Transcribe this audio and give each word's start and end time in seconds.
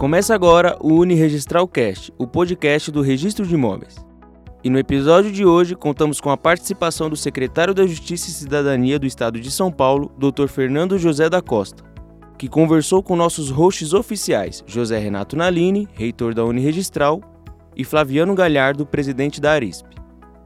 Começa 0.00 0.34
agora 0.34 0.78
o 0.80 0.94
Uniregistral 0.94 1.68
Cast, 1.68 2.10
o 2.16 2.26
podcast 2.26 2.90
do 2.90 3.02
Registro 3.02 3.46
de 3.46 3.52
Imóveis. 3.52 3.96
E 4.64 4.70
no 4.70 4.78
episódio 4.78 5.30
de 5.30 5.44
hoje 5.44 5.76
contamos 5.76 6.22
com 6.22 6.30
a 6.30 6.38
participação 6.38 7.10
do 7.10 7.16
secretário 7.16 7.74
da 7.74 7.86
Justiça 7.86 8.30
e 8.30 8.32
Cidadania 8.32 8.98
do 8.98 9.04
Estado 9.06 9.38
de 9.38 9.50
São 9.50 9.70
Paulo, 9.70 10.10
Dr. 10.16 10.48
Fernando 10.48 10.98
José 10.98 11.28
da 11.28 11.42
Costa, 11.42 11.84
que 12.38 12.48
conversou 12.48 13.02
com 13.02 13.14
nossos 13.14 13.50
hosts 13.50 13.92
oficiais, 13.92 14.64
José 14.66 14.98
Renato 14.98 15.36
Nalini, 15.36 15.86
reitor 15.92 16.32
da 16.32 16.46
Uniregistral, 16.46 17.20
e 17.76 17.84
Flaviano 17.84 18.34
Galhardo, 18.34 18.86
presidente 18.86 19.38
da 19.38 19.52
Arisp. 19.52 19.84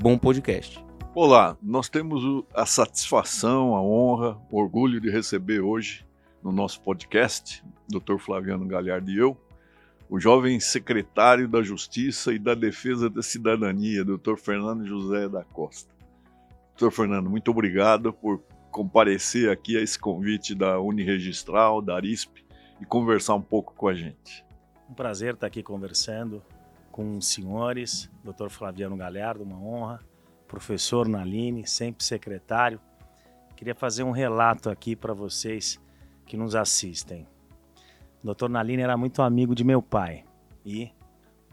Bom 0.03 0.19
podcast. 0.19 0.85
Olá, 1.15 1.57
nós 1.63 1.89
temos 1.89 2.45
a 2.53 2.67
satisfação, 2.67 3.77
a 3.77 3.81
honra, 3.81 4.37
o 4.51 4.61
orgulho 4.61 5.01
de 5.01 5.11
receber 5.11 5.61
hoje 5.61 6.05
no 6.43 6.51
nosso 6.51 6.81
podcast, 6.81 7.63
Dr. 7.89 8.19
Flaviano 8.19 8.67
Galhardo 8.67 9.11
e 9.11 9.19
eu, 9.19 9.37
o 10.09 10.21
jovem 10.21 10.61
secretário 10.61 11.49
da 11.49 11.63
Justiça 11.63 12.33
e 12.33 12.39
da 12.39 12.55
Defesa 12.55 13.09
da 13.09 13.23
Cidadania, 13.23 14.05
Dr. 14.05 14.37
Fernando 14.37 14.87
José 14.87 15.29
da 15.29 15.43
Costa. 15.45 15.93
Dr. 16.77 16.91
Fernando, 16.91 17.31
muito 17.31 17.51
obrigado 17.51 18.13
por 18.13 18.43
comparecer 18.71 19.51
aqui 19.51 19.77
a 19.77 19.81
esse 19.81 19.99
convite 19.99 20.55
da 20.55 20.81
Uniregistral, 20.81 21.81
da 21.81 21.95
ARISP 21.95 22.45
e 22.81 22.85
conversar 22.85 23.35
um 23.35 23.43
pouco 23.43 23.73
com 23.75 23.89
a 23.89 23.95
gente. 23.95 24.45
Um 24.91 24.95
prazer 24.95 25.35
estar 25.35 25.47
aqui 25.47 25.63
conversando 25.63 26.43
com 26.91 27.17
os 27.17 27.29
senhores, 27.29 28.11
Dr. 28.23 28.49
Flaviano 28.49 28.97
Galhardo, 28.97 29.43
uma 29.43 29.59
honra, 29.59 30.01
professor 30.47 31.09
Naline, 31.09 31.67
sempre 31.67 32.05
secretário. 32.05 32.81
Queria 33.57 33.75
fazer 33.75 34.03
um 34.03 34.11
relato 34.11 34.69
aqui 34.69 34.95
para 34.95 35.15
vocês 35.15 35.81
que 36.27 36.37
nos 36.37 36.55
assistem. 36.55 37.27
Doutor 38.25 38.49
Nalini 38.49 38.81
era 38.81 38.97
muito 38.97 39.21
amigo 39.21 39.55
de 39.55 39.63
meu 39.63 39.83
pai 39.83 40.25
e 40.65 40.91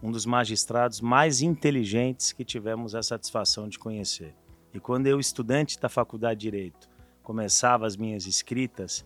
um 0.02 0.10
dos 0.10 0.24
magistrados 0.24 1.02
mais 1.02 1.42
inteligentes 1.42 2.32
que 2.32 2.46
tivemos 2.46 2.94
a 2.94 3.02
satisfação 3.02 3.68
de 3.68 3.78
conhecer. 3.78 4.34
E 4.72 4.80
quando 4.80 5.06
eu, 5.06 5.20
estudante 5.20 5.78
da 5.78 5.90
Faculdade 5.90 6.40
de 6.40 6.50
Direito, 6.50 6.88
começava 7.22 7.86
as 7.86 7.94
minhas 7.94 8.26
escritas, 8.26 9.04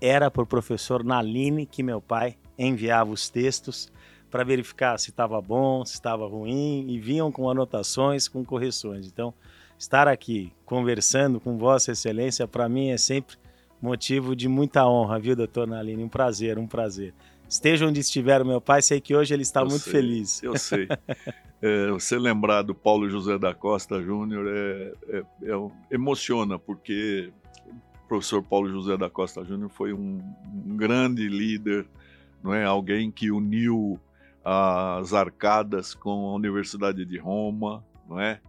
era 0.00 0.30
por 0.30 0.46
professor 0.46 1.02
Naline 1.02 1.66
que 1.66 1.82
meu 1.82 2.00
pai 2.00 2.36
enviava 2.56 3.10
os 3.10 3.28
textos 3.28 3.90
para 4.30 4.44
verificar 4.44 4.96
se 4.96 5.10
estava 5.10 5.40
bom, 5.42 5.84
se 5.84 5.94
estava 5.94 6.24
ruim, 6.24 6.86
e 6.88 7.00
vinham 7.00 7.32
com 7.32 7.50
anotações, 7.50 8.28
com 8.28 8.44
correções. 8.44 9.08
Então, 9.08 9.34
estar 9.76 10.06
aqui 10.06 10.52
conversando 10.64 11.40
com 11.40 11.58
Vossa 11.58 11.90
Excelência, 11.90 12.46
para 12.46 12.68
mim 12.68 12.90
é 12.90 12.96
sempre 12.96 13.36
motivo 13.80 14.34
de 14.34 14.48
muita 14.48 14.86
honra, 14.86 15.18
viu, 15.18 15.36
doutor 15.36 15.66
Naline? 15.66 16.02
Um 16.02 16.08
prazer, 16.08 16.58
um 16.58 16.66
prazer. 16.66 17.14
Esteja 17.48 17.86
onde 17.86 18.00
estiver 18.00 18.42
o 18.42 18.46
meu 18.46 18.60
pai, 18.60 18.82
sei 18.82 19.00
que 19.00 19.14
hoje 19.14 19.32
ele 19.32 19.42
está 19.42 19.60
eu 19.60 19.66
muito 19.66 19.82
sei, 19.82 19.92
feliz. 19.92 20.42
Eu 20.42 20.56
sei. 20.58 20.88
É, 21.60 21.90
você 21.90 22.16
lembrar 22.16 22.62
do 22.62 22.72
Paulo 22.72 23.10
José 23.10 23.36
da 23.36 23.52
Costa 23.52 24.00
Júnior 24.00 24.46
é, 24.46 24.92
é, 25.08 25.18
é, 25.18 25.70
emociona, 25.90 26.56
porque 26.56 27.32
o 28.04 28.08
professor 28.08 28.40
Paulo 28.44 28.70
José 28.70 28.96
da 28.96 29.10
Costa 29.10 29.44
Júnior 29.44 29.68
foi 29.68 29.92
um, 29.92 30.22
um 30.54 30.76
grande 30.76 31.28
líder, 31.28 31.84
não 32.44 32.54
é? 32.54 32.64
alguém 32.64 33.10
que 33.10 33.32
uniu 33.32 33.98
as 34.44 35.12
arcadas 35.12 35.94
com 35.94 36.28
a 36.28 36.34
Universidade 36.34 37.04
de 37.04 37.18
Roma, 37.18 37.84
não 38.08 38.20
é? 38.20 38.40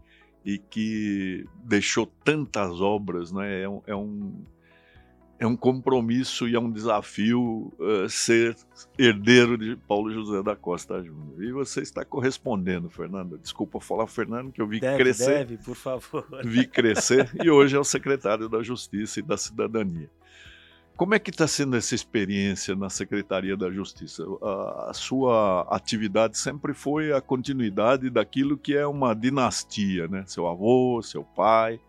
E 0.46 0.60
que 0.60 1.46
deixou 1.64 2.06
tantas 2.24 2.80
obras, 2.80 3.32
não 3.32 3.42
é? 3.42 3.64
É 3.64 3.70
um, 3.70 3.82
é 3.88 3.96
um, 3.96 4.46
é 5.40 5.48
um 5.48 5.56
compromisso 5.56 6.48
e 6.48 6.56
é 6.56 6.60
um 6.60 6.70
desafio 6.70 7.74
uh, 7.80 8.10
ser 8.10 8.58
herdeiro 8.98 9.58
de 9.58 9.78
Paulo 9.88 10.12
José 10.12 10.44
da 10.44 10.54
Costa 10.54 11.02
Júnior. 11.02 11.42
E 11.42 11.52
você 11.54 11.80
está 11.80 12.04
correspondendo, 12.04 12.90
Fernando. 12.90 13.38
Desculpa 13.38 13.80
falar, 13.80 14.06
Fernando, 14.08 14.52
que 14.52 14.62
eu 14.62 14.68
vi 14.68 14.82
deve, 14.82 14.98
crescer. 14.98 15.46
Deve, 15.46 15.58
por 15.58 15.76
favor. 15.76 16.28
Vi 16.44 16.68
crescer 16.68 17.32
e 17.42 17.50
hoje 17.50 17.76
é 17.76 17.80
o 17.80 17.86
secretário 17.86 18.50
da 18.50 18.62
Justiça 18.62 19.22
e 19.22 19.24
da 19.24 19.38
Cidadania. 19.38 20.10
Como 20.98 21.16
é 21.16 21.20
que 21.20 21.30
está 21.30 21.48
sendo 21.48 21.78
essa 21.78 21.96
experiência 21.96 22.76
na 22.76 22.90
Secretaria 22.90 23.56
da 23.56 23.72
Justiça? 23.72 24.26
A, 24.42 24.90
a, 24.90 24.94
sua 24.94 25.62
atividade 25.70 26.38
sempre 26.38 26.74
foi 26.74 27.14
a 27.14 27.22
continuidade 27.22 28.10
daquilo 28.10 28.58
que 28.58 28.76
é 28.76 28.86
uma 28.86 29.14
dinastia, 29.14 30.10
né? 30.10 30.26
Seu 30.28 30.46
avô, 30.46 31.02
seu 31.02 31.24
pai, 31.24 31.80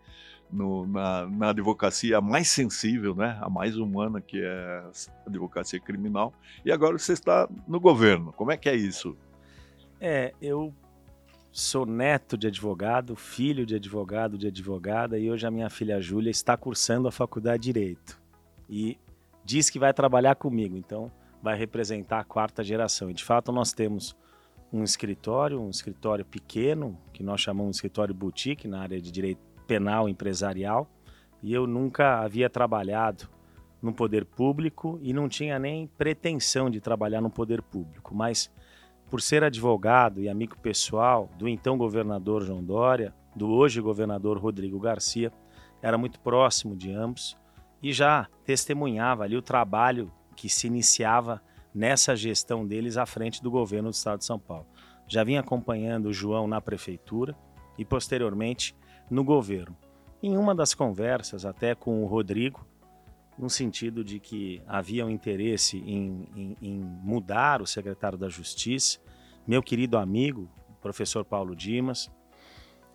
no, 0.51 0.85
na, 0.85 1.27
na, 1.27 1.49
advocacia 1.49 2.19
mais 2.19 2.49
sensível, 2.49 3.15
né? 3.15 3.37
A 3.41 3.49
mais 3.49 3.77
humana, 3.77 4.19
que 4.19 4.41
é 4.41 4.49
a 4.49 4.91
advocacia 5.25 5.79
criminal. 5.79 6.33
E 6.65 6.71
agora 6.71 6.97
você 6.97 7.13
está 7.13 7.47
no 7.67 7.79
governo. 7.79 8.33
Como 8.33 8.51
é 8.51 8.57
que 8.57 8.67
é 8.67 8.75
isso? 8.75 9.15
É, 9.99 10.33
eu 10.41 10.73
sou 11.51 11.85
neto 11.85 12.37
de 12.37 12.47
advogado, 12.47 13.15
filho 13.15 13.65
de 13.65 13.75
advogado, 13.75 14.37
de 14.37 14.47
advogada, 14.47 15.19
e 15.19 15.29
hoje 15.29 15.45
a 15.45 15.51
minha 15.51 15.69
filha 15.69 16.01
Júlia 16.01 16.31
está 16.31 16.55
cursando 16.55 17.07
a 17.07 17.11
faculdade 17.11 17.63
de 17.63 17.73
Direito 17.73 18.21
e 18.69 18.97
diz 19.43 19.69
que 19.69 19.77
vai 19.77 19.93
trabalhar 19.93 20.35
comigo, 20.35 20.77
então 20.77 21.11
vai 21.43 21.57
representar 21.57 22.19
a 22.19 22.23
quarta 22.23 22.63
geração. 22.63 23.09
E 23.09 23.13
de 23.13 23.23
fato 23.23 23.51
nós 23.51 23.73
temos 23.73 24.15
um 24.71 24.83
escritório, 24.83 25.59
um 25.59 25.69
escritório 25.69 26.23
pequeno, 26.23 26.97
que 27.11 27.21
nós 27.21 27.41
chamamos 27.41 27.71
de 27.71 27.77
escritório 27.77 28.15
boutique 28.15 28.67
na 28.67 28.81
área 28.81 29.01
de 29.01 29.11
direito 29.11 29.41
penal 29.71 30.09
empresarial, 30.09 30.85
e 31.41 31.53
eu 31.53 31.65
nunca 31.65 32.19
havia 32.19 32.49
trabalhado 32.49 33.29
no 33.81 33.93
poder 33.93 34.25
público 34.25 34.99
e 35.01 35.13
não 35.13 35.29
tinha 35.29 35.57
nem 35.57 35.87
pretensão 35.87 36.69
de 36.69 36.81
trabalhar 36.81 37.21
no 37.21 37.29
poder 37.29 37.61
público, 37.61 38.13
mas 38.13 38.51
por 39.09 39.21
ser 39.21 39.45
advogado 39.45 40.19
e 40.19 40.27
amigo 40.27 40.57
pessoal 40.57 41.29
do 41.37 41.47
então 41.47 41.77
governador 41.77 42.43
João 42.43 42.61
Dória, 42.61 43.15
do 43.33 43.49
hoje 43.49 43.79
governador 43.79 44.37
Rodrigo 44.37 44.77
Garcia, 44.77 45.31
era 45.81 45.97
muito 45.97 46.19
próximo 46.19 46.75
de 46.75 46.91
ambos 46.91 47.37
e 47.81 47.93
já 47.93 48.27
testemunhava 48.43 49.23
ali 49.23 49.37
o 49.37 49.41
trabalho 49.41 50.11
que 50.35 50.49
se 50.49 50.67
iniciava 50.67 51.41
nessa 51.73 52.13
gestão 52.13 52.67
deles 52.67 52.97
à 52.97 53.05
frente 53.05 53.41
do 53.41 53.49
governo 53.49 53.89
do 53.89 53.93
estado 53.93 54.19
de 54.19 54.25
São 54.25 54.37
Paulo. 54.37 54.67
Já 55.07 55.23
vinha 55.23 55.39
acompanhando 55.39 56.07
o 56.07 56.13
João 56.13 56.45
na 56.45 56.59
prefeitura 56.59 57.33
e 57.77 57.85
posteriormente 57.85 58.75
no 59.11 59.23
governo. 59.23 59.77
Em 60.23 60.37
uma 60.37 60.55
das 60.55 60.73
conversas, 60.73 61.45
até 61.45 61.75
com 61.75 62.01
o 62.01 62.07
Rodrigo, 62.07 62.65
no 63.37 63.49
sentido 63.49 64.03
de 64.03 64.19
que 64.19 64.61
havia 64.65 65.05
um 65.05 65.09
interesse 65.09 65.77
em, 65.77 66.27
em, 66.35 66.57
em 66.61 66.79
mudar 66.79 67.61
o 67.61 67.67
secretário 67.67 68.17
da 68.17 68.29
Justiça, 68.29 68.99
meu 69.45 69.61
querido 69.61 69.97
amigo, 69.97 70.49
o 70.69 70.73
professor 70.81 71.25
Paulo 71.25 71.55
Dimas, 71.55 72.09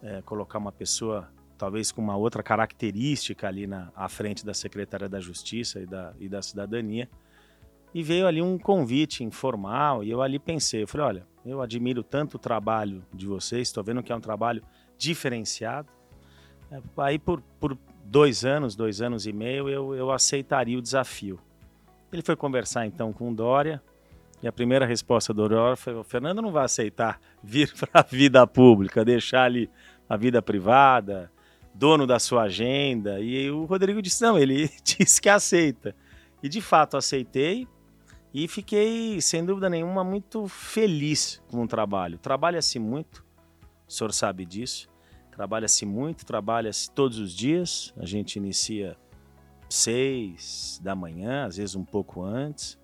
é, 0.02 0.22
colocar 0.22 0.58
uma 0.58 0.72
pessoa 0.72 1.30
talvez 1.58 1.90
com 1.90 2.00
uma 2.00 2.16
outra 2.16 2.42
característica 2.42 3.48
ali 3.48 3.66
na, 3.66 3.90
à 3.94 4.08
frente 4.08 4.44
da 4.44 4.54
Secretaria 4.54 5.08
da 5.08 5.20
Justiça 5.20 5.80
e 5.80 5.86
da, 5.86 6.14
e 6.18 6.28
da 6.28 6.40
Cidadania. 6.42 7.08
E 7.94 8.02
veio 8.02 8.26
ali 8.26 8.42
um 8.42 8.58
convite 8.58 9.24
informal 9.24 10.04
e 10.04 10.10
eu 10.10 10.20
ali 10.20 10.38
pensei, 10.38 10.82
eu 10.82 10.88
falei, 10.88 11.06
olha, 11.06 11.26
eu 11.44 11.62
admiro 11.62 12.02
tanto 12.02 12.34
o 12.34 12.38
trabalho 12.38 13.04
de 13.12 13.26
vocês, 13.26 13.68
estou 13.68 13.82
vendo 13.82 14.02
que 14.02 14.12
é 14.12 14.16
um 14.16 14.20
trabalho 14.20 14.62
diferenciado. 14.98 15.95
É, 16.70 16.80
aí 16.98 17.18
por, 17.18 17.40
por 17.60 17.76
dois 18.04 18.44
anos, 18.44 18.74
dois 18.74 19.00
anos 19.00 19.26
e 19.26 19.32
meio, 19.32 19.68
eu, 19.68 19.94
eu 19.94 20.10
aceitaria 20.10 20.78
o 20.78 20.82
desafio. 20.82 21.38
Ele 22.12 22.22
foi 22.22 22.36
conversar 22.36 22.86
então 22.86 23.12
com 23.12 23.32
Dória, 23.32 23.82
e 24.42 24.48
a 24.48 24.52
primeira 24.52 24.86
resposta 24.86 25.32
do 25.32 25.48
Dória 25.48 25.76
foi: 25.76 25.94
o 25.94 26.04
Fernando 26.04 26.42
não 26.42 26.52
vai 26.52 26.64
aceitar 26.64 27.20
vir 27.42 27.72
para 27.78 28.00
a 28.00 28.02
vida 28.02 28.46
pública, 28.46 29.04
deixar 29.04 29.44
ali 29.44 29.70
a 30.08 30.16
vida 30.16 30.40
privada, 30.40 31.30
dono 31.74 32.06
da 32.06 32.18
sua 32.18 32.42
agenda. 32.42 33.20
E 33.20 33.50
o 33.50 33.64
Rodrigo 33.64 34.02
disse: 34.02 34.22
não, 34.22 34.38
ele 34.38 34.70
disse 34.82 35.20
que 35.20 35.28
aceita. 35.28 35.94
E 36.42 36.48
de 36.48 36.60
fato 36.60 36.96
aceitei 36.96 37.66
e 38.32 38.46
fiquei, 38.46 39.20
sem 39.20 39.44
dúvida 39.44 39.70
nenhuma, 39.70 40.04
muito 40.04 40.46
feliz 40.46 41.42
com 41.50 41.62
o 41.62 41.66
trabalho. 41.66 42.18
Trabalha-se 42.18 42.78
muito, 42.78 43.24
o 43.88 43.92
senhor 43.92 44.12
sabe 44.12 44.44
disso. 44.44 44.88
Trabalha-se 45.36 45.84
muito, 45.84 46.24
trabalha-se 46.24 46.90
todos 46.90 47.18
os 47.18 47.34
dias. 47.34 47.92
A 47.98 48.06
gente 48.06 48.36
inicia 48.36 48.96
seis 49.68 50.80
da 50.82 50.94
manhã, 50.94 51.44
às 51.44 51.58
vezes 51.58 51.76
um 51.76 51.84
pouco 51.84 52.22
antes, 52.22 52.78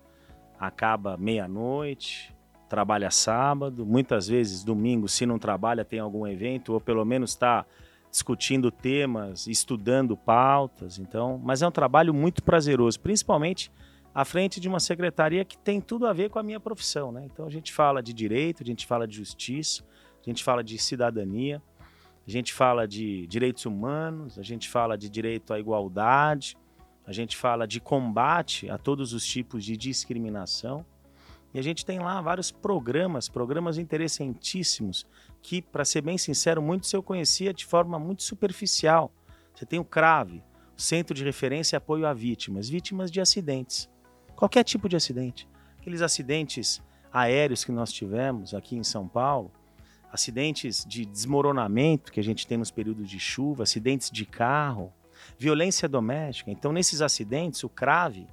acaba 0.59 1.17
meia-noite, 1.17 2.31
trabalha 2.69 3.09
sábado, 3.09 3.83
muitas 3.83 4.27
vezes 4.27 4.63
domingo, 4.63 5.07
se 5.07 5.25
não 5.25 5.39
trabalha, 5.39 5.83
tem 5.83 5.97
algum 5.97 6.27
evento, 6.27 6.73
ou 6.73 6.79
pelo 6.79 7.03
menos 7.03 7.31
está 7.31 7.65
discutindo 8.11 8.69
temas, 8.69 9.47
estudando 9.47 10.15
pautas. 10.15 10.99
Então, 10.99 11.41
mas 11.43 11.63
é 11.63 11.67
um 11.67 11.71
trabalho 11.71 12.13
muito 12.13 12.43
prazeroso, 12.43 12.99
principalmente 12.99 13.71
à 14.13 14.23
frente 14.23 14.59
de 14.59 14.67
uma 14.67 14.79
secretaria 14.79 15.43
que 15.43 15.57
tem 15.57 15.81
tudo 15.81 16.05
a 16.05 16.13
ver 16.13 16.29
com 16.29 16.37
a 16.37 16.43
minha 16.43 16.59
profissão, 16.59 17.11
né? 17.11 17.25
Então 17.25 17.47
a 17.47 17.49
gente 17.49 17.73
fala 17.73 18.03
de 18.03 18.13
direito, 18.13 18.61
a 18.61 18.65
gente 18.65 18.85
fala 18.85 19.07
de 19.07 19.15
justiça, 19.15 19.83
a 20.21 20.29
gente 20.29 20.43
fala 20.43 20.63
de 20.63 20.77
cidadania, 20.77 21.59
a 22.25 22.31
gente 22.31 22.53
fala 22.53 22.87
de 22.87 23.27
direitos 23.27 23.65
humanos, 23.65 24.39
a 24.39 24.43
gente 24.43 24.69
fala 24.69 24.97
de 24.97 25.09
direito 25.09 25.53
à 25.53 25.59
igualdade, 25.59 26.55
a 27.05 27.11
gente 27.11 27.35
fala 27.35 27.67
de 27.67 27.81
combate 27.81 28.69
a 28.69 28.77
todos 28.77 29.13
os 29.13 29.25
tipos 29.25 29.65
de 29.65 29.75
discriminação. 29.75 30.85
E 31.53 31.59
a 31.59 31.61
gente 31.61 31.85
tem 31.85 31.99
lá 31.99 32.19
vários 32.21 32.49
programas, 32.49 33.29
programas 33.29 33.77
interessantíssimos, 33.77 35.05
que, 35.41 35.61
para 35.61 35.85
ser 35.85 36.01
bem 36.01 36.17
sincero, 36.17 36.61
muitos 36.61 36.91
eu 36.93 37.03
conhecia 37.03 37.53
de 37.53 37.65
forma 37.65 37.99
muito 37.99 38.23
superficial. 38.23 39.11
Você 39.53 39.65
tem 39.65 39.77
o 39.77 39.85
CRAVE, 39.85 40.41
Centro 40.75 41.13
de 41.13 41.23
Referência 41.23 41.75
e 41.75 41.77
Apoio 41.77 42.07
a 42.07 42.13
Vítimas, 42.13 42.69
vítimas 42.69 43.11
de 43.11 43.21
acidentes. 43.21 43.89
Qualquer 44.35 44.63
tipo 44.63 44.89
de 44.89 44.95
acidente. 44.95 45.47
Aqueles 45.79 46.01
acidentes 46.01 46.81
aéreos 47.11 47.63
que 47.63 47.71
nós 47.71 47.91
tivemos 47.91 48.55
aqui 48.55 48.75
em 48.75 48.83
São 48.83 49.07
Paulo, 49.07 49.51
acidentes 50.13 50.85
de 50.85 51.07
desmoronamento 51.07 52.11
que 52.11 52.19
a 52.19 52.23
gente 52.23 52.45
tem 52.45 52.55
nos 52.55 52.69
períodos 52.69 53.09
de 53.09 53.19
chuva, 53.19 53.63
acidentes 53.63 54.11
de 54.11 54.27
carro, 54.27 54.93
violência 55.39 55.89
doméstica. 55.89 56.51
Então, 56.51 56.71
nesses 56.71 57.01
acidentes, 57.01 57.63
o 57.63 57.69
CRAVE 57.69 58.27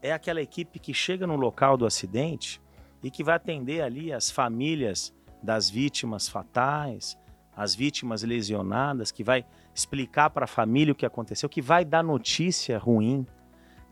é 0.00 0.10
aquela 0.10 0.40
equipe 0.40 0.78
que 0.78 0.94
chega 0.94 1.26
no 1.26 1.36
local 1.36 1.76
do 1.76 1.84
acidente 1.84 2.62
e 3.02 3.10
que 3.10 3.22
vai 3.22 3.34
atender 3.34 3.82
ali 3.82 4.10
as 4.10 4.30
famílias 4.30 5.12
das 5.42 5.68
vítimas 5.68 6.30
fatais, 6.30 7.18
as 7.54 7.74
vítimas 7.74 8.22
lesionadas, 8.22 9.12
que 9.12 9.22
vai 9.22 9.44
explicar 9.74 10.30
para 10.30 10.44
a 10.44 10.48
família 10.48 10.92
o 10.92 10.96
que 10.96 11.04
aconteceu, 11.04 11.46
que 11.46 11.60
vai 11.60 11.84
dar 11.84 12.02
notícia 12.02 12.78
ruim, 12.78 13.26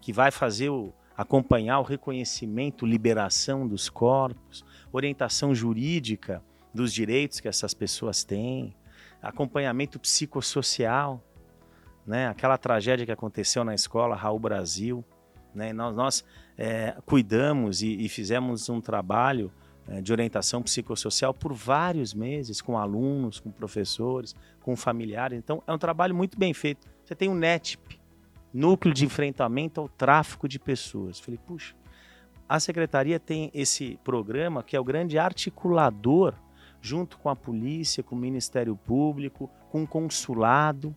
que 0.00 0.10
vai 0.10 0.30
fazer 0.30 0.70
o, 0.70 0.90
acompanhar 1.14 1.80
o 1.80 1.82
reconhecimento, 1.84 2.86
liberação 2.86 3.68
dos 3.68 3.90
corpos, 3.90 4.64
orientação 4.90 5.54
jurídica 5.54 6.42
dos 6.72 6.92
direitos 6.92 7.40
que 7.40 7.48
essas 7.48 7.74
pessoas 7.74 8.24
têm, 8.24 8.74
acompanhamento 9.22 9.98
psicossocial, 9.98 11.22
né? 12.06 12.28
Aquela 12.28 12.56
tragédia 12.56 13.04
que 13.04 13.12
aconteceu 13.12 13.64
na 13.64 13.74
escola 13.74 14.16
Raul 14.16 14.38
Brasil, 14.38 15.04
né? 15.54 15.72
Nós, 15.72 15.94
nós 15.94 16.24
é, 16.56 16.96
cuidamos 17.04 17.82
e, 17.82 18.04
e, 18.04 18.08
fizemos 18.08 18.68
um 18.68 18.80
trabalho 18.80 19.52
é, 19.88 20.00
de 20.00 20.12
orientação 20.12 20.62
psicossocial 20.62 21.34
por 21.34 21.52
vários 21.52 22.14
meses 22.14 22.60
com 22.60 22.78
alunos, 22.78 23.40
com 23.40 23.50
professores, 23.50 24.34
com 24.60 24.76
familiares. 24.76 25.38
Então 25.38 25.62
é 25.66 25.72
um 25.72 25.78
trabalho 25.78 26.14
muito 26.14 26.38
bem 26.38 26.54
feito. 26.54 26.86
Você 27.04 27.14
tem 27.14 27.28
o 27.28 27.34
NETP, 27.34 28.00
Núcleo 28.52 28.94
de 28.94 29.04
Enfrentamento 29.04 29.80
ao 29.80 29.88
Tráfico 29.88 30.48
de 30.48 30.58
Pessoas. 30.58 31.20
Falei, 31.20 31.38
puxa, 31.46 31.74
a 32.48 32.58
secretaria 32.58 33.20
tem 33.20 33.50
esse 33.54 33.98
programa 34.02 34.62
que 34.62 34.74
é 34.74 34.80
o 34.80 34.84
grande 34.84 35.18
articulador 35.18 36.34
junto 36.80 37.18
com 37.18 37.28
a 37.28 37.36
polícia, 37.36 38.02
com 38.02 38.14
o 38.14 38.18
Ministério 38.18 38.76
Público, 38.76 39.50
com 39.70 39.82
o 39.82 39.86
consulado, 39.86 40.94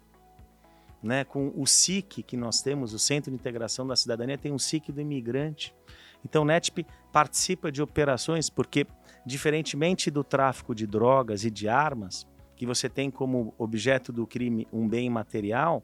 né, 1.01 1.24
com 1.24 1.51
o 1.56 1.68
SIC 1.68 2.24
que 2.24 2.38
nós 2.38 2.62
temos, 2.62 2.94
o 2.94 3.00
Centro 3.00 3.30
de 3.30 3.35
Integração 3.35 3.85
da 3.85 3.95
Cidadania, 3.95 4.38
tem 4.38 4.51
um 4.51 4.59
SIC 4.59 4.91
do 4.91 5.01
imigrante. 5.01 5.75
Então 6.24 6.44
o 6.44 6.45
NETP 6.45 6.85
participa 7.12 7.69
de 7.69 7.81
operações 7.81 8.50
porque, 8.50 8.88
diferentemente 9.25 10.09
do 10.09 10.24
tráfico 10.24 10.74
de 10.74 10.88
drogas 10.88 11.44
e 11.44 11.51
de 11.51 11.68
armas, 11.68 12.25
que 12.56 12.65
você 12.65 12.88
tem 12.88 13.12
como 13.12 13.53
objeto 13.57 14.13
do 14.13 14.25
crime 14.25 14.65
um 14.71 14.88
bem 14.88 15.09
material, 15.09 15.83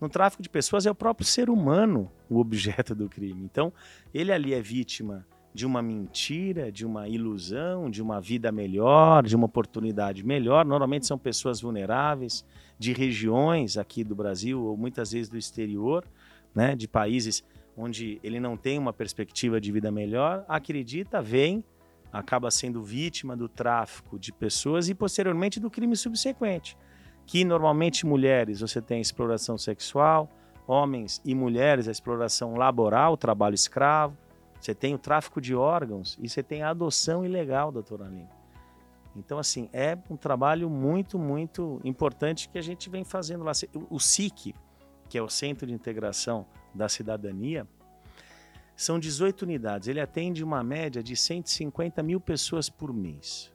no 0.00 0.08
tráfico 0.08 0.42
de 0.42 0.48
pessoas 0.48 0.86
é 0.86 0.90
o 0.90 0.94
próprio 0.94 1.26
ser 1.26 1.50
humano 1.50 2.10
o 2.28 2.38
objeto 2.38 2.94
do 2.94 3.08
crime. 3.08 3.42
Então, 3.44 3.72
ele 4.14 4.32
ali 4.32 4.54
é 4.54 4.62
vítima 4.62 5.26
de 5.52 5.66
uma 5.66 5.82
mentira, 5.82 6.70
de 6.70 6.86
uma 6.86 7.08
ilusão, 7.08 7.90
de 7.90 8.00
uma 8.00 8.20
vida 8.20 8.52
melhor, 8.52 9.24
de 9.24 9.34
uma 9.34 9.46
oportunidade 9.46 10.24
melhor. 10.24 10.64
Normalmente 10.64 11.06
são 11.06 11.18
pessoas 11.18 11.60
vulneráveis 11.60 12.44
de 12.78 12.92
regiões 12.92 13.76
aqui 13.76 14.04
do 14.04 14.14
Brasil 14.14 14.62
ou 14.62 14.76
muitas 14.76 15.12
vezes 15.12 15.28
do 15.28 15.36
exterior, 15.36 16.04
né, 16.54 16.74
de 16.76 16.86
países 16.86 17.44
onde 17.76 18.20
ele 18.22 18.38
não 18.38 18.56
tem 18.56 18.78
uma 18.78 18.92
perspectiva 18.92 19.60
de 19.60 19.72
vida 19.72 19.90
melhor, 19.90 20.44
acredita, 20.48 21.22
vem, 21.22 21.64
acaba 22.12 22.50
sendo 22.50 22.82
vítima 22.82 23.36
do 23.36 23.48
tráfico 23.48 24.18
de 24.18 24.32
pessoas 24.32 24.88
e 24.88 24.94
posteriormente 24.94 25.58
do 25.58 25.70
crime 25.70 25.96
subsequente 25.96 26.76
que 27.30 27.44
normalmente 27.44 28.04
mulheres 28.04 28.60
você 28.60 28.82
tem 28.82 29.00
exploração 29.00 29.56
sexual, 29.56 30.28
homens 30.66 31.22
e 31.24 31.32
mulheres 31.32 31.86
a 31.86 31.92
exploração 31.92 32.56
laboral, 32.56 33.16
trabalho 33.16 33.54
escravo, 33.54 34.16
você 34.60 34.74
tem 34.74 34.94
o 34.94 34.98
tráfico 34.98 35.40
de 35.40 35.54
órgãos 35.54 36.18
e 36.20 36.28
você 36.28 36.42
tem 36.42 36.62
a 36.62 36.70
adoção 36.70 37.24
ilegal, 37.24 37.72
doutora 37.72 38.04
Aline. 38.04 38.28
Então, 39.16 39.38
assim, 39.38 39.68
é 39.72 39.98
um 40.08 40.16
trabalho 40.16 40.68
muito, 40.68 41.18
muito 41.18 41.80
importante 41.82 42.48
que 42.48 42.58
a 42.58 42.62
gente 42.62 42.88
vem 42.88 43.02
fazendo 43.04 43.42
lá. 43.42 43.52
O 43.88 43.98
SIC, 43.98 44.54
que 45.08 45.18
é 45.18 45.22
o 45.22 45.28
Centro 45.28 45.66
de 45.66 45.72
Integração 45.72 46.46
da 46.74 46.88
Cidadania, 46.88 47.66
são 48.76 48.98
18 48.98 49.42
unidades. 49.42 49.88
Ele 49.88 50.00
atende 50.00 50.44
uma 50.44 50.62
média 50.62 51.02
de 51.02 51.16
150 51.16 52.02
mil 52.02 52.20
pessoas 52.20 52.68
por 52.68 52.92
mês. 52.92 53.52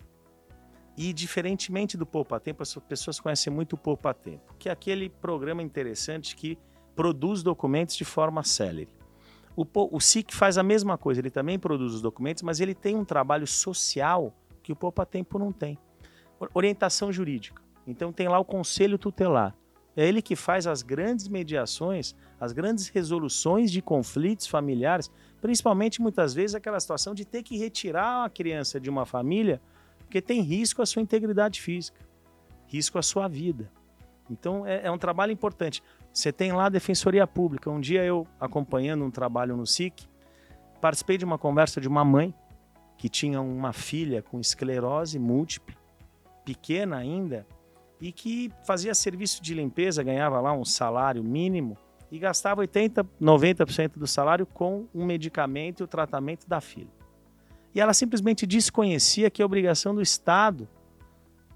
E 0.97 1.13
diferentemente 1.13 1.97
do 1.97 2.05
Poupa 2.05 2.39
Tempo, 2.39 2.63
as 2.63 2.73
pessoas 2.75 3.19
conhecem 3.19 3.51
muito 3.51 3.73
o 3.73 3.77
Poupa 3.77 4.13
Tempo, 4.13 4.55
que 4.57 4.69
é 4.69 4.71
aquele 4.71 5.09
programa 5.09 5.61
interessante 5.61 6.35
que 6.35 6.57
produz 6.95 7.43
documentos 7.43 7.95
de 7.95 8.05
forma 8.05 8.43
célere. 8.43 8.94
O, 9.55 9.65
o 9.95 9.99
SIC 9.99 10.33
faz 10.33 10.57
a 10.57 10.63
mesma 10.63 10.97
coisa, 10.97 11.21
ele 11.21 11.29
também 11.29 11.57
produz 11.57 11.93
os 11.93 12.01
documentos, 12.01 12.43
mas 12.43 12.59
ele 12.59 12.75
tem 12.75 12.95
um 12.95 13.05
trabalho 13.05 13.47
social 13.47 14.33
que 14.61 14.71
o 14.71 14.75
Poupa 14.75 15.05
Tempo 15.05 15.39
não 15.39 15.51
tem. 15.51 15.77
Orientação 16.53 17.11
jurídica. 17.11 17.61
Então 17.87 18.11
tem 18.11 18.27
lá 18.27 18.37
o 18.39 18.45
conselho 18.45 18.97
tutelar. 18.97 19.55
É 19.95 20.05
ele 20.05 20.21
que 20.21 20.35
faz 20.35 20.67
as 20.67 20.81
grandes 20.81 21.29
mediações, 21.29 22.13
as 22.39 22.51
grandes 22.51 22.89
resoluções 22.89 23.71
de 23.71 23.81
conflitos 23.81 24.45
familiares, 24.45 25.09
principalmente 25.39 26.01
muitas 26.01 26.33
vezes 26.33 26.55
aquela 26.55 26.79
situação 26.79 27.13
de 27.13 27.23
ter 27.23 27.43
que 27.43 27.57
retirar 27.57 28.25
a 28.25 28.29
criança 28.29 28.79
de 28.79 28.89
uma 28.89 29.05
família 29.05 29.61
porque 29.99 30.21
tem 30.21 30.41
risco 30.41 30.81
à 30.81 30.85
sua 30.85 31.01
integridade 31.01 31.61
física, 31.61 31.99
risco 32.67 32.97
à 32.97 33.01
sua 33.01 33.27
vida. 33.27 33.71
Então 34.29 34.65
é, 34.65 34.87
é 34.87 34.91
um 34.91 34.97
trabalho 34.97 35.31
importante. 35.31 35.81
Você 36.15 36.31
tem 36.31 36.53
lá 36.53 36.67
a 36.67 36.69
Defensoria 36.69 37.27
Pública. 37.27 37.69
Um 37.69 37.81
dia 37.81 38.01
eu, 38.05 38.25
acompanhando 38.39 39.03
um 39.03 39.11
trabalho 39.11 39.57
no 39.57 39.67
SIC, 39.67 40.07
participei 40.79 41.17
de 41.17 41.25
uma 41.25 41.37
conversa 41.37 41.81
de 41.81 41.89
uma 41.89 42.05
mãe 42.05 42.33
que 42.97 43.09
tinha 43.09 43.41
uma 43.41 43.73
filha 43.73 44.23
com 44.23 44.39
esclerose 44.39 45.19
múltipla, 45.19 45.75
pequena 46.45 46.95
ainda, 46.95 47.45
e 47.99 48.13
que 48.13 48.49
fazia 48.65 48.95
serviço 48.95 49.43
de 49.43 49.53
limpeza, 49.53 50.01
ganhava 50.03 50.39
lá 50.39 50.53
um 50.53 50.63
salário 50.63 51.21
mínimo 51.21 51.77
e 52.09 52.17
gastava 52.17 52.61
80, 52.61 53.03
90% 53.21 53.97
do 53.97 54.07
salário 54.07 54.45
com 54.45 54.87
um 54.95 55.05
medicamento 55.05 55.81
e 55.81 55.83
o 55.83 55.87
tratamento 55.87 56.47
da 56.47 56.61
filha. 56.61 56.93
E 57.73 57.81
ela 57.81 57.93
simplesmente 57.93 58.47
desconhecia 58.47 59.29
que 59.29 59.41
é 59.41 59.45
obrigação 59.45 59.93
do 59.93 60.01
Estado 60.01 60.65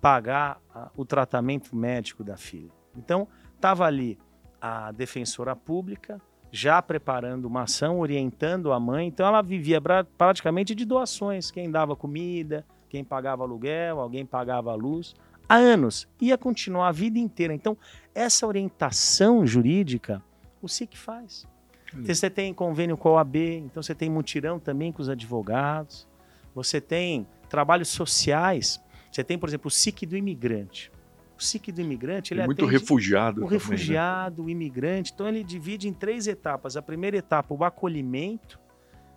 pagar 0.02 0.62
o 0.98 1.06
tratamento 1.06 1.74
médico 1.74 2.26
da 2.26 2.36
filha. 2.36 2.72
Então, 2.94 3.26
estava 3.56 3.86
ali 3.86 4.20
a 4.62 4.92
defensora 4.92 5.56
pública 5.56 6.22
já 6.52 6.82
preparando 6.82 7.46
uma 7.46 7.64
ação, 7.64 8.00
orientando 8.00 8.72
a 8.72 8.80
mãe. 8.80 9.08
Então, 9.08 9.28
ela 9.28 9.42
vivia 9.42 9.80
praticamente 10.18 10.74
de 10.74 10.86
doações. 10.86 11.52
Quem 11.52 11.70
dava 11.70 11.96
comida, 11.96 12.66
quem 12.90 13.04
pagava 13.04 13.44
aluguel, 13.44 14.00
alguém 14.00 14.26
pagava 14.26 14.72
a 14.72 14.76
luz. 14.76 15.16
Há 15.48 15.56
anos. 15.56 16.08
Ia 16.20 16.38
continuar 16.38 16.88
a 16.88 16.92
vida 16.92 17.20
inteira. 17.20 17.54
Então, 17.54 17.78
essa 18.14 18.48
orientação 18.48 19.46
jurídica, 19.46 20.24
o 20.62 20.68
SIC 20.68 20.98
faz. 20.98 21.48
Hum. 21.94 22.04
Você 22.04 22.30
tem 22.30 22.54
convênio 22.54 22.98
com 22.98 23.10
a 23.10 23.14
OAB, 23.14 23.36
então 23.36 23.82
você 23.82 23.96
tem 23.96 24.10
mutirão 24.10 24.60
também 24.60 24.92
com 24.92 25.02
os 25.02 25.10
advogados. 25.10 26.08
Você 26.54 26.82
tem 26.82 27.28
trabalhos 27.48 27.90
sociais. 27.90 28.82
Você 29.12 29.24
tem, 29.24 29.38
por 29.38 29.50
exemplo, 29.50 29.68
o 29.68 29.72
SIC 29.72 30.06
do 30.06 30.18
imigrante. 30.18 30.92
O 31.40 31.42
SIC 31.42 31.72
do 31.72 31.80
imigrante, 31.80 32.34
ele 32.34 32.46
muito 32.46 32.66
refugiado. 32.66 33.40
O 33.40 33.44
também, 33.46 33.58
refugiado, 33.58 34.42
né? 34.42 34.48
o 34.48 34.50
imigrante. 34.50 35.14
Então 35.14 35.26
ele 35.26 35.42
divide 35.42 35.88
em 35.88 35.94
três 35.94 36.28
etapas. 36.28 36.76
A 36.76 36.82
primeira 36.82 37.16
etapa, 37.16 37.54
o 37.54 37.64
acolhimento, 37.64 38.60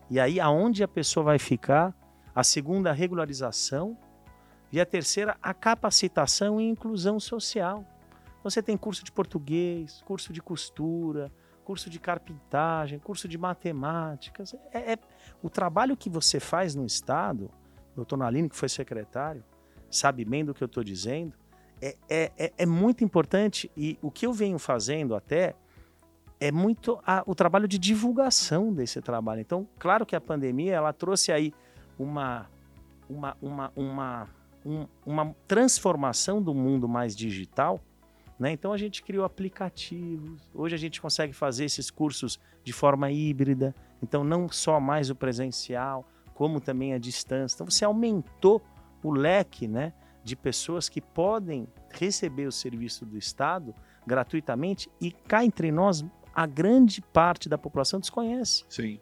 e 0.08 0.20
aí 0.20 0.38
aonde 0.38 0.84
a 0.84 0.88
pessoa 0.88 1.24
vai 1.24 1.38
ficar. 1.40 1.92
A 2.32 2.44
segunda, 2.44 2.90
a 2.90 2.92
regularização. 2.92 3.98
E 4.70 4.80
a 4.80 4.86
terceira, 4.86 5.36
a 5.42 5.52
capacitação 5.52 6.60
e 6.60 6.68
inclusão 6.68 7.18
social. 7.18 7.84
Você 8.44 8.62
tem 8.62 8.76
curso 8.76 9.04
de 9.04 9.10
português, 9.10 10.00
curso 10.06 10.32
de 10.32 10.40
costura, 10.40 11.30
curso 11.64 11.90
de 11.90 11.98
carpintagem, 11.98 13.00
curso 13.00 13.26
de 13.26 13.36
matemática. 13.36 14.44
É, 14.72 14.92
é, 14.92 14.98
o 15.42 15.50
trabalho 15.50 15.96
que 15.96 16.08
você 16.08 16.38
faz 16.38 16.76
no 16.76 16.86
Estado, 16.86 17.50
doutor 17.96 18.16
Nalino, 18.16 18.48
que 18.48 18.56
foi 18.56 18.68
secretário, 18.68 19.42
sabe 19.90 20.24
bem 20.24 20.44
do 20.44 20.54
que 20.54 20.62
eu 20.62 20.66
estou 20.66 20.84
dizendo, 20.84 21.41
é, 21.82 21.96
é, 22.08 22.32
é, 22.38 22.52
é, 22.58 22.64
muito 22.64 23.02
importante 23.02 23.68
e 23.76 23.98
o 24.00 24.08
que 24.08 24.24
eu 24.24 24.32
venho 24.32 24.56
fazendo 24.56 25.16
até 25.16 25.56
é 26.38 26.52
muito 26.52 27.00
a, 27.04 27.24
o 27.26 27.34
trabalho 27.34 27.66
de 27.66 27.76
divulgação 27.76 28.72
desse 28.72 29.02
trabalho. 29.02 29.40
Então, 29.40 29.66
claro 29.80 30.06
que 30.06 30.14
a 30.14 30.20
pandemia 30.20 30.74
ela 30.74 30.92
trouxe 30.92 31.32
aí 31.32 31.52
uma, 31.98 32.48
uma, 33.10 33.36
uma, 33.42 33.72
uma, 33.74 34.28
um, 34.64 34.86
uma 35.04 35.34
transformação 35.48 36.40
do 36.40 36.54
mundo 36.54 36.88
mais 36.88 37.16
digital, 37.16 37.80
né? 38.38 38.52
Então 38.52 38.72
a 38.72 38.76
gente 38.76 39.02
criou 39.02 39.24
aplicativos. 39.24 40.48
Hoje 40.54 40.74
a 40.74 40.78
gente 40.78 41.00
consegue 41.00 41.32
fazer 41.32 41.64
esses 41.64 41.90
cursos 41.90 42.40
de 42.64 42.72
forma 42.72 43.10
híbrida. 43.10 43.74
Então 44.00 44.24
não 44.24 44.48
só 44.48 44.80
mais 44.80 45.10
o 45.10 45.14
presencial, 45.14 46.04
como 46.34 46.60
também 46.60 46.94
a 46.94 46.98
distância. 46.98 47.56
Então 47.56 47.68
você 47.68 47.84
aumentou 47.84 48.62
o 49.02 49.12
leque 49.12 49.68
né, 49.68 49.92
de 50.24 50.36
pessoas 50.36 50.88
que 50.88 51.00
podem 51.00 51.66
receber 51.90 52.46
o 52.46 52.52
serviço 52.52 53.04
do 53.04 53.18
Estado 53.18 53.74
gratuitamente 54.06 54.90
e 55.00 55.12
cá 55.12 55.44
entre 55.44 55.70
nós, 55.70 56.04
a 56.34 56.46
grande 56.46 57.00
parte 57.00 57.48
da 57.48 57.58
população 57.58 58.00
desconhece. 58.00 58.64
Sim. 58.68 58.98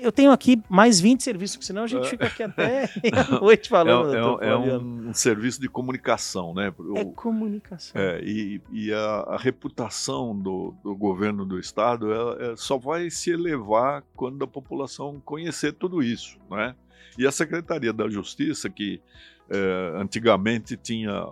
Eu 0.00 0.12
tenho 0.12 0.30
aqui 0.30 0.62
mais 0.68 1.00
20 1.00 1.20
serviços, 1.20 1.66
senão 1.66 1.82
a 1.82 1.86
gente 1.86 2.08
fica 2.08 2.26
aqui 2.26 2.42
até 2.44 2.84
a 3.12 3.40
noite 3.40 3.68
falando. 3.68 4.40
É, 4.40 4.46
é, 4.46 4.50
é 4.50 4.56
um, 4.56 5.08
um, 5.08 5.14
serviço 5.14 5.60
de 5.60 5.68
comunicação, 5.68 6.54
né? 6.54 6.72
O, 6.78 6.96
é 6.96 7.04
comunicação. 7.06 8.00
É, 8.00 8.20
e, 8.22 8.60
e 8.70 8.92
a, 8.92 9.24
a, 9.28 9.36
reputação 9.36 10.38
do, 10.38 10.74
do, 10.84 10.94
governo 10.94 11.44
do 11.44 11.58
Estado 11.58 12.12
é, 12.12 12.54
só 12.56 12.78
vai 12.78 13.10
se 13.10 13.30
elevar 13.30 14.04
quando 14.14 14.44
a 14.44 14.46
população 14.46 15.20
conhecer 15.24 15.72
tudo 15.72 16.02
isso, 16.02 16.38
né? 16.48 16.76
E 17.18 17.26
a 17.26 17.32
Secretaria 17.32 17.92
da 17.92 18.08
Justiça, 18.08 18.70
que 18.70 19.02
é, 19.50 20.00
antigamente 20.00 20.76
tinha 20.76 21.24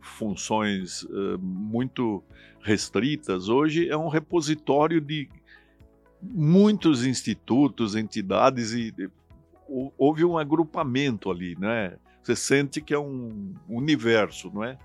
funções 0.00 1.04
é, 1.04 1.36
muito 1.38 2.22
restritas, 2.62 3.48
hoje 3.48 3.88
é 3.88 3.96
um 3.96 4.08
repositório 4.08 5.00
de 5.00 5.28
muitos 6.22 7.04
institutos, 7.04 7.94
entidades 7.94 8.72
e 8.72 8.92
houve 9.98 10.24
um 10.24 10.38
agrupamento 10.38 11.30
ali, 11.30 11.56
né? 11.58 11.96
Você 12.22 12.34
sente 12.34 12.80
que 12.80 12.94
é 12.94 12.98
um 12.98 13.54
universo, 13.68 14.50
não 14.52 14.64
é? 14.64 14.78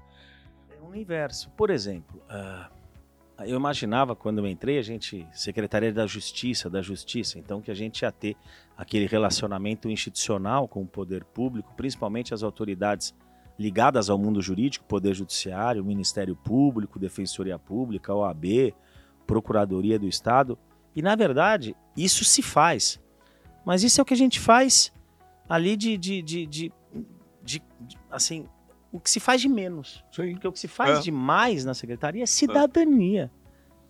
É 0.77 0.81
um 0.81 0.87
universo. 0.89 1.49
Por 1.51 1.69
exemplo, 1.69 2.21
uh, 2.29 2.80
eu 3.45 3.57
imaginava 3.57 4.15
quando 4.15 4.39
eu 4.39 4.47
entrei, 4.47 4.77
a 4.77 4.81
gente, 4.81 5.27
Secretaria 5.31 5.93
da 5.93 6.05
Justiça, 6.05 6.69
da 6.69 6.81
Justiça, 6.81 7.39
então 7.39 7.61
que 7.61 7.71
a 7.71 7.73
gente 7.73 8.01
ia 8.01 8.11
ter 8.11 8.35
aquele 8.77 9.05
relacionamento 9.05 9.89
institucional 9.89 10.67
com 10.67 10.81
o 10.81 10.87
poder 10.87 11.23
público, 11.23 11.73
principalmente 11.75 12.33
as 12.33 12.43
autoridades 12.43 13.13
ligadas 13.57 14.09
ao 14.09 14.17
mundo 14.17 14.41
jurídico, 14.41 14.85
Poder 14.85 15.13
Judiciário, 15.13 15.85
Ministério 15.85 16.35
Público, 16.35 16.97
Defensoria 16.97 17.59
Pública, 17.59 18.13
OAB, 18.13 18.73
Procuradoria 19.27 19.99
do 19.99 20.07
Estado. 20.07 20.57
E 20.95 21.01
na 21.01 21.15
verdade, 21.15 21.75
isso 21.95 22.25
se 22.25 22.41
faz. 22.41 22.99
Mas 23.63 23.83
isso 23.83 23.99
é 23.99 24.01
o 24.01 24.05
que 24.05 24.13
a 24.13 24.17
gente 24.17 24.39
faz 24.39 24.91
ali 25.47 25.77
de, 25.77 25.97
de, 25.97 26.21
de, 26.21 26.47
de, 26.47 26.71
assim, 28.09 28.47
o 28.91 28.99
que 28.99 29.09
se 29.09 29.19
faz 29.19 29.41
de 29.41 29.47
menos. 29.47 30.03
Sim. 30.11 30.33
Porque 30.33 30.47
o 30.47 30.51
que 30.51 30.59
se 30.59 30.67
faz 30.67 30.99
é. 30.99 31.01
de 31.01 31.11
mais 31.11 31.63
na 31.63 31.73
secretaria 31.73 32.23
é 32.23 32.25
cidadania. 32.25 33.31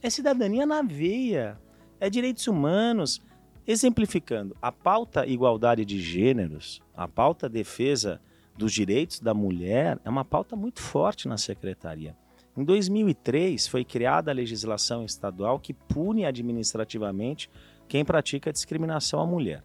É. 0.01 0.07
é 0.07 0.09
cidadania 0.09 0.65
na 0.65 0.81
veia. 0.81 1.59
É 1.99 2.09
direitos 2.09 2.47
humanos. 2.47 3.21
Exemplificando, 3.65 4.55
a 4.61 4.71
pauta 4.71 5.25
igualdade 5.25 5.85
de 5.85 5.99
gêneros, 5.99 6.81
a 6.95 7.07
pauta 7.07 7.47
defesa 7.47 8.19
dos 8.57 8.73
direitos 8.73 9.19
da 9.19 9.33
mulher 9.33 9.99
é 10.03 10.09
uma 10.09 10.25
pauta 10.25 10.55
muito 10.55 10.81
forte 10.81 11.27
na 11.27 11.37
secretaria. 11.37 12.15
Em 12.57 12.63
2003, 12.63 13.67
foi 13.67 13.85
criada 13.85 14.31
a 14.31 14.33
legislação 14.33 15.05
estadual 15.05 15.59
que 15.59 15.73
pune 15.73 16.25
administrativamente 16.25 17.49
quem 17.87 18.03
pratica 18.03 18.51
discriminação 18.51 19.21
à 19.21 19.25
mulher. 19.25 19.63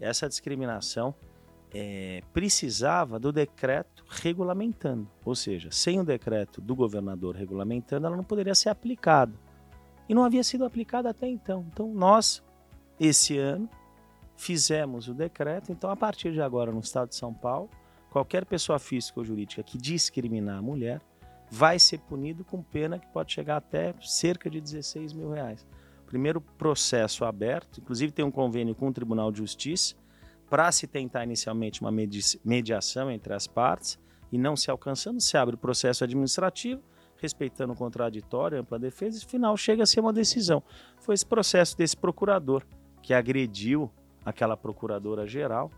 Essa 0.00 0.28
discriminação 0.28 1.14
é, 1.72 2.22
precisava 2.32 3.18
do 3.18 3.30
decreto 3.30 3.97
regulamentando, 4.08 5.06
ou 5.22 5.34
seja, 5.34 5.70
sem 5.70 6.00
o 6.00 6.04
decreto 6.04 6.60
do 6.60 6.74
governador 6.74 7.36
regulamentando, 7.36 8.06
ela 8.06 8.16
não 8.16 8.24
poderia 8.24 8.54
ser 8.54 8.70
aplicada. 8.70 9.34
E 10.08 10.14
não 10.14 10.24
havia 10.24 10.42
sido 10.42 10.64
aplicada 10.64 11.10
até 11.10 11.28
então. 11.28 11.66
Então, 11.70 11.92
nós, 11.92 12.42
esse 12.98 13.36
ano, 13.36 13.68
fizemos 14.36 15.08
o 15.08 15.14
decreto. 15.14 15.70
Então, 15.70 15.90
a 15.90 15.96
partir 15.96 16.32
de 16.32 16.40
agora, 16.40 16.72
no 16.72 16.80
estado 16.80 17.10
de 17.10 17.16
São 17.16 17.34
Paulo, 17.34 17.68
qualquer 18.08 18.46
pessoa 18.46 18.78
física 18.78 19.20
ou 19.20 19.24
jurídica 19.24 19.62
que 19.62 19.76
discriminar 19.76 20.58
a 20.58 20.62
mulher 20.62 21.02
vai 21.50 21.78
ser 21.78 21.98
punido 21.98 22.44
com 22.44 22.62
pena 22.62 22.98
que 22.98 23.06
pode 23.08 23.32
chegar 23.32 23.58
até 23.58 23.94
cerca 24.00 24.48
de 24.48 24.60
16 24.60 25.12
mil 25.12 25.30
reais. 25.30 25.66
Primeiro 26.06 26.40
processo 26.40 27.26
aberto, 27.26 27.80
inclusive 27.80 28.12
tem 28.12 28.24
um 28.24 28.30
convênio 28.30 28.74
com 28.74 28.88
o 28.88 28.92
Tribunal 28.92 29.30
de 29.30 29.38
Justiça 29.38 29.94
para 30.48 30.70
se 30.72 30.86
tentar 30.86 31.24
inicialmente 31.24 31.80
uma 31.80 31.92
mediação 32.44 33.10
entre 33.10 33.34
as 33.34 33.46
partes 33.46 33.98
e 34.32 34.38
não 34.38 34.56
se 34.56 34.70
alcançando, 34.70 35.20
se 35.20 35.36
abre 35.36 35.54
o 35.54 35.58
processo 35.58 36.04
administrativo, 36.04 36.82
respeitando 37.16 37.72
o 37.72 37.76
contraditório, 37.76 38.58
ampla 38.58 38.78
defesa, 38.78 39.18
e 39.18 39.26
final 39.26 39.56
chega 39.56 39.82
a 39.82 39.86
ser 39.86 40.00
uma 40.00 40.12
decisão. 40.12 40.62
Foi 41.00 41.14
esse 41.14 41.26
processo 41.26 41.76
desse 41.76 41.96
procurador 41.96 42.62
que 43.02 43.12
agrediu 43.12 43.90
aquela 44.24 44.56
procuradora 44.56 45.26
geral 45.26 45.70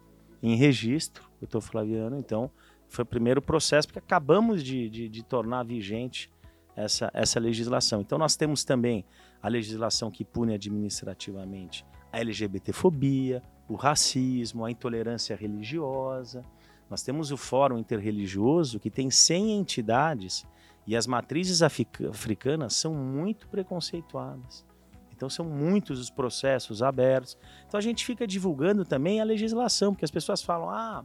em 0.42 0.56
registro, 0.56 1.28
doutor 1.40 1.60
Flaviano, 1.60 2.18
então 2.18 2.50
foi 2.88 3.04
o 3.04 3.06
primeiro 3.06 3.40
processo, 3.40 3.86
porque 3.86 4.00
acabamos 4.00 4.62
de, 4.64 4.88
de, 4.90 5.08
de 5.08 5.22
tornar 5.22 5.64
vigente 5.64 6.30
essa, 6.74 7.10
essa 7.14 7.38
legislação. 7.38 8.00
Então, 8.00 8.18
nós 8.18 8.36
temos 8.36 8.64
também 8.64 9.04
a 9.42 9.48
legislação 9.48 10.10
que 10.10 10.24
pune 10.24 10.54
administrativamente 10.54 11.86
a 12.12 12.18
LGBTfobia, 12.18 13.42
o 13.70 13.76
racismo, 13.76 14.64
a 14.64 14.70
intolerância 14.70 15.36
religiosa. 15.36 16.44
Nós 16.90 17.02
temos 17.02 17.30
o 17.30 17.36
Fórum 17.36 17.78
Interreligioso, 17.78 18.80
que 18.80 18.90
tem 18.90 19.10
100 19.10 19.52
entidades 19.52 20.44
e 20.86 20.96
as 20.96 21.06
matrizes 21.06 21.62
africanas 21.62 22.74
são 22.74 22.92
muito 22.92 23.46
preconceituadas. 23.48 24.66
Então, 25.12 25.30
são 25.30 25.44
muitos 25.44 26.00
os 26.00 26.10
processos 26.10 26.82
abertos. 26.82 27.38
Então, 27.68 27.78
a 27.78 27.82
gente 27.82 28.04
fica 28.04 28.26
divulgando 28.26 28.84
também 28.84 29.20
a 29.20 29.24
legislação, 29.24 29.92
porque 29.92 30.04
as 30.04 30.10
pessoas 30.10 30.42
falam: 30.42 30.68
ah, 30.68 31.04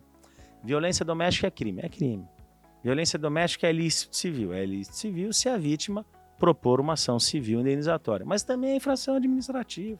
Violência 0.63 1.05
doméstica 1.05 1.45
é 1.45 1.51
crime, 1.51 1.81
é 1.83 1.89
crime. 1.89 2.25
Violência 2.83 3.19
doméstica 3.19 3.67
é 3.67 3.69
ilícito 3.69 4.15
civil, 4.15 4.53
é 4.53 4.63
ilícito 4.63 4.95
civil 4.95 5.33
se 5.33 5.49
a 5.49 5.57
vítima 5.57 6.03
propor 6.39 6.79
uma 6.79 6.93
ação 6.93 7.19
civil 7.19 7.59
indenizatória. 7.59 8.25
Mas 8.25 8.41
também 8.41 8.71
é 8.71 8.75
infração 8.77 9.15
administrativa. 9.15 9.99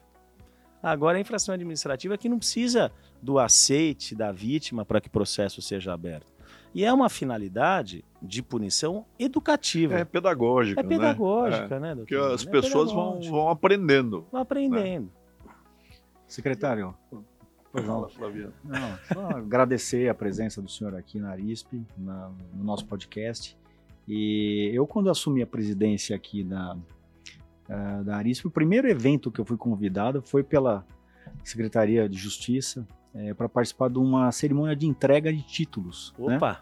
Agora, 0.82 1.18
a 1.18 1.20
infração 1.20 1.54
administrativa 1.54 2.16
que 2.16 2.28
não 2.28 2.38
precisa 2.38 2.92
do 3.20 3.38
aceite 3.38 4.14
da 4.14 4.30
vítima 4.30 4.84
para 4.84 5.00
que 5.00 5.08
o 5.08 5.10
processo 5.10 5.60
seja 5.60 5.92
aberto. 5.92 6.26
E 6.74 6.84
é 6.84 6.92
uma 6.92 7.08
finalidade 7.08 8.04
de 8.20 8.42
punição 8.42 9.06
educativa. 9.18 9.94
É 9.94 10.04
pedagógica. 10.04 10.80
É 10.80 10.84
pedagógica, 10.84 11.80
né, 11.80 11.94
né 11.94 12.02
Porque 12.02 12.14
as 12.14 12.46
é 12.46 12.50
pessoas 12.50 12.92
vão, 12.92 13.20
vão 13.20 13.48
aprendendo. 13.48 14.26
Vão 14.30 14.40
aprendendo. 14.42 15.04
Né? 15.04 15.52
Secretário, 16.26 16.94
Fala, 17.84 18.08
Flaviano. 18.08 18.52
Não, 18.64 18.98
só 19.12 19.36
agradecer 19.36 20.08
a 20.08 20.14
presença 20.14 20.62
do 20.62 20.68
senhor 20.68 20.94
aqui 20.94 21.18
na 21.18 21.30
Arisp, 21.30 21.72
na, 21.96 22.30
no 22.54 22.64
nosso 22.64 22.86
podcast. 22.86 23.56
E 24.08 24.70
eu, 24.72 24.86
quando 24.86 25.10
assumi 25.10 25.42
a 25.42 25.46
presidência 25.46 26.14
aqui 26.14 26.44
da, 26.44 26.76
uh, 27.68 28.04
da 28.04 28.16
Arisp, 28.16 28.46
o 28.46 28.50
primeiro 28.50 28.88
evento 28.88 29.30
que 29.30 29.40
eu 29.40 29.44
fui 29.44 29.56
convidado 29.56 30.22
foi 30.22 30.42
pela 30.42 30.84
Secretaria 31.44 32.08
de 32.08 32.16
Justiça 32.16 32.86
é, 33.14 33.32
para 33.34 33.48
participar 33.48 33.88
de 33.88 33.98
uma 33.98 34.30
cerimônia 34.32 34.76
de 34.76 34.86
entrega 34.86 35.32
de 35.32 35.42
títulos. 35.42 36.14
Né? 36.18 36.36
Opa! 36.36 36.52
Né? 36.52 36.58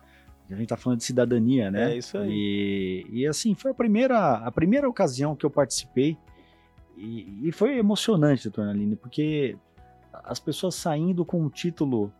A 0.50 0.54
gente 0.54 0.64
está 0.64 0.76
falando 0.76 0.98
de 0.98 1.04
cidadania, 1.04 1.70
né? 1.70 1.94
É 1.94 1.96
isso 1.96 2.18
aí. 2.18 2.30
E, 2.30 3.20
e 3.20 3.26
assim, 3.26 3.54
foi 3.54 3.70
a 3.70 3.74
primeira, 3.74 4.36
a 4.36 4.52
primeira 4.52 4.88
ocasião 4.88 5.34
que 5.34 5.44
eu 5.44 5.50
participei 5.50 6.18
e, 6.96 7.48
e 7.48 7.52
foi 7.52 7.78
emocionante, 7.78 8.44
doutor 8.44 8.68
Aline, 8.68 8.94
porque 8.94 9.56
as 10.12 10.38
pessoas 10.38 10.74
saindo 10.74 11.24
com 11.24 11.44
o 11.44 11.50
título 11.50 12.12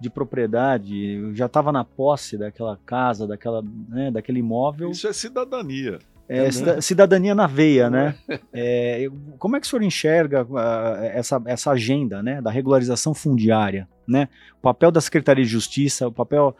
de 0.00 0.10
propriedade, 0.10 1.34
já 1.34 1.46
estava 1.46 1.70
na 1.70 1.84
posse 1.84 2.36
daquela 2.36 2.76
casa, 2.84 3.26
daquela, 3.26 3.62
né, 3.88 4.10
daquele 4.10 4.40
imóvel. 4.40 4.90
Isso 4.90 5.06
é 5.06 5.12
cidadania. 5.12 5.98
É, 6.32 6.80
cidadania 6.80 7.34
na 7.34 7.46
veia, 7.46 7.90
né? 7.90 8.14
É, 8.54 9.06
como 9.38 9.56
é 9.56 9.60
que 9.60 9.66
o 9.66 9.68
senhor 9.68 9.82
enxerga 9.82 10.44
uh, 10.44 11.04
essa, 11.12 11.42
essa 11.44 11.70
agenda 11.72 12.22
né, 12.22 12.40
da 12.40 12.50
regularização 12.50 13.12
fundiária? 13.12 13.86
Né? 14.06 14.28
O 14.58 14.62
papel 14.62 14.90
da 14.90 15.00
Secretaria 15.00 15.44
de 15.44 15.50
Justiça, 15.50 16.08
o 16.08 16.12
papel 16.12 16.56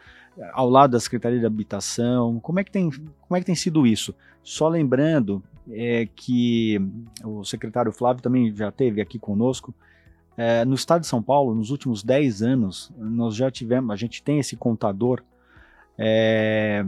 ao 0.53 0.69
lado 0.69 0.91
da 0.91 0.99
Secretaria 0.99 1.39
de 1.39 1.45
Habitação, 1.45 2.39
como 2.39 2.59
é 2.59 2.63
que 2.63 2.71
tem, 2.71 2.89
como 2.89 3.35
é 3.35 3.39
que 3.39 3.45
tem 3.45 3.55
sido 3.55 3.87
isso? 3.87 4.13
Só 4.43 4.67
lembrando 4.67 5.41
é, 5.71 6.07
que 6.15 6.79
o 7.23 7.43
secretário 7.43 7.91
Flávio 7.91 8.21
também 8.21 8.53
já 8.55 8.71
teve 8.71 9.01
aqui 9.01 9.17
conosco, 9.17 9.73
é, 10.35 10.65
no 10.65 10.75
estado 10.75 11.01
de 11.01 11.07
São 11.07 11.21
Paulo, 11.21 11.53
nos 11.53 11.69
últimos 11.69 12.03
10 12.03 12.41
anos, 12.41 12.91
nós 12.97 13.35
já 13.35 13.51
tivemos, 13.51 13.91
a 13.91 13.95
gente 13.95 14.21
tem 14.23 14.39
esse 14.39 14.55
contador, 14.55 15.21
é, 15.97 16.83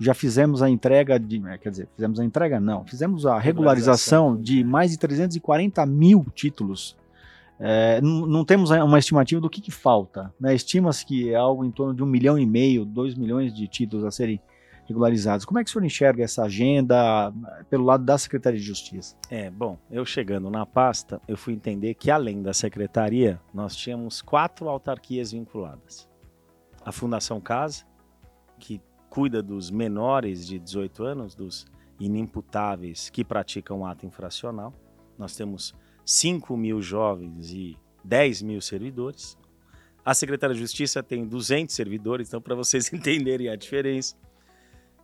já 0.00 0.14
fizemos 0.14 0.62
a 0.62 0.70
entrega 0.70 1.18
de, 1.18 1.46
é, 1.46 1.58
quer 1.58 1.70
dizer, 1.70 1.88
fizemos 1.94 2.18
a 2.18 2.24
entrega 2.24 2.58
não, 2.58 2.84
fizemos 2.86 3.26
a 3.26 3.38
regularização 3.38 4.34
de 4.34 4.64
mais 4.64 4.90
de 4.90 4.98
340 4.98 5.84
mil 5.84 6.26
títulos. 6.34 6.96
É, 7.62 8.00
não, 8.00 8.42
temos 8.42 8.70
uma 8.70 8.98
estimativa 8.98 9.38
do 9.38 9.50
que, 9.50 9.60
que 9.60 9.70
falta. 9.70 10.32
Né? 10.40 10.54
Estima-se 10.54 11.04
que 11.04 11.30
é 11.30 11.36
algo 11.36 11.62
em 11.62 11.70
torno 11.70 11.92
de 11.92 12.02
um 12.02 12.06
milhão 12.06 12.38
e 12.38 12.46
meio, 12.46 12.86
dois 12.86 13.14
milhões 13.14 13.52
de 13.52 13.68
títulos 13.68 14.06
a 14.06 14.10
serem 14.10 14.40
regularizados. 14.88 15.44
Como 15.44 15.58
é 15.58 15.62
que 15.62 15.68
o 15.68 15.72
senhor 15.72 15.84
enxerga 15.84 16.24
essa 16.24 16.42
agenda 16.44 17.30
eh, 17.30 17.64
pelo 17.68 17.84
lado 17.84 18.02
da 18.02 18.16
Secretaria 18.16 18.58
de 18.58 18.64
Justiça? 18.64 19.14
É, 19.30 19.50
bom, 19.50 19.78
eu 19.90 20.04
chegando 20.04 20.50
na 20.50 20.64
pasta, 20.66 21.20
eu 21.28 21.36
fui 21.36 21.52
entender 21.52 21.94
que 21.94 22.10
além 22.10 22.42
da 22.42 22.52
Secretaria, 22.52 23.38
nós 23.54 23.76
tínhamos 23.76 24.20
quatro 24.20 24.68
autarquias 24.68 25.30
vinculadas. 25.30 26.08
A 26.82 26.90
Fundação 26.90 27.40
Casa, 27.40 27.84
que 28.58 28.80
cuida 29.10 29.42
dos 29.42 29.70
menores 29.70 30.46
de 30.46 30.58
18 30.58 31.02
anos, 31.02 31.34
dos 31.34 31.66
inimputáveis 31.98 33.10
que 33.10 33.24
praticam 33.24 33.84
ato 33.84 34.06
infracional. 34.06 34.72
Nós 35.18 35.36
temos 35.36 35.74
5 36.06 36.56
mil 36.56 36.80
jovens 36.80 37.52
e 37.52 37.76
10 38.04 38.42
mil 38.42 38.60
servidores. 38.60 39.36
A 40.02 40.14
Secretaria 40.14 40.54
de 40.54 40.60
Justiça 40.60 41.02
tem 41.02 41.26
200 41.26 41.74
servidores, 41.74 42.28
então 42.28 42.40
para 42.40 42.54
vocês 42.54 42.90
entenderem 42.94 43.48
a 43.48 43.56
diferença. 43.56 44.16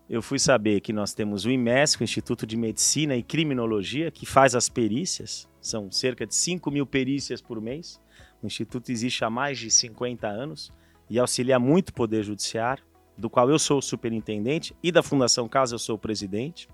Eu 0.09 0.23
fui 0.23 0.39
saber 0.39 0.81
que 0.81 0.93
nós 0.93 1.13
temos 1.13 1.45
o 1.45 1.51
IMESC, 1.51 2.01
o 2.01 2.05
Instituto 2.05 2.47
de 2.47 2.57
Medicina 2.57 3.17
e 3.17 3.25
Criminologia, 3.25 4.11
que 4.11 4.25
faz 4.25 4.55
as 4.55 4.69
perícias. 4.69 5.49
São 5.61 5.91
cerca 5.91 6.25
de 6.25 6.35
5 6.35 6.71
mil 6.71 6.87
perícias 6.87 7.43
por 7.43 7.61
mês. 7.61 8.01
O 8.41 8.47
Instituto 8.47 8.93
existe 8.93 9.25
há 9.25 9.31
mais 9.31 9.59
de 9.59 9.69
50 9.69 10.29
anos 10.29 10.71
e 11.11 11.19
auxilia 11.19 11.59
muito 11.59 11.89
o 11.89 11.93
Poder 11.93 12.23
Judiciário, 12.23 12.85
do 13.17 13.31
qual 13.31 13.51
eu 13.51 13.59
sou 13.59 13.79
o 13.79 13.83
superintendente, 13.83 14.77
e 14.83 14.93
da 14.93 15.03
Fundação 15.03 15.49
Casa 15.49 15.75
eu 15.75 15.79
sou 15.79 15.97
o 15.97 15.99
presidente. 15.99 16.69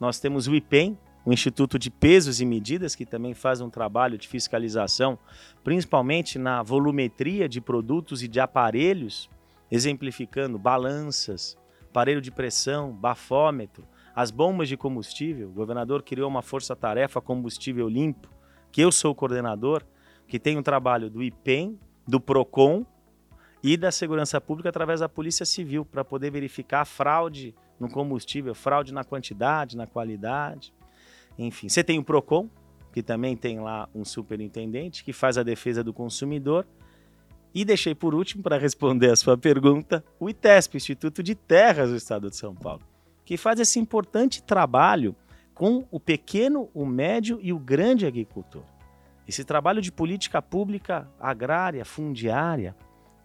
Nós 0.00 0.18
temos 0.18 0.46
o 0.46 0.54
IPEM, 0.54 0.98
o 1.24 1.32
Instituto 1.32 1.78
de 1.78 1.90
Pesos 1.90 2.40
e 2.40 2.46
Medidas, 2.46 2.94
que 2.94 3.04
também 3.04 3.34
faz 3.34 3.60
um 3.60 3.68
trabalho 3.68 4.16
de 4.16 4.26
fiscalização, 4.26 5.18
principalmente 5.62 6.38
na 6.38 6.62
volumetria 6.62 7.48
de 7.48 7.60
produtos 7.60 8.22
e 8.22 8.28
de 8.28 8.40
aparelhos, 8.40 9.28
exemplificando 9.70 10.58
balanças, 10.58 11.58
aparelho 11.90 12.20
de 12.20 12.30
pressão, 12.30 12.92
bafômetro, 12.92 13.86
as 14.14 14.30
bombas 14.30 14.68
de 14.68 14.76
combustível. 14.76 15.48
O 15.48 15.52
governador 15.52 16.02
criou 16.02 16.28
uma 16.28 16.42
força-tarefa 16.42 17.20
combustível 17.20 17.88
limpo, 17.88 18.28
que 18.72 18.80
eu 18.80 18.90
sou 18.90 19.12
o 19.12 19.14
coordenador, 19.14 19.84
que 20.26 20.38
tem 20.38 20.56
um 20.56 20.62
trabalho 20.62 21.10
do 21.10 21.22
IPEM, 21.22 21.78
do 22.06 22.20
PROCON 22.20 22.86
e 23.62 23.76
da 23.76 23.90
Segurança 23.90 24.40
Pública 24.40 24.68
através 24.68 25.00
da 25.00 25.08
Polícia 25.08 25.44
Civil, 25.44 25.84
para 25.84 26.04
poder 26.04 26.30
verificar 26.30 26.84
fraude 26.84 27.54
no 27.78 27.88
combustível, 27.88 28.54
fraude 28.54 28.92
na 28.92 29.04
quantidade, 29.04 29.76
na 29.76 29.86
qualidade. 29.86 30.72
Enfim, 31.38 31.68
você 31.68 31.82
tem 31.82 31.98
o 31.98 32.04
PROCON, 32.04 32.48
que 32.92 33.02
também 33.02 33.36
tem 33.36 33.60
lá 33.60 33.88
um 33.94 34.04
superintendente 34.04 35.04
que 35.04 35.12
faz 35.12 35.38
a 35.38 35.42
defesa 35.42 35.84
do 35.84 35.92
consumidor 35.92 36.66
e 37.54 37.64
deixei 37.64 37.94
por 37.94 38.14
último, 38.14 38.42
para 38.42 38.58
responder 38.58 39.10
a 39.10 39.16
sua 39.16 39.36
pergunta, 39.36 40.04
o 40.20 40.28
ITESP, 40.28 40.76
Instituto 40.76 41.22
de 41.22 41.34
Terras 41.34 41.90
do 41.90 41.96
Estado 41.96 42.28
de 42.28 42.36
São 42.36 42.54
Paulo, 42.54 42.82
que 43.24 43.36
faz 43.36 43.58
esse 43.58 43.78
importante 43.78 44.42
trabalho 44.42 45.16
com 45.54 45.86
o 45.90 45.98
pequeno, 45.98 46.70
o 46.72 46.86
médio 46.86 47.38
e 47.42 47.52
o 47.52 47.58
grande 47.58 48.06
agricultor. 48.06 48.62
Esse 49.26 49.44
trabalho 49.44 49.82
de 49.82 49.90
política 49.90 50.40
pública 50.40 51.08
agrária, 51.18 51.84
fundiária, 51.84 52.76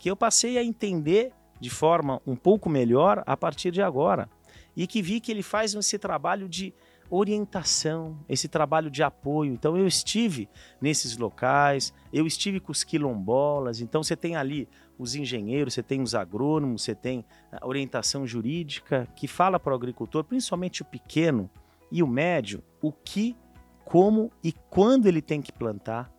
que 0.04 0.12
eu 0.12 0.18
passei 0.18 0.58
a 0.58 0.64
entender 0.66 1.32
de 1.62 1.70
forma 1.70 2.22
um 2.28 2.36
pouco 2.36 2.70
melhor 2.70 3.24
a 3.26 3.38
partir 3.38 3.72
de 3.72 3.82
agora. 3.82 4.30
E 4.76 4.86
que 4.86 5.02
vi 5.02 5.22
que 5.22 5.32
ele 5.32 5.42
faz 5.42 5.74
esse 5.74 5.98
trabalho 5.98 6.50
de 6.50 6.74
orientação, 7.10 8.20
esse 8.28 8.50
trabalho 8.50 8.92
de 8.92 9.02
apoio. 9.02 9.54
Então 9.54 9.78
eu 9.78 9.88
estive 9.88 10.50
nesses 10.82 11.16
locais, 11.16 11.94
eu 12.12 12.28
estive 12.28 12.60
com 12.60 12.74
os 12.74 12.84
quilombolas, 12.84 13.80
então 13.80 14.04
você 14.04 14.14
tem 14.14 14.36
ali 14.36 14.68
os 15.00 15.16
engenheiros, 15.16 15.74
você 15.74 15.82
tem 15.82 16.02
os 16.02 16.14
agrônomos, 16.14 16.82
você 16.82 16.94
tem 16.94 17.24
a 17.50 17.66
orientação 17.66 18.28
jurídica 18.28 19.08
que 19.16 19.26
fala 19.26 19.58
para 19.58 19.72
o 19.72 19.76
agricultor, 19.78 20.26
principalmente 20.26 20.82
o 20.82 20.86
pequeno 20.86 21.50
e 21.90 22.04
o 22.04 22.08
médio, 22.08 22.62
o 22.82 22.92
que, 22.92 23.38
como 23.86 24.30
e 24.44 24.52
quando 24.70 25.06
ele 25.06 25.22
tem 25.22 25.42
que 25.42 25.54
plantar, 25.54 26.12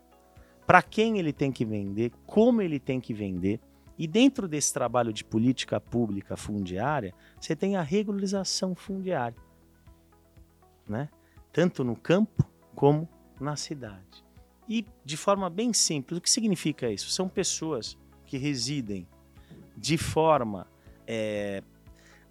para 0.66 0.81
quem 0.81 1.18
ele 1.18 1.35
tem 1.35 1.53
que 1.53 1.66
vender, 1.66 2.11
como 2.27 2.62
ele 2.62 2.81
tem 2.81 2.99
que 2.99 3.12
vender. 3.12 3.61
E 3.99 4.07
dentro 4.07 4.49
desse 4.49 4.73
trabalho 4.73 5.13
de 5.13 5.25
política 5.25 5.81
pública 5.81 6.37
fundiária, 6.37 7.15
você 7.41 7.55
tem 7.55 7.77
a 7.77 7.83
regularização 7.83 8.75
fundiária 8.75 9.37
né? 10.89 11.09
tanto 11.53 11.85
no 11.85 11.97
campo 11.97 12.49
como 12.75 13.09
na 13.41 13.57
cidade. 13.57 14.25
E 14.69 14.87
de 15.05 15.17
forma 15.17 15.51
bem 15.51 15.73
simples, 15.73 16.19
o 16.19 16.21
que 16.21 16.31
significa 16.31 16.91
isso? 16.91 17.11
São 17.11 17.29
pessoas 17.29 17.99
que 18.27 18.39
residem 18.39 19.07
de 19.77 19.99
forma 19.99 20.67
é, 21.07 21.63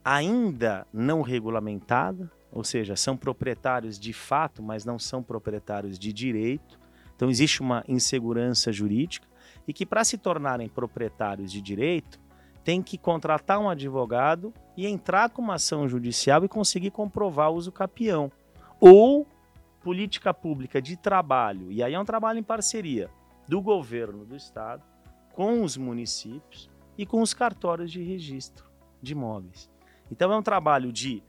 ainda 0.04 0.88
não 0.92 1.22
regulamentada, 1.22 2.32
ou 2.52 2.64
seja, 2.64 2.96
são 2.96 3.16
proprietários 3.16 4.00
de 4.00 4.14
fato, 4.14 4.62
mas 4.62 4.86
não 4.86 4.98
são 4.98 5.22
proprietários 5.22 5.98
de 5.98 6.12
direito. 6.12 6.80
Então 7.16 7.30
existe 7.30 7.62
uma 7.62 7.84
insegurança 7.88 8.72
jurídica 8.72 9.28
e 9.68 9.74
que 9.74 9.86
para 9.86 10.04
se 10.04 10.18
tornarem 10.18 10.68
proprietários 10.68 11.52
de 11.52 11.62
direito 11.62 12.20
tem 12.64 12.82
que 12.82 12.98
contratar 12.98 13.60
um 13.60 13.70
advogado 13.70 14.54
e 14.76 14.88
entrar 14.88 15.30
com 15.30 15.42
uma 15.42 15.56
ação 15.56 15.88
judicial 15.88 16.44
e 16.46 16.50
conseguir 16.50 16.92
comprovar 16.92 17.52
o 17.52 17.56
uso 17.56 17.72
capião 17.72 18.32
ou 18.80 19.28
política 19.82 20.34
pública 20.34 20.82
de 20.82 20.96
trabalho, 20.96 21.70
e 21.70 21.84
aí 21.84 21.94
é 21.94 22.00
um 22.00 22.06
trabalho 22.06 22.40
em 22.40 22.44
parceria 22.44 23.10
do 23.48 23.62
governo 23.62 24.26
do 24.26 24.36
estado 24.36 24.82
com 25.34 25.62
os 25.62 25.76
municípios 25.76 26.70
e 26.98 27.06
com 27.06 27.22
os 27.22 27.34
cartórios 27.34 27.92
de 27.92 28.02
registro 28.02 28.70
de 29.02 29.12
imóveis. 29.12 29.70
Então 30.10 30.32
é 30.32 30.38
um 30.38 30.44
trabalho 30.44 30.92
de 30.92 31.22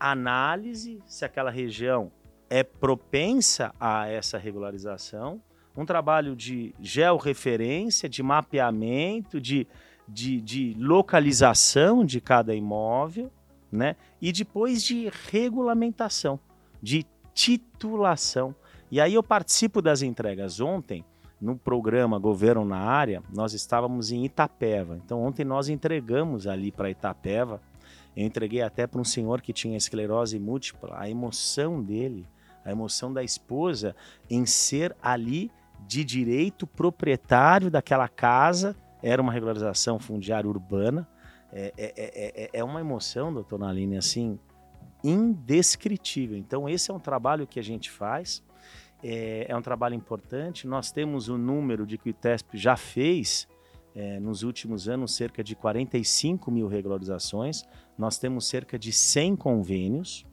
análise 0.00 1.00
se 1.06 1.24
aquela 1.24 1.50
região 1.50 2.10
é 2.50 2.64
propensa 2.64 3.72
a 3.78 4.08
essa 4.08 4.36
regularização, 4.36 5.40
um 5.76 5.84
trabalho 5.84 6.36
de 6.36 6.74
georreferência, 6.80 8.08
de 8.08 8.22
mapeamento, 8.22 9.40
de, 9.40 9.66
de, 10.06 10.40
de 10.40 10.76
localização 10.78 12.04
de 12.04 12.20
cada 12.20 12.54
imóvel, 12.54 13.30
né? 13.70 13.96
E 14.20 14.32
depois 14.32 14.82
de 14.82 15.10
regulamentação 15.30 16.38
de 16.82 17.06
titulação. 17.32 18.54
E 18.90 19.00
aí 19.00 19.14
eu 19.14 19.22
participo 19.22 19.80
das 19.80 20.02
entregas. 20.02 20.60
Ontem, 20.60 21.04
no 21.40 21.56
programa 21.56 22.18
Governo 22.18 22.64
na 22.64 22.78
Área, 22.78 23.22
nós 23.32 23.54
estávamos 23.54 24.12
em 24.12 24.24
Itapeva. 24.24 25.00
Então 25.02 25.22
ontem 25.22 25.44
nós 25.44 25.68
entregamos 25.68 26.46
ali 26.46 26.70
para 26.70 26.90
Itapeva. 26.90 27.60
Eu 28.14 28.26
entreguei 28.26 28.60
até 28.60 28.86
para 28.86 29.00
um 29.00 29.04
senhor 29.04 29.40
que 29.40 29.52
tinha 29.52 29.76
esclerose 29.76 30.38
múltipla. 30.38 30.96
A 30.98 31.08
emoção 31.08 31.82
dele, 31.82 32.26
a 32.64 32.70
emoção 32.70 33.12
da 33.12 33.24
esposa 33.24 33.96
em 34.28 34.44
ser 34.44 34.94
ali 35.02 35.50
de 35.86 36.04
direito 36.04 36.66
proprietário 36.66 37.70
daquela 37.70 38.08
casa. 38.08 38.76
Era 39.02 39.20
uma 39.20 39.32
regularização 39.32 39.98
fundiária 39.98 40.48
urbana. 40.48 41.08
É, 41.52 41.72
é, 41.76 41.92
é, 41.96 42.44
é, 42.44 42.50
é 42.52 42.64
uma 42.64 42.80
emoção, 42.80 43.32
doutor 43.32 43.58
Naline, 43.58 43.96
assim, 43.96 44.38
indescritível. 45.04 46.36
Então, 46.36 46.68
esse 46.68 46.90
é 46.90 46.94
um 46.94 46.98
trabalho 46.98 47.46
que 47.46 47.60
a 47.60 47.62
gente 47.62 47.90
faz, 47.90 48.42
é, 49.02 49.46
é 49.48 49.56
um 49.56 49.62
trabalho 49.62 49.94
importante. 49.94 50.66
Nós 50.66 50.90
temos 50.90 51.28
o 51.28 51.36
número 51.36 51.86
de 51.86 51.98
que 51.98 52.08
o 52.08 52.10
ITESP 52.10 52.56
já 52.56 52.76
fez 52.76 53.48
é, 53.94 54.18
nos 54.20 54.42
últimos 54.42 54.88
anos 54.88 55.14
cerca 55.14 55.42
de 55.42 55.54
45 55.54 56.50
mil 56.50 56.68
regularizações. 56.68 57.64
Nós 57.98 58.18
temos 58.18 58.46
cerca 58.46 58.78
de 58.78 58.92
100 58.92 59.36
convênios 59.36 60.24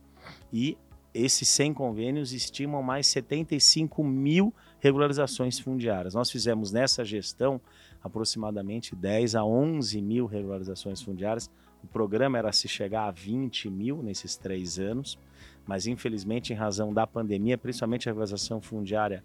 e 0.53 0.77
esses 1.13 1.47
100 1.49 1.73
convênios 1.73 2.31
estimam 2.31 2.83
mais 2.83 3.07
75 3.07 4.03
mil 4.03 4.53
regularizações 4.79 5.59
fundiárias. 5.59 6.13
Nós 6.13 6.31
fizemos 6.31 6.71
nessa 6.71 7.03
gestão 7.03 7.59
aproximadamente 8.03 8.95
10 8.95 9.35
a 9.35 9.43
11 9.43 10.01
mil 10.01 10.25
regularizações 10.25 11.01
fundiárias, 11.01 11.49
o 11.83 11.87
programa 11.87 12.37
era 12.37 12.51
se 12.51 12.67
chegar 12.67 13.07
a 13.07 13.11
20 13.11 13.69
mil 13.69 14.03
nesses 14.03 14.35
três 14.35 14.77
anos, 14.77 15.17
mas 15.65 15.87
infelizmente, 15.87 16.51
em 16.51 16.55
razão 16.55 16.93
da 16.93 17.07
pandemia, 17.07 17.57
principalmente 17.57 18.07
a 18.07 18.11
regularização 18.11 18.61
fundiária 18.61 19.23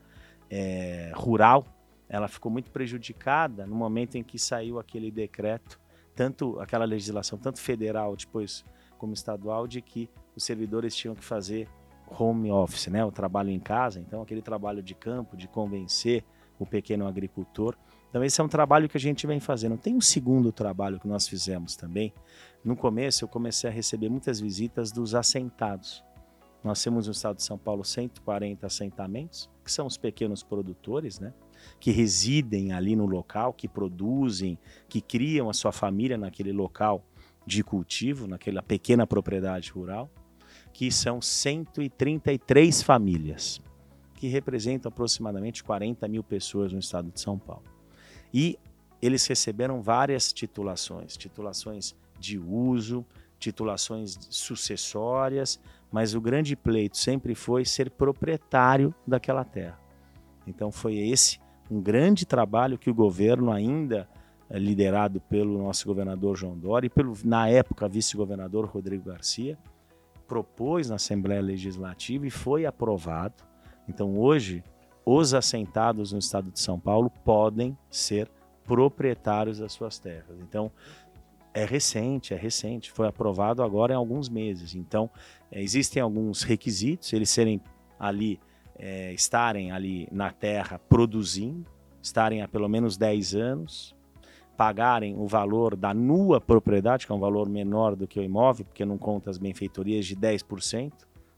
é, 0.51 1.11
rural, 1.14 1.67
ela 2.09 2.29
ficou 2.29 2.53
muito 2.53 2.71
prejudicada 2.71 3.67
no 3.67 3.75
momento 3.75 4.17
em 4.17 4.23
que 4.23 4.38
saiu 4.38 4.79
aquele 4.79 5.11
decreto, 5.11 5.81
tanto 6.14 6.61
aquela 6.61 6.85
legislação, 6.85 7.38
tanto 7.38 7.61
federal 7.61 8.14
depois 8.14 8.64
como 8.99 9.14
estadual, 9.14 9.67
de 9.67 9.81
que 9.81 10.09
os 10.37 10.45
servidores 10.45 10.95
tinham 10.95 11.14
que 11.14 11.25
fazer 11.25 11.69
home 12.09 12.51
office, 12.51 12.88
né, 12.88 13.05
o 13.05 13.11
trabalho 13.11 13.51
em 13.51 13.61
casa. 13.61 14.01
Então, 14.01 14.23
aquele 14.23 14.43
trabalho 14.43 14.83
de 14.83 14.95
campo, 14.95 15.37
de 15.37 15.49
convencer 15.49 16.25
o 16.59 16.64
pequeno 16.64 17.07
agricultor 17.07 17.77
então, 18.14 18.23
esse 18.23 18.40
é 18.40 18.45
um 18.45 18.49
trabalho 18.49 18.88
que 18.88 18.97
a 18.97 19.01
gente 19.01 19.27
vem 19.27 19.40
fazendo. 19.40 19.77
Tem 19.77 19.93
um 19.93 20.01
segundo 20.01 20.53
trabalho 20.53 21.01
que 21.01 21.09
nós 21.09 21.27
fizemos 21.27 21.75
também. 21.75 22.14
No 22.64 22.77
começo, 22.77 23.25
eu 23.25 23.29
comecei 23.29 23.69
a 23.69 23.73
receber 23.73 24.09
muitas 24.09 24.38
visitas 24.38 24.93
dos 24.93 25.17
assentados. 25.17 26.05
Nós 26.62 26.81
temos 26.81 27.09
no 27.09 27.12
estado 27.12 27.38
de 27.38 27.43
São 27.43 27.59
Paulo 27.59 27.85
140 27.85 28.64
assentamentos, 28.64 29.51
que 29.64 29.73
são 29.73 29.85
os 29.85 29.97
pequenos 29.97 30.45
produtores, 30.45 31.19
né? 31.19 31.35
que 31.81 31.90
residem 31.90 32.73
ali 32.73 32.95
no 32.95 33.05
local, 33.05 33.53
que 33.53 33.67
produzem, 33.67 34.57
que 34.88 35.01
criam 35.01 35.51
a 35.51 35.53
sua 35.53 35.73
família 35.73 36.17
naquele 36.17 36.53
local 36.53 37.05
de 37.45 37.64
cultivo 37.64 38.29
naquela 38.29 38.62
pequena 38.62 39.09
propriedade 39.09 39.73
rural, 39.73 40.09
que 40.75 40.91
são 40.91 41.23
133 41.23 42.83
famílias, 42.83 43.63
que 44.17 44.27
representam 44.27 44.89
aproximadamente 44.89 45.63
40 45.63 46.07
mil 46.09 46.25
pessoas 46.25 46.73
no 46.73 46.81
estado 46.81 47.13
de 47.13 47.21
São 47.21 47.39
Paulo. 47.39 47.63
E 48.33 48.59
eles 49.01 49.25
receberam 49.25 49.81
várias 49.81 50.33
titulações, 50.33 51.17
titulações 51.17 51.95
de 52.19 52.39
uso, 52.39 53.07
titulações 53.39 54.19
sucessórias, 54.29 55.61
mas 55.93 56.13
o 56.13 56.21
grande 56.21 56.57
pleito 56.57 56.97
sempre 56.97 57.37
foi 57.37 57.65
ser 57.65 57.89
proprietário 57.89 58.93
daquela 59.07 59.45
terra. 59.45 59.79
Então 60.45 60.73
foi 60.73 60.97
esse 60.97 61.39
um 61.71 61.81
grande 61.81 62.27
trabalho 62.27 62.77
que 62.77 62.91
o 62.91 62.95
governo 62.95 63.53
ainda 63.53 64.09
eh, 64.51 64.59
liderado 64.59 65.21
pelo 65.21 65.57
nosso 65.57 65.87
governador 65.87 66.37
João 66.37 66.59
Dória 66.59 66.89
e 66.89 66.91
pelo 66.91 67.17
na 67.25 67.49
época 67.49 67.89
vice-governador 67.89 68.67
Rodrigo 68.67 69.05
Garcia 69.05 69.57
propôs 70.27 70.89
na 70.89 70.97
Assembleia 70.97 71.41
Legislativa 71.41 72.27
e 72.27 72.31
foi 72.31 72.67
aprovado. 72.67 73.43
Então 73.89 74.19
hoje 74.19 74.63
os 75.05 75.35
assentados 75.35 76.13
no 76.13 76.19
estado 76.19 76.51
de 76.51 76.59
São 76.59 76.79
Paulo 76.79 77.11
podem 77.25 77.77
ser 77.91 78.31
proprietários 78.65 79.59
das 79.59 79.73
suas 79.73 79.99
terras. 79.99 80.39
Então 80.41 80.71
é 81.53 81.65
recente, 81.65 82.35
é 82.35 82.37
recente, 82.37 82.91
foi 82.91 83.07
aprovado 83.07 83.63
agora 83.63 83.93
em 83.93 83.97
alguns 83.97 84.29
meses. 84.29 84.75
Então 84.75 85.11
é, 85.51 85.63
existem 85.63 86.03
alguns 86.03 86.43
requisitos, 86.43 87.13
eles 87.13 87.31
serem 87.31 87.61
ali 87.99 88.41
é, 88.77 89.13
estarem 89.13 89.71
ali 89.71 90.09
na 90.11 90.33
terra 90.33 90.79
produzindo, 90.79 91.71
estarem 92.03 92.43
há 92.43 92.49
pelo 92.49 92.69
menos 92.69 92.97
10 92.97 93.35
anos, 93.35 93.95
pagarem 94.57 95.14
o 95.17 95.27
valor 95.27 95.77
da 95.77 95.93
nua 95.93 96.40
propriedade, 96.40 97.07
que 97.07 97.12
é 97.12 97.14
um 97.14 97.21
valor 97.21 97.49
menor 97.49 97.97
do 97.97 98.07
que 98.07 98.19
o 98.19 98.23
imóvel, 98.23 98.64
porque 98.64 98.85
não 98.85 98.99
conta 98.99 99.31
as 99.31 99.38
benfeitorias 99.38 100.07
de 100.07 100.17
10%, 100.17 100.93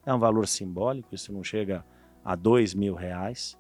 é 0.04 0.14
um 0.14 0.18
valor 0.18 0.46
simbólico, 0.46 1.14
isso 1.14 1.32
não 1.32 1.42
chega 1.42 1.84
a 2.24 2.34
2 2.34 2.74
mil 2.74 2.94
reais 2.94 3.58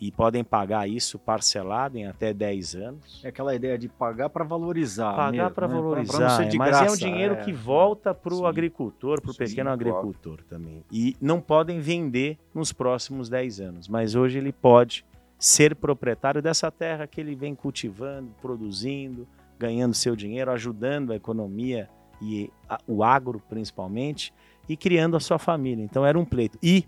e 0.00 0.10
podem 0.10 0.42
pagar 0.42 0.88
isso 0.88 1.18
parcelado 1.18 1.98
em 1.98 2.06
até 2.06 2.32
10 2.32 2.74
anos. 2.74 3.20
É 3.24 3.28
aquela 3.28 3.54
ideia 3.54 3.78
de 3.78 3.88
pagar 3.88 4.30
para 4.30 4.44
valorizar. 4.44 5.14
Pagar 5.14 5.50
para 5.50 5.68
né? 5.68 5.74
valorizar, 5.74 6.18
pra, 6.18 6.26
pra 6.26 6.58
mas 6.58 6.70
graça, 6.70 6.86
é 6.86 6.90
um 6.90 6.96
dinheiro 6.96 7.34
é. 7.34 7.36
que 7.44 7.52
volta 7.52 8.14
para 8.14 8.34
o 8.34 8.46
agricultor, 8.46 9.20
para 9.20 9.30
o 9.30 9.34
pequeno 9.34 9.70
agricultor 9.70 10.42
também. 10.48 10.84
E 10.90 11.16
não 11.20 11.40
podem 11.40 11.78
vender 11.78 12.38
nos 12.54 12.72
próximos 12.72 13.28
10 13.28 13.60
anos, 13.60 13.88
mas 13.88 14.14
hoje 14.14 14.38
ele 14.38 14.52
pode 14.52 15.04
ser 15.42 15.74
proprietário 15.74 16.40
dessa 16.40 16.70
terra 16.70 17.04
que 17.04 17.20
ele 17.20 17.34
vem 17.34 17.52
cultivando, 17.52 18.32
produzindo, 18.40 19.26
ganhando 19.58 19.92
seu 19.92 20.14
dinheiro, 20.14 20.52
ajudando 20.52 21.12
a 21.12 21.16
economia 21.16 21.90
e 22.20 22.48
a, 22.68 22.78
o 22.86 23.02
agro 23.02 23.42
principalmente 23.48 24.32
e 24.68 24.76
criando 24.76 25.16
a 25.16 25.20
sua 25.20 25.40
família. 25.40 25.82
Então 25.82 26.06
era 26.06 26.16
um 26.16 26.24
pleito. 26.24 26.56
E 26.62 26.86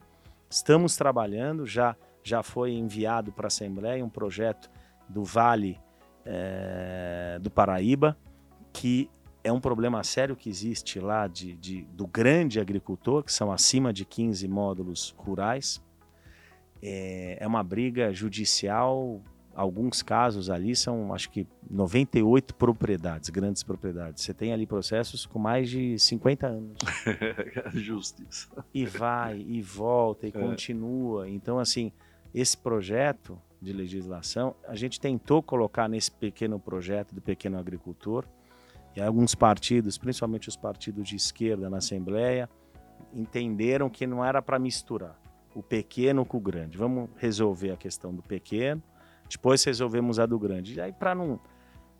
estamos 0.48 0.94
trabalhando 0.96 1.66
já 1.66 1.96
já 2.22 2.44
foi 2.44 2.72
enviado 2.72 3.32
para 3.32 3.46
a 3.46 3.48
Assembleia 3.48 4.04
um 4.04 4.08
projeto 4.08 4.70
do 5.08 5.24
Vale 5.24 5.78
é, 6.24 7.38
do 7.42 7.50
Paraíba, 7.50 8.16
que 8.72 9.10
é 9.42 9.52
um 9.52 9.60
problema 9.60 10.02
sério 10.04 10.36
que 10.36 10.48
existe 10.48 11.00
lá 11.00 11.26
de, 11.26 11.56
de, 11.56 11.82
do 11.86 12.06
grande 12.06 12.60
agricultor, 12.60 13.24
que 13.24 13.32
são 13.32 13.50
acima 13.50 13.92
de 13.92 14.04
15 14.04 14.46
módulos 14.46 15.12
rurais. 15.18 15.82
É, 16.86 17.38
é 17.40 17.46
uma 17.46 17.62
briga 17.62 18.12
judicial, 18.12 19.22
alguns 19.54 20.02
casos 20.02 20.50
ali 20.50 20.76
são, 20.76 21.14
acho 21.14 21.30
que 21.30 21.46
98 21.70 22.54
propriedades, 22.54 23.30
grandes 23.30 23.62
propriedades. 23.62 24.22
Você 24.22 24.34
tem 24.34 24.52
ali 24.52 24.66
processos 24.66 25.24
com 25.24 25.38
mais 25.38 25.70
de 25.70 25.98
50 25.98 26.46
anos. 26.46 26.76
Justiça. 27.72 28.50
E 28.74 28.84
vai, 28.84 29.38
e 29.48 29.62
volta, 29.62 30.26
e 30.26 30.28
é. 30.28 30.32
continua. 30.32 31.26
Então, 31.26 31.58
assim, 31.58 31.90
esse 32.34 32.54
projeto 32.54 33.40
de 33.62 33.72
legislação, 33.72 34.54
a 34.68 34.76
gente 34.76 35.00
tentou 35.00 35.42
colocar 35.42 35.88
nesse 35.88 36.10
pequeno 36.10 36.60
projeto 36.60 37.14
do 37.14 37.22
pequeno 37.22 37.58
agricultor, 37.58 38.26
e 38.94 39.00
alguns 39.00 39.34
partidos, 39.34 39.96
principalmente 39.96 40.50
os 40.50 40.56
partidos 40.56 41.08
de 41.08 41.16
esquerda 41.16 41.70
na 41.70 41.78
Assembleia, 41.78 42.46
entenderam 43.12 43.88
que 43.88 44.06
não 44.06 44.22
era 44.22 44.42
para 44.42 44.58
misturar 44.58 45.23
o 45.54 45.62
pequeno 45.62 46.24
com 46.24 46.36
o 46.36 46.40
grande. 46.40 46.76
Vamos 46.76 47.08
resolver 47.16 47.70
a 47.70 47.76
questão 47.76 48.14
do 48.14 48.22
pequeno, 48.22 48.82
depois 49.28 49.62
resolvemos 49.64 50.18
a 50.18 50.26
do 50.26 50.38
grande. 50.38 50.74
E 50.74 50.80
aí, 50.80 50.92
para 50.92 51.14
não 51.14 51.40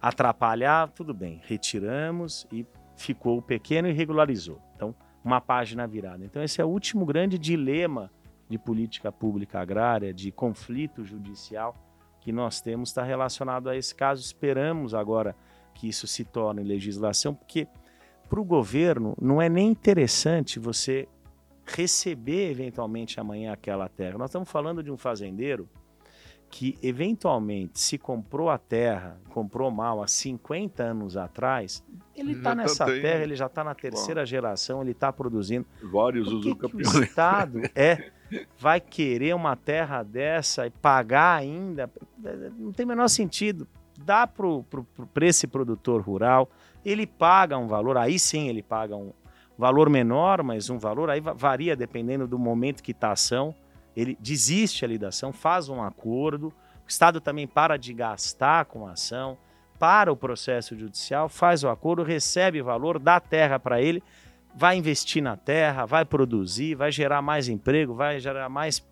atrapalhar, 0.00 0.88
tudo 0.90 1.14
bem, 1.14 1.40
retiramos 1.44 2.46
e 2.52 2.66
ficou 2.96 3.38
o 3.38 3.42
pequeno 3.42 3.88
e 3.88 3.92
regularizou. 3.92 4.60
Então, 4.74 4.94
uma 5.24 5.40
página 5.40 5.86
virada. 5.86 6.24
Então, 6.24 6.42
esse 6.42 6.60
é 6.60 6.64
o 6.64 6.68
último 6.68 7.06
grande 7.06 7.38
dilema 7.38 8.10
de 8.48 8.58
política 8.58 9.10
pública 9.10 9.60
agrária, 9.60 10.12
de 10.12 10.30
conflito 10.30 11.04
judicial 11.04 11.74
que 12.20 12.32
nós 12.32 12.60
temos 12.60 12.90
está 12.90 13.02
relacionado 13.02 13.68
a 13.68 13.76
esse 13.76 13.94
caso. 13.94 14.22
Esperamos 14.22 14.94
agora 14.94 15.34
que 15.74 15.88
isso 15.88 16.06
se 16.06 16.24
torne 16.24 16.62
legislação, 16.62 17.34
porque 17.34 17.66
para 18.28 18.40
o 18.40 18.44
governo 18.44 19.14
não 19.20 19.40
é 19.40 19.48
nem 19.48 19.68
interessante 19.68 20.58
você 20.58 21.08
receber 21.66 22.50
eventualmente 22.50 23.18
amanhã 23.18 23.53
aquela 23.53 23.88
terra. 23.88 24.18
Nós 24.18 24.31
estamos 24.31 24.50
falando 24.50 24.83
de 24.83 24.90
um 24.90 24.96
fazendeiro 24.96 25.68
que 26.50 26.79
eventualmente 26.81 27.81
se 27.81 27.98
comprou 27.98 28.48
a 28.48 28.57
terra, 28.57 29.18
comprou 29.31 29.72
mal 29.72 30.00
há 30.00 30.07
50 30.07 30.85
anos 30.85 31.16
atrás, 31.16 31.85
ele 32.14 32.33
está 32.33 32.50
tá 32.50 32.55
nessa 32.55 32.87
tem... 32.87 33.03
terra, 33.03 33.24
ele 33.24 33.35
já 33.35 33.46
está 33.46 33.64
na 33.64 33.74
terceira 33.74 34.20
Bom, 34.20 34.27
geração, 34.27 34.81
ele 34.81 34.92
está 34.92 35.12
produzindo. 35.12 35.66
Vários 35.83 36.29
que 36.29 36.77
o 36.77 37.03
Estado 37.03 37.61
é 37.74 38.12
vai 38.57 38.81
querer 38.81 39.35
uma 39.35 39.57
terra 39.57 40.05
dessa 40.05 40.64
e 40.64 40.70
pagar 40.70 41.40
ainda? 41.40 41.90
Não 42.57 42.72
tem 42.72 42.87
o 42.87 42.88
menor 42.88 43.09
sentido. 43.09 43.66
Dá 44.05 44.24
para 44.24 45.27
esse 45.27 45.48
produtor 45.48 46.00
rural, 46.03 46.48
ele 46.85 47.07
paga 47.07 47.59
um 47.59 47.66
valor, 47.66 47.96
aí 47.96 48.16
sim 48.16 48.48
ele 48.48 48.62
paga 48.62 48.94
um 48.94 49.12
valor 49.56 49.88
menor, 49.88 50.42
mas 50.42 50.68
um 50.70 50.78
valor, 50.78 51.10
aí 51.10 51.20
varia 51.20 51.76
dependendo 51.76 52.26
do 52.26 52.38
momento 52.38 52.82
que 52.82 52.92
está 52.92 53.08
a 53.08 53.12
ação. 53.12 53.54
Ele 53.96 54.16
desiste 54.20 54.84
ali 54.84 54.98
da 54.98 55.08
ação, 55.08 55.32
faz 55.32 55.68
um 55.68 55.82
acordo, 55.82 56.48
o 56.48 56.88
Estado 56.88 57.20
também 57.20 57.46
para 57.46 57.76
de 57.76 57.92
gastar 57.94 58.64
com 58.66 58.86
a 58.86 58.92
ação, 58.92 59.38
para 59.78 60.12
o 60.12 60.16
processo 60.16 60.76
judicial, 60.76 61.28
faz 61.28 61.62
o 61.62 61.68
acordo, 61.68 62.02
recebe 62.02 62.60
valor, 62.62 62.98
dá 62.98 63.20
terra 63.20 63.58
para 63.58 63.80
ele, 63.80 64.02
vai 64.54 64.76
investir 64.76 65.22
na 65.22 65.36
terra, 65.36 65.84
vai 65.84 66.04
produzir, 66.04 66.74
vai 66.74 66.92
gerar 66.92 67.20
mais 67.22 67.48
emprego, 67.48 67.94
vai 67.94 68.20
gerar 68.20 68.48
mais 68.48 68.84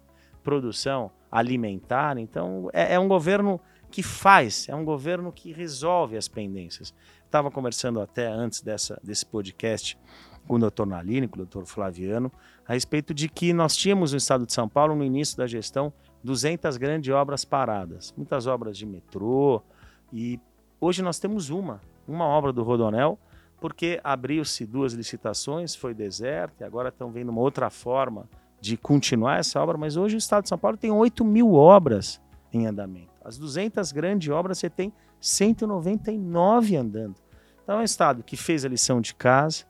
produção 0.43 1.11
alimentar. 1.31 2.19
Então, 2.19 2.69
é, 2.73 2.95
é 2.95 2.99
um 2.99 3.09
governo 3.09 3.61
que 3.91 4.03
faz, 4.03 4.69
é 4.69 4.75
um 4.75 4.85
governo 4.85 5.31
que 5.33 5.53
resolve 5.53 6.17
as 6.17 6.29
pendências. 6.29 6.95
Estava 7.25 7.51
conversando 7.51 8.01
até 8.01 8.27
antes 8.27 8.61
dessa, 8.61 9.01
desse 9.03 9.25
podcast 9.25 9.99
com 10.47 10.57
o 10.57 10.59
doutor 10.59 10.87
Nalini, 10.87 11.29
com 11.29 11.37
o 11.37 11.39
doutor 11.39 11.67
Flaviano, 11.67 12.31
a 12.67 12.73
respeito 12.73 13.15
de 13.15 13.29
que 13.29 13.53
nós 13.53 13.77
tínhamos 13.77 14.13
no 14.13 14.19
estado 14.19 14.47
de 14.47 14.53
São 14.53 14.69
Paulo, 14.69 14.95
no 14.95 15.05
início 15.05 15.37
da 15.37 15.47
gestão, 15.47 15.93
200 16.23 16.77
grandes 16.77 17.13
obras 17.13 17.45
paradas, 17.45 18.13
muitas 18.17 18.47
obras 18.47 18.77
de 18.77 18.87
metrô, 18.87 19.63
e 20.13 20.39
hoje 20.81 21.03
nós 21.03 21.19
temos 21.19 21.51
uma, 21.51 21.81
uma 22.07 22.25
obra 22.25 22.53
do 22.53 22.63
Rodonel, 22.63 23.19
porque 23.61 24.01
abriu-se 24.03 24.67
duas 24.67 24.93
licitações, 24.93 25.75
foi 25.75 25.95
deserto, 25.95 26.61
e 26.61 26.65
agora 26.65 26.89
estão 26.89 27.11
vendo 27.13 27.29
uma 27.29 27.41
outra 27.41 27.71
forma 27.71 28.29
de 28.61 28.77
continuar 28.77 29.39
essa 29.39 29.61
obra, 29.61 29.77
mas 29.77 29.97
hoje 29.97 30.17
o 30.17 30.19
Estado 30.19 30.45
de 30.45 30.49
São 30.49 30.59
Paulo 30.59 30.77
tem 30.77 30.91
8 30.91 31.25
mil 31.25 31.55
obras 31.55 32.21
em 32.53 32.67
andamento. 32.67 33.11
As 33.25 33.39
200 33.39 33.91
grandes 33.93 34.29
obras 34.33 34.59
você 34.59 34.69
tem 34.71 34.93
199 35.21 36.77
andando. 36.77 37.17
Então 37.63 37.77
é 37.77 37.81
um 37.81 37.85
Estado 37.85 38.23
que 38.23 38.37
fez 38.37 38.65
a 38.65 38.69
lição 38.69 39.01
de 39.01 39.15
casa, 39.15 39.65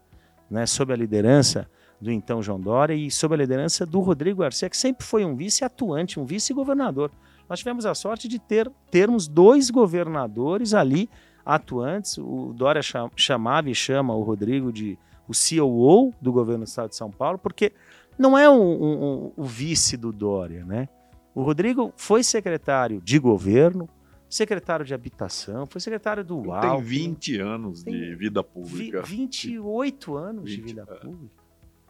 né, 0.53 0.67
sob 0.67 0.93
a 0.93 0.97
liderança 0.97 1.67
do 2.01 2.11
então 2.11 2.43
João 2.43 2.61
Dória 2.61 2.95
e 2.95 3.11
sob 3.11 3.35
a 3.35 3.38
liderança 3.38 3.87
do 3.87 4.01
Rodrigo 4.01 4.41
Garcia, 4.41 4.69
que 4.69 4.77
sempre 4.77 5.07
foi 5.07 5.25
um 5.25 5.35
vice 5.35 5.65
atuante, 5.65 6.21
um 6.21 6.25
vice-governador. 6.25 7.11
Nós 7.49 7.61
tivemos 7.61 7.87
a 7.87 7.95
sorte 7.95 8.29
de 8.29 8.38
ter 8.38 8.71
termos 8.91 9.29
dois 9.29 9.71
governadores 9.71 10.75
ali 10.75 11.09
atuantes. 11.45 12.19
O 12.19 12.53
Dória 12.55 12.83
chamava 13.17 13.71
e 13.71 13.75
chama 13.75 14.15
o 14.15 14.23
Rodrigo 14.23 14.73
de 14.73 14.99
o 15.29 15.33
COO 15.33 16.12
do 16.21 16.33
governo 16.33 16.65
do 16.65 16.69
estado 16.69 16.91
de 16.91 16.97
São 16.97 17.11
Paulo, 17.11 17.38
porque 17.38 17.73
não 18.19 18.37
é 18.37 18.51
um, 18.51 18.61
um, 18.61 19.05
um, 19.05 19.33
o 19.37 19.45
vice 19.45 19.97
do 19.97 20.12
Dória, 20.12 20.65
né? 20.65 20.88
O 21.35 21.43
Rodrigo 21.43 21.93
foi 21.97 22.23
secretário 22.23 23.01
de 23.01 23.19
governo, 23.19 23.88
secretário 24.33 24.83
de 24.83 24.95
habitação, 24.95 25.66
foi 25.66 25.79
secretário 25.79 26.25
do 26.25 26.38
UAL. 26.38 26.77
Tem 26.77 26.83
20 26.83 27.38
anos 27.38 27.83
tem 27.83 27.92
de 27.92 28.14
vida 28.14 28.42
pública. 28.42 29.03
28 29.03 30.16
anos 30.16 30.45
20, 30.45 30.57
de 30.57 30.62
vida 30.62 30.87
é, 30.88 30.95
pública. 30.95 31.35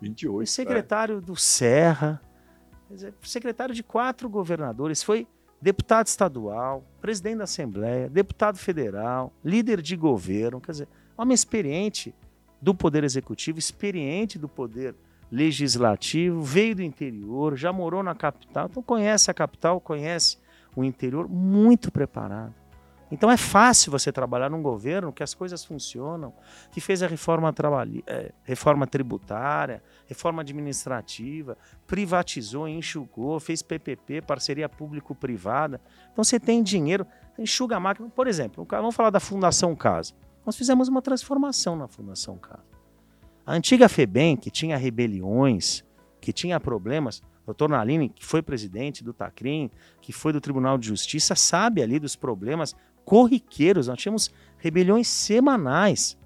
28. 0.00 0.35
Foi 0.35 0.46
secretário 0.46 1.18
é. 1.18 1.20
do 1.20 1.37
Serra, 1.37 2.20
secretário 3.22 3.72
de 3.72 3.85
quatro 3.85 4.28
governadores, 4.28 5.05
foi 5.05 5.24
deputado 5.61 6.09
estadual, 6.09 6.85
presidente 7.00 7.38
da 7.38 7.44
Assembleia, 7.44 8.11
deputado 8.11 8.59
federal, 8.59 9.33
líder 9.44 9.81
de 9.81 9.94
governo, 9.94 10.61
quer 10.61 10.72
dizer, 10.72 10.88
homem 11.16 11.37
experiente 11.37 12.12
do 12.61 12.74
Poder 12.74 13.05
Executivo, 13.05 13.61
experiente 13.61 14.37
do 14.37 14.48
Poder 14.48 14.96
Legislativo, 15.31 16.42
veio 16.42 16.74
do 16.74 16.83
interior, 16.83 17.57
já 17.57 17.72
morou 17.72 18.02
na 18.02 18.16
capital, 18.16 18.66
então 18.68 18.83
conhece 18.83 19.31
a 19.31 19.35
capital, 19.35 19.81
conhece 19.81 20.41
o 20.74 20.85
interior, 20.85 21.28
muito 21.28 21.90
preparado. 21.90 22.54
Então 23.12 23.30
é 23.30 23.37
fácil 23.37 23.92
você 23.92 24.11
trabalhar 24.11 24.48
num 24.48 24.62
governo 24.62 25.12
que 25.12 25.22
as 25.22 25.35
coisas 25.35 25.62
funcionam, 25.62 26.32
que 26.70 26.80
fez 26.80 27.02
a 27.02 27.06
reforma, 27.06 27.54
é, 28.06 28.32
reforma 28.42 28.87
tributária, 28.87 29.82
reforma 30.06 30.40
administrativa, 30.40 31.58
privatizou, 31.87 32.66
enxugou, 32.66 33.38
fez 33.38 33.61
PPP, 33.61 34.22
parceria 34.22 34.66
público-privada. 34.66 35.78
Então 36.11 36.24
você 36.24 36.40
tem 36.40 36.62
dinheiro, 36.62 37.06
enxuga 37.38 37.76
a 37.76 37.80
máquina. 37.80 38.08
Por 38.08 38.26
exemplo, 38.26 38.66
vamos 38.66 38.94
falar 38.94 39.11
da 39.11 39.20
Fundação 39.20 39.76
Casa. 39.76 40.14
Nós 40.46 40.56
fizemos 40.56 40.88
uma 40.88 41.02
transformação 41.02 41.76
na 41.76 41.87
Fundação 41.87 42.38
Casa. 42.38 42.64
A 43.44 43.52
antiga 43.52 43.90
FEBEM, 43.90 44.38
que 44.38 44.50
tinha 44.50 44.78
rebeliões, 44.78 45.85
que 46.18 46.32
tinha 46.32 46.58
problemas, 46.58 47.22
doutor 47.44 47.68
Naline, 47.68 48.09
que 48.09 48.24
foi 48.24 48.42
presidente 48.42 49.02
do 49.02 49.12
TACRIM, 49.12 49.70
que 50.00 50.12
foi 50.12 50.33
do 50.33 50.40
Tribunal 50.40 50.78
de 50.78 50.88
Justiça, 50.88 51.35
sabe 51.35 51.83
ali 51.83 51.98
dos 51.98 52.16
problemas 52.16 52.74
corriqueiros. 53.05 53.88
Nós 53.88 53.98
tínhamos 53.98 54.31
rebeliões 54.59 55.09
semanais 55.09 56.16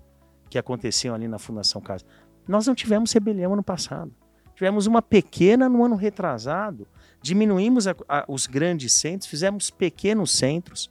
que 0.50 0.58
aconteciam 0.58 1.14
ali 1.14 1.26
na 1.28 1.38
Fundação 1.38 1.80
Casa. 1.80 2.04
Nós 2.46 2.66
não 2.66 2.74
tivemos 2.74 3.12
rebelião 3.12 3.52
ano 3.52 3.62
passado. 3.62 4.14
Tivemos 4.54 4.86
uma 4.86 5.02
pequena 5.02 5.68
no 5.68 5.84
ano 5.84 5.96
retrasado. 5.96 6.86
Diminuímos 7.20 7.86
a, 7.86 7.94
a, 8.08 8.24
os 8.28 8.46
grandes 8.46 8.92
centros, 8.94 9.28
fizemos 9.28 9.70
pequenos 9.70 10.30
centros. 10.30 10.90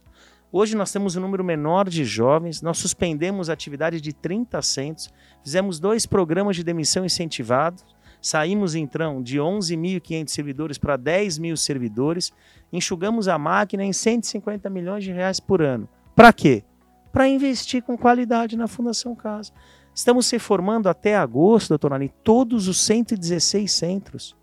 Hoje 0.52 0.76
nós 0.76 0.92
temos 0.92 1.16
um 1.16 1.20
número 1.20 1.42
menor 1.42 1.88
de 1.88 2.04
jovens, 2.04 2.62
nós 2.62 2.78
suspendemos 2.78 3.50
a 3.50 3.52
atividade 3.52 4.00
de 4.00 4.12
30 4.12 4.62
centros, 4.62 5.12
fizemos 5.42 5.80
dois 5.80 6.06
programas 6.06 6.54
de 6.54 6.62
demissão 6.62 7.04
incentivados, 7.04 7.84
saímos 8.26 8.74
então 8.74 9.22
de 9.22 9.38
11.500 9.38 10.28
servidores 10.28 10.78
para 10.78 10.96
10 10.96 11.38
mil 11.38 11.56
servidores, 11.56 12.32
enxugamos 12.72 13.28
a 13.28 13.38
máquina 13.38 13.84
em 13.84 13.92
150 13.92 14.68
milhões 14.68 15.04
de 15.04 15.12
reais 15.12 15.38
por 15.38 15.62
ano. 15.62 15.88
Para 16.14 16.32
quê? 16.32 16.64
Para 17.12 17.28
investir 17.28 17.84
com 17.84 17.96
qualidade 17.96 18.56
na 18.56 18.66
Fundação 18.66 19.14
Casa. 19.14 19.52
Estamos 19.94 20.28
reformando 20.28 20.88
até 20.88 21.16
agosto, 21.16 21.68
doutor 21.68 21.90
Nani, 21.90 22.12
todos 22.24 22.66
os 22.66 22.78
116 22.78 23.70
centros. 23.70 24.36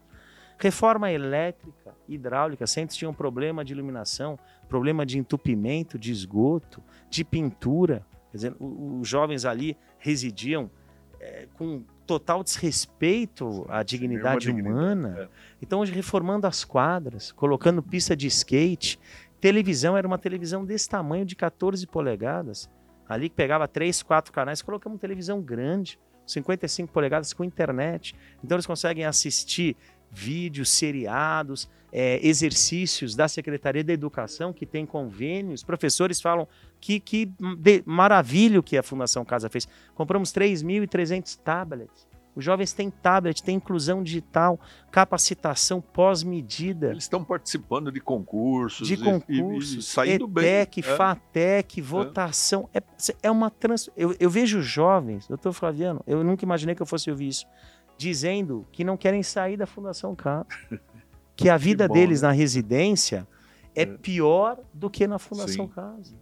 Reforma 0.57 1.11
elétrica, 1.11 1.93
hidráulica, 2.07 2.65
centros 2.65 2.97
tinham 2.97 3.13
problema 3.13 3.65
de 3.65 3.73
iluminação, 3.73 4.39
problema 4.69 5.05
de 5.05 5.17
entupimento, 5.17 5.99
de 5.99 6.09
esgoto, 6.09 6.81
de 7.09 7.25
pintura. 7.25 8.05
Quer 8.31 8.37
dizer, 8.37 8.55
os 8.59 9.07
jovens 9.07 9.43
ali 9.43 9.75
residiam 9.99 10.71
é, 11.19 11.47
com 11.53 11.83
total 12.05 12.43
desrespeito 12.43 13.65
à 13.69 13.83
dignidade 13.83 14.51
humana. 14.51 15.15
É. 15.19 15.27
Então, 15.61 15.79
hoje, 15.79 15.91
reformando 15.91 16.47
as 16.47 16.63
quadras, 16.63 17.31
colocando 17.31 17.81
pista 17.81 18.15
de 18.15 18.27
skate, 18.27 18.99
televisão 19.39 19.97
era 19.97 20.07
uma 20.07 20.17
televisão 20.17 20.65
desse 20.65 20.87
tamanho, 20.87 21.25
de 21.25 21.35
14 21.35 21.85
polegadas, 21.87 22.69
ali 23.07 23.29
que 23.29 23.35
pegava 23.35 23.67
3, 23.67 24.03
4 24.03 24.31
canais, 24.31 24.61
colocamos 24.61 24.99
televisão 24.99 25.41
grande, 25.41 25.99
55 26.25 26.91
polegadas 26.91 27.33
com 27.33 27.43
internet. 27.43 28.15
Então, 28.43 28.55
eles 28.55 28.65
conseguem 28.65 29.05
assistir 29.05 29.75
vídeos, 30.11 30.69
seriados, 30.69 31.69
é, 31.91 32.25
exercícios 32.25 33.15
da 33.15 33.27
Secretaria 33.27 33.83
da 33.83 33.93
Educação, 33.93 34.53
que 34.53 34.65
tem 34.65 34.85
convênios. 34.85 35.63
Professores 35.63 36.21
falam 36.21 36.47
que, 36.83 36.99
que 36.99 37.25
de, 37.57 37.81
maravilha 37.85 38.61
que 38.61 38.77
a 38.77 38.83
Fundação 38.83 39.23
Casa 39.23 39.49
fez. 39.49 39.65
Compramos 39.95 40.33
3.300 40.33 41.39
tablets. 41.41 42.05
Os 42.35 42.43
jovens 42.43 42.73
têm 42.73 42.89
tablet, 42.89 43.41
têm 43.41 43.55
inclusão 43.55 44.03
digital, 44.03 44.59
capacitação 44.91 45.79
pós-medida. 45.79 46.89
Eles 46.89 47.03
estão 47.03 47.23
participando 47.23 47.89
de 47.89 48.01
concursos. 48.01 48.85
De 48.85 48.97
concursos, 48.97 49.75
e, 49.75 49.79
e, 49.79 49.81
saindo 49.83 50.25
ETEC, 50.25 50.81
bem. 50.81 50.91
É. 50.91 50.95
FATEC, 50.97 51.79
é. 51.79 51.83
votação. 51.83 52.67
É, 52.73 52.81
é 53.21 53.31
uma 53.31 53.49
trans... 53.49 53.89
Eu, 53.95 54.13
eu 54.19 54.29
vejo 54.29 54.61
jovens, 54.61 55.27
doutor 55.27 55.53
Flaviano, 55.53 56.01
eu 56.05 56.21
nunca 56.21 56.43
imaginei 56.43 56.75
que 56.75 56.81
eu 56.81 56.87
fosse 56.87 57.09
ouvir 57.09 57.29
isso 57.29 57.45
dizendo 57.97 58.65
que 58.71 58.83
não 58.83 58.97
querem 58.97 59.23
sair 59.23 59.55
da 59.55 59.65
Fundação 59.65 60.13
Casa. 60.15 60.47
Que 61.35 61.49
a 61.49 61.57
vida 61.57 61.85
que 61.85 61.87
bom, 61.87 61.93
deles 61.95 62.21
né? 62.21 62.27
na 62.27 62.31
residência 62.31 63.27
é, 63.75 63.81
é, 63.81 63.85
pior 63.87 64.59
do 64.71 64.87
que 64.87 65.07
na 65.07 65.17
Fundação 65.17 65.65
Sim. 65.65 65.73
Casa. 65.73 66.15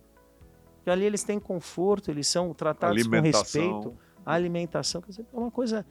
Ali 0.92 1.06
eles 1.06 1.24
têm 1.24 1.40
conforto, 1.40 2.12
eles 2.12 2.28
são 2.28 2.54
tratados 2.54 3.06
com 3.06 3.22
respeito. 3.22 3.98
A 4.26 4.34
alimentação, 4.34 5.02
quer 5.02 5.10
dizer, 5.10 5.26
é 5.34 5.38
uma 5.38 5.52
coisa. 5.52 5.86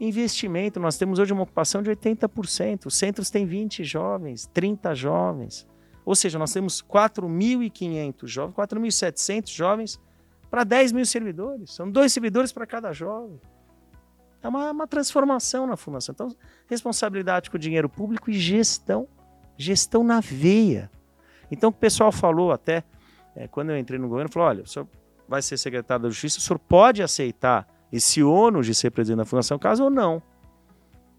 Investimento, 0.00 0.80
nós 0.80 0.98
temos 0.98 1.18
hoje 1.18 1.32
uma 1.32 1.44
ocupação 1.44 1.82
de 1.82 1.90
80%. 1.90 2.86
Os 2.86 2.96
centros 2.96 3.30
têm 3.30 3.46
20 3.46 3.84
jovens, 3.84 4.46
30 4.52 4.94
jovens. 4.94 5.66
Ou 6.04 6.14
seja, 6.14 6.38
nós 6.38 6.52
temos 6.52 6.82
4.500 6.82 8.26
jovens, 8.26 8.54
4.700 8.54 9.54
jovens 9.54 10.00
para 10.50 10.64
10 10.64 10.92
mil 10.92 11.06
servidores. 11.06 11.72
São 11.72 11.90
dois 11.90 12.12
servidores 12.12 12.52
para 12.52 12.66
cada 12.66 12.92
jovem. 12.92 13.40
É 14.42 14.48
uma, 14.48 14.70
uma 14.70 14.86
transformação 14.86 15.66
na 15.66 15.76
fundação. 15.76 16.12
Então, 16.12 16.28
responsabilidade 16.68 17.50
com 17.50 17.56
o 17.56 17.60
dinheiro 17.60 17.88
público 17.88 18.30
e 18.30 18.34
gestão. 18.34 19.08
Gestão 19.56 20.04
na 20.04 20.20
veia. 20.20 20.90
Então, 21.50 21.70
o 21.70 21.72
pessoal 21.72 22.12
falou 22.12 22.52
até, 22.52 22.84
é, 23.36 23.48
quando 23.48 23.70
eu 23.70 23.78
entrei 23.78 23.98
no 23.98 24.08
governo, 24.08 24.30
falou: 24.30 24.48
olha, 24.48 24.62
o 24.62 24.66
senhor 24.66 24.88
vai 25.28 25.42
ser 25.42 25.56
secretário 25.56 26.04
da 26.04 26.10
Justiça, 26.10 26.38
o 26.38 26.42
senhor 26.42 26.58
pode 26.58 27.02
aceitar 27.02 27.66
esse 27.92 28.22
ônus 28.22 28.66
de 28.66 28.74
ser 28.74 28.90
presidente 28.90 29.18
da 29.18 29.24
Fundação 29.24 29.58
Casa 29.58 29.82
ou 29.82 29.90
não. 29.90 30.22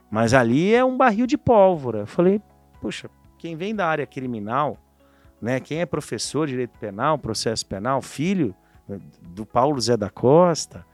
Mas 0.09 0.33
ali 0.33 0.73
é 0.73 0.83
um 0.83 0.95
barril 0.95 1.25
de 1.25 1.37
pólvora. 1.37 1.99
Eu 1.99 2.07
falei, 2.07 2.41
puxa, 2.79 3.09
quem 3.37 3.55
vem 3.55 3.75
da 3.75 3.87
área 3.87 4.05
criminal, 4.05 4.77
né, 5.41 5.59
quem 5.59 5.79
é 5.79 5.85
professor 5.85 6.45
de 6.45 6.53
direito 6.53 6.77
penal, 6.79 7.17
processo 7.17 7.65
penal, 7.65 8.01
filho 8.01 8.55
do 9.21 9.45
Paulo 9.45 9.79
Zé 9.81 9.97
da 9.97 10.09
Costa, 10.09 10.85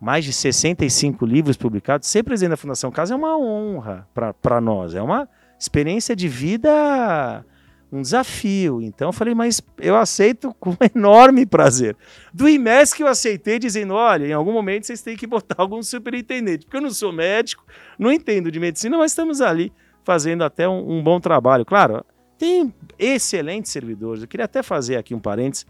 mais 0.00 0.24
de 0.24 0.32
65 0.32 1.26
livros 1.26 1.56
publicados, 1.56 2.08
ser 2.08 2.22
presidente 2.22 2.50
da 2.50 2.56
Fundação 2.56 2.90
Casa 2.90 3.14
é 3.14 3.16
uma 3.16 3.36
honra 3.36 4.08
para 4.40 4.60
nós, 4.60 4.94
é 4.94 5.02
uma 5.02 5.28
experiência 5.58 6.14
de 6.14 6.28
vida, 6.28 7.44
um 7.90 8.02
desafio. 8.02 8.80
Então 8.82 9.08
eu 9.08 9.12
falei, 9.12 9.34
mas 9.34 9.60
eu 9.78 9.96
aceito 9.96 10.54
com 10.60 10.76
enorme 10.94 11.46
prazer. 11.46 11.96
Do 12.32 12.48
IMES 12.48 12.98
eu 12.98 13.06
aceitei 13.06 13.58
dizendo, 13.58 13.94
olha, 13.94 14.26
em 14.26 14.32
algum 14.32 14.52
momento 14.52 14.86
vocês 14.86 15.02
têm 15.02 15.16
que 15.16 15.26
botar 15.26 15.56
algum 15.62 15.82
superintendente, 15.82 16.66
porque 16.66 16.76
eu 16.76 16.82
não 16.82 16.90
sou 16.90 17.12
médico, 17.12 17.64
não 17.98 18.12
entendo 18.12 18.50
de 18.50 18.60
medicina, 18.60 18.96
mas 18.98 19.12
estamos 19.12 19.40
ali 19.40 19.72
fazendo 20.04 20.44
até 20.44 20.68
um, 20.68 20.98
um 20.98 21.02
bom 21.02 21.20
trabalho. 21.20 21.64
Claro, 21.64 22.04
tem 22.38 22.72
excelentes 22.98 23.72
servidores. 23.72 24.22
Eu 24.22 24.28
queria 24.28 24.44
até 24.44 24.62
fazer 24.62 24.96
aqui 24.96 25.14
um 25.14 25.20
parênteses, 25.20 25.66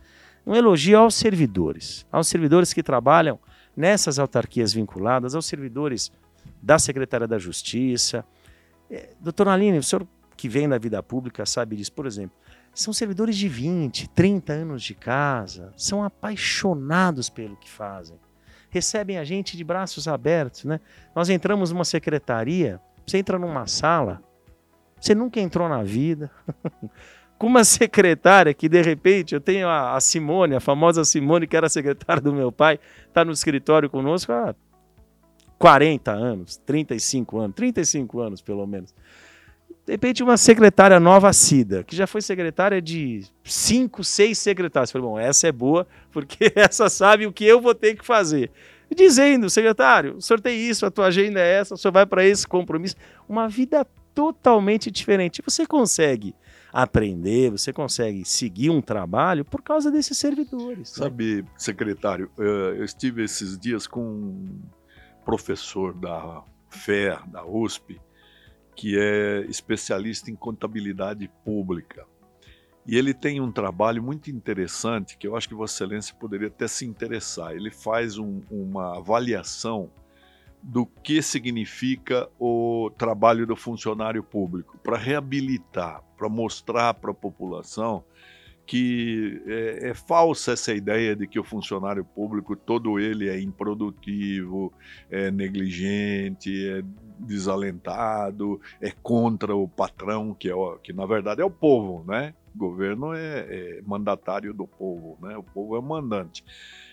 um 0.46 0.54
elogio 0.54 0.98
aos 0.98 1.14
servidores, 1.14 2.06
aos 2.12 2.28
servidores 2.28 2.72
que 2.72 2.82
trabalham 2.82 3.38
nessas 3.76 4.18
autarquias 4.18 4.72
vinculadas, 4.72 5.34
aos 5.34 5.46
servidores 5.46 6.10
da 6.62 6.78
Secretaria 6.78 7.26
da 7.26 7.38
Justiça. 7.38 8.24
É, 8.90 9.10
doutor 9.20 9.48
Aline, 9.48 9.78
o 9.78 9.82
senhor 9.82 10.06
que 10.38 10.48
vem 10.48 10.68
da 10.68 10.78
vida 10.78 11.02
pública 11.02 11.44
sabe 11.44 11.74
disso, 11.74 11.92
por 11.92 12.06
exemplo, 12.06 12.36
são 12.72 12.92
servidores 12.92 13.36
de 13.36 13.48
20, 13.48 14.08
30 14.10 14.52
anos 14.52 14.84
de 14.84 14.94
casa, 14.94 15.72
são 15.76 16.02
apaixonados 16.04 17.28
pelo 17.28 17.56
que 17.56 17.68
fazem, 17.68 18.16
recebem 18.70 19.18
a 19.18 19.24
gente 19.24 19.56
de 19.56 19.64
braços 19.64 20.06
abertos. 20.06 20.64
Né? 20.64 20.78
Nós 21.12 21.28
entramos 21.28 21.72
numa 21.72 21.84
secretaria, 21.84 22.80
você 23.04 23.18
entra 23.18 23.36
numa 23.36 23.66
sala, 23.66 24.22
você 25.00 25.12
nunca 25.12 25.40
entrou 25.40 25.68
na 25.68 25.82
vida. 25.82 26.30
com 27.36 27.48
uma 27.48 27.64
secretária 27.64 28.54
que 28.54 28.68
de 28.68 28.80
repente 28.80 29.34
eu 29.34 29.40
tenho 29.40 29.66
a, 29.66 29.96
a, 29.96 30.00
Simone, 30.00 30.54
a 30.54 30.60
famosa 30.60 31.04
Simone, 31.04 31.48
que 31.48 31.56
era 31.56 31.68
secretária 31.68 32.22
do 32.22 32.32
meu 32.32 32.52
pai, 32.52 32.78
está 33.06 33.24
no 33.24 33.32
escritório 33.32 33.90
conosco 33.90 34.32
há 34.32 34.54
40 35.58 36.12
anos, 36.12 36.56
35 36.58 37.38
anos, 37.38 37.56
35 37.56 38.20
anos 38.20 38.40
pelo 38.40 38.66
menos. 38.66 38.94
De 39.88 39.92
repente, 39.92 40.22
uma 40.22 40.36
secretária 40.36 41.00
nova, 41.00 41.32
Cida, 41.32 41.82
que 41.82 41.96
já 41.96 42.06
foi 42.06 42.20
secretária 42.20 42.80
de 42.82 43.24
cinco, 43.42 44.04
seis 44.04 44.36
secretários. 44.36 44.90
Falei, 44.90 45.08
bom, 45.08 45.18
essa 45.18 45.48
é 45.48 45.52
boa, 45.52 45.86
porque 46.12 46.52
essa 46.54 46.90
sabe 46.90 47.26
o 47.26 47.32
que 47.32 47.46
eu 47.46 47.58
vou 47.58 47.74
ter 47.74 47.96
que 47.96 48.04
fazer. 48.04 48.50
Dizendo, 48.94 49.48
secretário, 49.48 50.16
o 50.16 50.20
senhor 50.20 50.42
tem 50.42 50.60
isso, 50.60 50.84
a 50.84 50.90
tua 50.90 51.06
agenda 51.06 51.40
é 51.40 51.54
essa, 51.54 51.74
senhor 51.74 51.90
vai 51.90 52.04
para 52.04 52.22
esse 52.22 52.46
compromisso. 52.46 52.96
Uma 53.26 53.48
vida 53.48 53.86
totalmente 54.14 54.90
diferente. 54.90 55.40
Você 55.42 55.64
consegue 55.64 56.34
aprender, 56.70 57.50
você 57.50 57.72
consegue 57.72 58.26
seguir 58.26 58.68
um 58.68 58.82
trabalho 58.82 59.42
por 59.42 59.62
causa 59.62 59.90
desses 59.90 60.18
servidores. 60.18 60.98
Né? 60.98 61.04
Sabe, 61.04 61.36
né? 61.40 61.48
secretário, 61.56 62.30
eu 62.36 62.84
estive 62.84 63.24
esses 63.24 63.56
dias 63.56 63.86
com 63.86 64.02
um 64.02 64.60
professor 65.24 65.94
da 65.94 66.42
FER, 66.68 67.26
da 67.26 67.42
USP, 67.46 67.98
que 68.78 68.96
é 68.96 69.40
especialista 69.48 70.30
em 70.30 70.36
contabilidade 70.36 71.28
pública. 71.44 72.06
E 72.86 72.96
ele 72.96 73.12
tem 73.12 73.40
um 73.40 73.50
trabalho 73.50 74.00
muito 74.00 74.30
interessante 74.30 75.18
que 75.18 75.26
eu 75.26 75.34
acho 75.34 75.48
que 75.48 75.54
Vossa 75.54 75.74
Excelência 75.82 76.14
poderia 76.14 76.46
até 76.46 76.68
se 76.68 76.86
interessar. 76.86 77.56
Ele 77.56 77.72
faz 77.72 78.18
um, 78.18 78.40
uma 78.48 78.96
avaliação 78.98 79.90
do 80.62 80.86
que 80.86 81.20
significa 81.20 82.30
o 82.38 82.88
trabalho 82.96 83.48
do 83.48 83.56
funcionário 83.56 84.22
público 84.22 84.78
para 84.78 84.96
reabilitar, 84.96 86.00
para 86.16 86.28
mostrar 86.28 86.94
para 86.94 87.10
a 87.10 87.14
população 87.14 88.04
que 88.68 89.42
é, 89.46 89.88
é, 89.88 89.94
falsa 89.94 90.52
essa 90.52 90.74
ideia 90.74 91.16
de 91.16 91.26
que 91.26 91.40
o 91.40 91.42
funcionário 91.42 92.04
público 92.04 92.54
todo 92.54 93.00
ele 93.00 93.26
é 93.26 93.40
improdutivo, 93.40 94.70
é 95.10 95.30
negligente, 95.30 96.68
é 96.68 96.82
desalentado, 97.18 98.60
é 98.78 98.90
contra 99.02 99.56
o 99.56 99.66
patrão 99.66 100.34
que 100.34 100.50
é 100.50 100.54
que 100.82 100.92
na 100.92 101.06
verdade 101.06 101.40
é 101.40 101.44
o 101.46 101.50
povo, 101.50 102.04
né? 102.06 102.34
O 102.54 102.58
governo 102.58 103.14
é, 103.14 103.38
é 103.48 103.82
mandatário 103.86 104.52
do 104.52 104.66
povo, 104.66 105.16
né? 105.22 105.34
O 105.38 105.42
povo 105.42 105.74
é 105.74 105.78
o 105.78 105.82
mandante. 105.82 106.44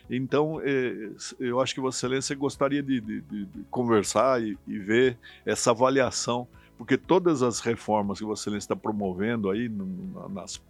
Então, 0.09 0.61
é, 0.63 1.11
eu 1.41 1.59
acho 1.59 1.75
que 1.75 1.81
Vossa 1.81 1.97
Excelência 1.97 2.35
gostaria 2.37 2.81
de, 2.81 3.01
de, 3.01 3.19
de 3.19 3.47
conversar 3.69 4.41
e, 4.41 4.57
e 4.65 4.79
ver 4.79 5.17
essa 5.45 5.71
avaliação 5.71 6.47
porque 6.77 6.97
todas 6.97 7.41
as 7.41 7.59
reformas 7.59 8.19
que 8.19 8.25
Vossa 8.25 8.43
Excelência 8.43 8.65
está 8.65 8.75
promovendo 8.75 9.49
aí 9.49 9.69
nas, 10.29 10.61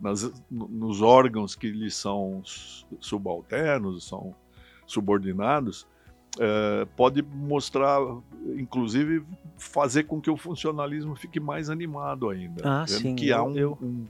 nas, 0.00 0.30
nos 0.50 1.02
órgãos 1.02 1.54
que 1.54 1.70
lhes 1.70 1.94
são 1.94 2.42
subalternos, 3.00 4.06
são 4.06 4.34
subordinados, 4.86 5.86
é, 6.38 6.86
pode 6.96 7.22
mostrar, 7.22 8.00
inclusive, 8.56 9.24
fazer 9.56 10.04
com 10.04 10.20
que 10.20 10.30
o 10.30 10.36
funcionalismo 10.36 11.16
fique 11.16 11.40
mais 11.40 11.68
animado 11.68 12.28
ainda. 12.28 12.62
Ah, 12.64 12.86
sim, 12.86 13.14
que 13.14 13.32
há 13.32 13.42
um, 13.42 13.56
eu... 13.56 13.78
um, 13.82 14.06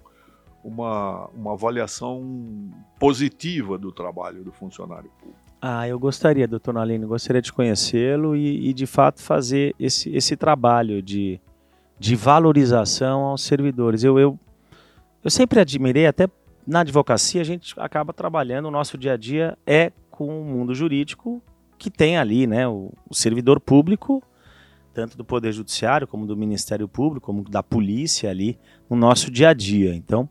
uma, 0.62 1.28
uma 1.28 1.52
avaliação 1.52 2.70
positiva 2.98 3.78
do 3.78 3.92
trabalho 3.92 4.42
do 4.44 4.52
funcionário 4.52 5.10
público. 5.18 5.38
Ah, 5.60 5.88
eu 5.88 5.98
gostaria, 5.98 6.46
doutor 6.46 6.74
Nalino, 6.74 7.08
gostaria 7.08 7.42
de 7.42 7.52
conhecê-lo 7.52 8.36
e, 8.36 8.68
e, 8.68 8.72
de 8.72 8.86
fato, 8.86 9.20
fazer 9.20 9.74
esse, 9.78 10.08
esse 10.14 10.36
trabalho 10.36 11.02
de, 11.02 11.40
de 11.98 12.14
valorização 12.14 13.22
aos 13.22 13.42
servidores. 13.42 14.04
Eu, 14.04 14.18
eu, 14.18 14.38
eu 15.28 15.30
sempre 15.30 15.60
admirei, 15.60 16.06
até 16.06 16.26
na 16.66 16.80
advocacia, 16.80 17.42
a 17.42 17.44
gente 17.44 17.74
acaba 17.76 18.14
trabalhando, 18.14 18.64
o 18.64 18.70
nosso 18.70 18.96
dia 18.96 19.12
a 19.12 19.16
dia 19.16 19.58
é 19.66 19.92
com 20.10 20.40
o 20.40 20.42
mundo 20.42 20.74
jurídico 20.74 21.42
que 21.76 21.90
tem 21.90 22.16
ali, 22.16 22.46
né, 22.46 22.66
o, 22.66 22.90
o 23.08 23.14
servidor 23.14 23.60
público, 23.60 24.22
tanto 24.94 25.18
do 25.18 25.26
Poder 25.26 25.52
Judiciário, 25.52 26.06
como 26.06 26.26
do 26.26 26.34
Ministério 26.34 26.88
Público, 26.88 27.26
como 27.26 27.44
da 27.44 27.62
polícia 27.62 28.30
ali, 28.30 28.58
no 28.88 28.96
nosso 28.96 29.30
dia 29.30 29.50
a 29.50 29.52
dia. 29.52 29.94
Então, 29.94 30.26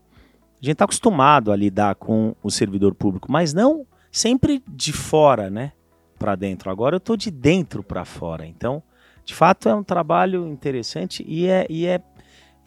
a 0.60 0.64
gente 0.64 0.72
está 0.72 0.84
acostumado 0.84 1.52
a 1.52 1.56
lidar 1.56 1.94
com 1.94 2.34
o 2.42 2.50
servidor 2.50 2.92
público, 2.92 3.30
mas 3.30 3.54
não 3.54 3.86
sempre 4.10 4.60
de 4.66 4.92
fora, 4.92 5.48
né, 5.48 5.70
para 6.18 6.34
dentro. 6.34 6.70
Agora 6.70 6.96
eu 6.96 6.98
estou 6.98 7.16
de 7.16 7.30
dentro 7.30 7.84
para 7.84 8.04
fora. 8.04 8.44
Então, 8.44 8.82
de 9.24 9.32
fato, 9.32 9.68
é 9.68 9.74
um 9.76 9.84
trabalho 9.84 10.48
interessante 10.48 11.24
e 11.26 11.46
é, 11.46 11.66
e 11.70 11.86
é, 11.86 12.02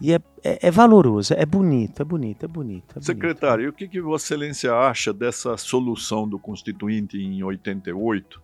e 0.02 0.14
é, 0.14 0.20
é, 0.44 0.68
é 0.68 0.72
valoroso, 0.72 1.34
é 1.36 1.46
bonito, 1.46 2.02
é 2.02 2.06
bonito, 2.06 2.44
é 2.44 2.48
bonito. 2.48 2.98
É 2.98 3.02
Secretário, 3.02 3.66
e 3.66 3.68
o 3.68 3.74
que, 3.74 3.88
que 3.88 4.02
Vossa 4.02 4.26
Excelência 4.26 4.74
acha 4.74 5.14
dessa 5.14 5.56
solução 5.58 6.28
do 6.28 6.40
Constituinte 6.40 7.18
em 7.18 7.44
88, 7.44 8.42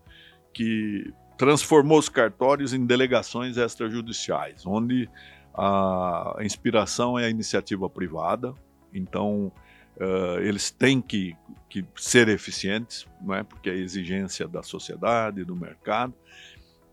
que 0.54 1.12
transformou 1.36 1.98
os 1.98 2.08
cartórios 2.08 2.72
em 2.72 2.86
delegações 2.86 3.56
extrajudiciais, 3.56 4.64
onde 4.64 5.10
a 5.52 6.36
inspiração 6.42 7.18
é 7.18 7.26
a 7.26 7.30
iniciativa 7.30 7.90
privada, 7.90 8.54
então 8.94 9.52
Uh, 10.00 10.38
eles 10.42 10.70
têm 10.70 11.00
que, 11.00 11.36
que, 11.68 11.84
ser 11.96 12.28
eficientes, 12.28 13.04
não 13.20 13.34
é? 13.34 13.42
porque 13.42 13.68
é 13.68 13.74
exigência 13.74 14.46
da 14.46 14.62
sociedade, 14.62 15.44
do 15.44 15.56
mercado, 15.56 16.14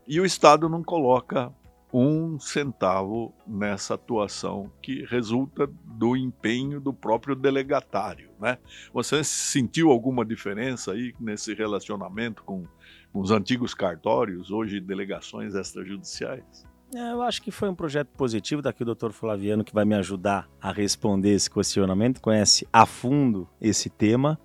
e 0.08 0.20
o 0.20 0.24
Estado 0.24 0.68
não 0.68 0.82
coloca 0.82 1.52
um 1.98 2.38
centavo 2.38 3.32
nessa 3.46 3.94
atuação 3.94 4.70
que 4.82 5.06
resulta 5.06 5.66
do 5.82 6.14
empenho 6.14 6.78
do 6.78 6.92
próprio 6.92 7.34
delegatário. 7.34 8.28
Né? 8.38 8.58
Você 8.92 9.24
sentiu 9.24 9.90
alguma 9.90 10.22
diferença 10.22 10.92
aí 10.92 11.14
nesse 11.18 11.54
relacionamento 11.54 12.44
com, 12.44 12.66
com 13.10 13.20
os 13.20 13.30
antigos 13.30 13.72
cartórios, 13.72 14.50
hoje 14.50 14.78
delegações 14.78 15.54
extrajudiciais? 15.54 16.66
É, 16.94 17.12
eu 17.12 17.22
acho 17.22 17.40
que 17.40 17.50
foi 17.50 17.70
um 17.70 17.74
projeto 17.74 18.08
positivo. 18.08 18.60
Daqui 18.60 18.82
o 18.82 18.86
doutor 18.86 19.12
Flaviano 19.12 19.64
que 19.64 19.72
vai 19.72 19.86
me 19.86 19.94
ajudar 19.94 20.50
a 20.60 20.70
responder 20.70 21.30
esse 21.30 21.50
questionamento, 21.50 22.20
conhece 22.20 22.68
a 22.70 22.84
fundo 22.84 23.48
esse 23.58 23.88
tema. 23.88 24.38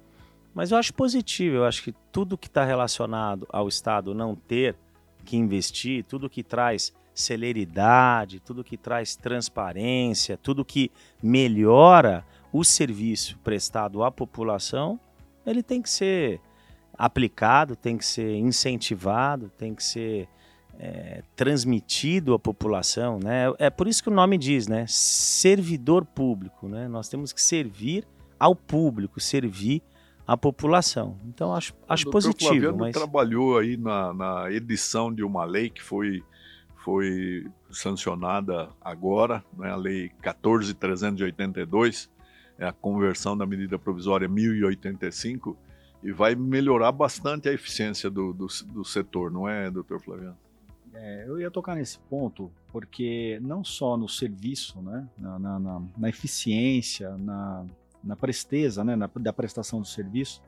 Mas 0.53 0.71
eu 0.71 0.77
acho 0.77 0.93
positivo, 0.93 1.57
eu 1.57 1.65
acho 1.65 1.83
que 1.83 1.93
tudo 2.13 2.37
que 2.37 2.47
está 2.47 2.63
relacionado 2.63 3.45
ao 3.49 3.67
Estado 3.67 4.13
não 4.13 4.35
ter 4.35 4.77
que 5.25 5.35
investir, 5.35 6.05
tudo 6.05 6.29
que 6.29 6.43
traz 6.43 6.93
celeridade, 7.13 8.39
tudo 8.39 8.63
que 8.63 8.77
traz 8.77 9.15
transparência, 9.15 10.37
tudo 10.37 10.65
que 10.65 10.91
melhora 11.21 12.25
o 12.51 12.63
serviço 12.63 13.37
prestado 13.39 14.03
à 14.03 14.11
população, 14.11 14.99
ele 15.45 15.63
tem 15.63 15.81
que 15.81 15.89
ser 15.89 16.39
aplicado, 16.93 17.75
tem 17.75 17.97
que 17.97 18.05
ser 18.05 18.35
incentivado, 18.35 19.51
tem 19.57 19.73
que 19.73 19.83
ser 19.83 20.27
é, 20.79 21.23
transmitido 21.35 22.33
à 22.33 22.39
população, 22.39 23.19
né? 23.19 23.53
É 23.57 23.69
por 23.69 23.87
isso 23.87 24.03
que 24.03 24.09
o 24.09 24.13
nome 24.13 24.37
diz, 24.37 24.67
né? 24.67 24.85
Servidor 24.87 26.05
público, 26.05 26.67
né? 26.67 26.87
Nós 26.87 27.07
temos 27.09 27.31
que 27.31 27.41
servir 27.41 28.05
ao 28.39 28.55
público, 28.55 29.19
servir 29.19 29.81
à 30.25 30.35
população. 30.35 31.17
Então 31.25 31.53
acho, 31.53 31.73
acho 31.87 32.07
o 32.07 32.11
positivo. 32.11 32.51
Flaviano 32.51 32.77
mas 32.77 32.93
trabalhou 32.93 33.57
aí 33.57 33.77
na, 33.77 34.13
na 34.13 34.51
edição 34.51 35.13
de 35.13 35.23
uma 35.23 35.45
lei 35.45 35.69
que 35.69 35.81
foi 35.81 36.23
foi 36.83 37.47
sancionada 37.69 38.69
agora, 38.81 39.43
né? 39.57 39.69
A 39.69 39.75
lei 39.75 40.09
14382, 40.21 42.09
é 42.57 42.67
a 42.67 42.73
conversão 42.73 43.37
da 43.37 43.45
medida 43.45 43.79
provisória 43.79 44.27
1085 44.27 45.57
e 46.03 46.11
vai 46.11 46.35
melhorar 46.35 46.91
bastante 46.91 47.47
a 47.49 47.53
eficiência 47.53 48.09
do, 48.09 48.33
do, 48.33 48.47
do 48.67 48.83
setor, 48.83 49.31
não 49.31 49.47
é, 49.47 49.69
doutor 49.69 50.01
Flaviano? 50.01 50.37
É, 50.93 51.25
eu 51.27 51.39
ia 51.39 51.49
tocar 51.49 51.75
nesse 51.75 51.97
ponto 51.99 52.51
porque 52.71 53.39
não 53.41 53.63
só 53.63 53.95
no 53.95 54.09
serviço, 54.09 54.81
né, 54.81 55.07
na, 55.17 55.39
na, 55.39 55.59
na, 55.59 55.81
na 55.97 56.09
eficiência, 56.09 57.15
na, 57.17 57.65
na 58.03 58.15
presteza, 58.15 58.83
né, 58.83 58.95
na, 58.95 59.09
da 59.15 59.31
prestação 59.31 59.79
do 59.79 59.87
serviço, 59.87 60.41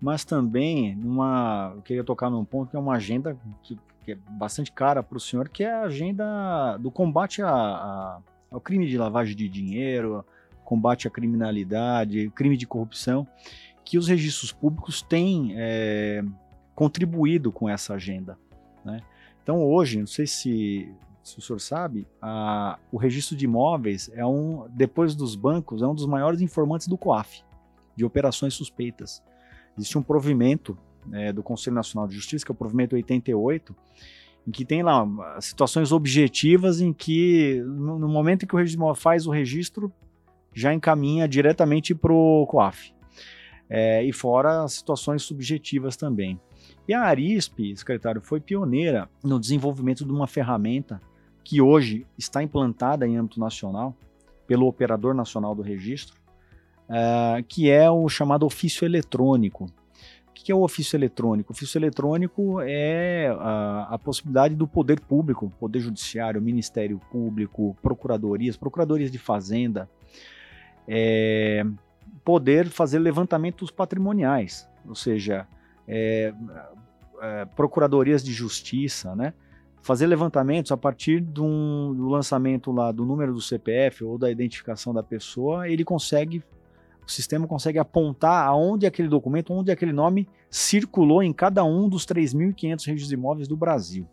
mas 0.00 0.24
também 0.24 0.94
numa, 0.96 1.72
eu 1.76 1.82
queria 1.82 2.04
tocar 2.04 2.30
num 2.30 2.44
ponto 2.44 2.70
que 2.70 2.76
é 2.76 2.78
uma 2.78 2.94
agenda 2.94 3.36
que, 3.62 3.78
que 4.04 4.12
é 4.12 4.14
bastante 4.14 4.70
cara 4.70 5.02
para 5.02 5.16
o 5.16 5.20
senhor, 5.20 5.48
que 5.48 5.64
é 5.64 5.72
a 5.72 5.82
agenda 5.82 6.76
do 6.76 6.90
combate 6.90 7.42
a, 7.42 7.48
a, 7.48 8.18
ao 8.50 8.60
crime 8.60 8.86
de 8.86 8.98
lavagem 8.98 9.34
de 9.34 9.48
dinheiro, 9.48 10.24
combate 10.64 11.08
à 11.08 11.10
criminalidade, 11.10 12.30
crime 12.34 12.56
de 12.56 12.66
corrupção, 12.66 13.26
que 13.84 13.98
os 13.98 14.08
registros 14.08 14.52
públicos 14.52 15.02
têm 15.02 15.54
é, 15.56 16.22
contribuído 16.74 17.50
com 17.50 17.68
essa 17.68 17.94
agenda, 17.94 18.38
né? 18.84 19.00
Então 19.42 19.62
hoje, 19.62 19.98
não 19.98 20.06
sei 20.06 20.26
se, 20.26 20.90
se 21.22 21.38
o 21.38 21.42
senhor 21.42 21.60
sabe, 21.60 22.06
a, 22.20 22.78
o 22.90 22.96
registro 22.96 23.36
de 23.36 23.44
imóveis 23.44 24.10
é 24.14 24.24
um, 24.24 24.66
depois 24.70 25.14
dos 25.14 25.36
bancos, 25.36 25.82
é 25.82 25.86
um 25.86 25.94
dos 25.94 26.06
maiores 26.06 26.40
informantes 26.40 26.86
do 26.86 26.96
COAF, 26.96 27.42
de 27.94 28.04
operações 28.04 28.54
suspeitas. 28.54 29.22
Existe 29.76 29.98
um 29.98 30.02
provimento 30.02 30.78
é, 31.12 31.32
do 31.32 31.42
Conselho 31.42 31.74
Nacional 31.74 32.08
de 32.08 32.14
Justiça, 32.14 32.44
que 32.44 32.50
é 32.50 32.54
o 32.54 32.56
provimento 32.56 32.94
88, 32.94 33.74
em 34.46 34.50
que 34.50 34.64
tem 34.64 34.82
lá 34.82 35.06
situações 35.40 35.92
objetivas 35.92 36.80
em 36.80 36.92
que, 36.92 37.62
no, 37.64 37.98
no 37.98 38.08
momento 38.08 38.44
em 38.44 38.46
que 38.46 38.54
o 38.54 38.58
registro 38.58 38.94
faz 38.94 39.26
o 39.26 39.30
registro, 39.30 39.92
já 40.52 40.72
encaminha 40.72 41.26
diretamente 41.26 41.94
para 41.94 42.12
o 42.12 42.46
COAF. 42.46 42.94
É, 43.68 44.04
e 44.04 44.12
fora 44.12 44.68
situações 44.68 45.22
subjetivas 45.22 45.96
também. 45.96 46.38
E 46.86 46.92
a 46.92 47.02
Arisp, 47.02 47.74
secretário, 47.74 48.20
foi 48.20 48.38
pioneira 48.38 49.08
no 49.22 49.40
desenvolvimento 49.40 50.04
de 50.04 50.12
uma 50.12 50.26
ferramenta 50.26 51.00
que 51.42 51.60
hoje 51.60 52.06
está 52.16 52.42
implantada 52.42 53.06
em 53.06 53.16
âmbito 53.16 53.40
nacional 53.40 53.96
pelo 54.46 54.66
Operador 54.66 55.14
Nacional 55.14 55.54
do 55.54 55.62
Registro, 55.62 56.16
uh, 56.88 57.42
que 57.48 57.70
é 57.70 57.90
o 57.90 58.08
chamado 58.08 58.44
ofício 58.44 58.84
eletrônico. 58.84 59.66
O 60.34 60.44
que 60.44 60.50
é 60.50 60.54
o 60.54 60.62
ofício 60.62 60.96
eletrônico? 60.96 61.52
O 61.52 61.54
ofício 61.54 61.78
eletrônico 61.78 62.60
é 62.60 63.28
a, 63.38 63.86
a 63.90 63.98
possibilidade 63.98 64.56
do 64.56 64.66
poder 64.66 64.98
público, 64.98 65.48
poder 65.60 65.78
judiciário, 65.78 66.42
Ministério 66.42 67.00
Público, 67.10 67.76
procuradorias, 67.80 68.56
procuradorias 68.56 69.12
de 69.12 69.18
fazenda, 69.18 69.88
é, 70.88 71.64
poder 72.24 72.68
fazer 72.68 72.98
levantamentos 72.98 73.70
patrimoniais, 73.70 74.68
ou 74.86 74.96
seja, 74.96 75.46
é, 75.86 76.34
é, 77.22 77.44
procuradorias 77.44 78.22
de 78.22 78.32
justiça, 78.32 79.14
né? 79.14 79.32
fazer 79.80 80.06
levantamentos 80.08 80.72
a 80.72 80.76
partir 80.76 81.20
do, 81.20 81.94
do 81.94 82.08
lançamento 82.08 82.72
lá 82.72 82.90
do 82.90 83.04
número 83.04 83.32
do 83.32 83.40
CPF 83.40 84.02
ou 84.02 84.18
da 84.18 84.30
identificação 84.30 84.92
da 84.92 85.02
pessoa, 85.02 85.68
ele 85.68 85.84
consegue 85.84 86.42
o 87.06 87.10
sistema 87.10 87.46
consegue 87.46 87.78
apontar 87.78 88.46
aonde 88.46 88.86
aquele 88.86 89.08
documento, 89.08 89.52
onde 89.52 89.70
aquele 89.70 89.92
nome 89.92 90.28
circulou 90.50 91.22
em 91.22 91.32
cada 91.32 91.64
um 91.64 91.88
dos 91.88 92.06
3.500 92.06 92.86
registros 92.86 93.12
imóveis 93.12 93.46
do 93.46 93.56
Brasil. 93.56 94.06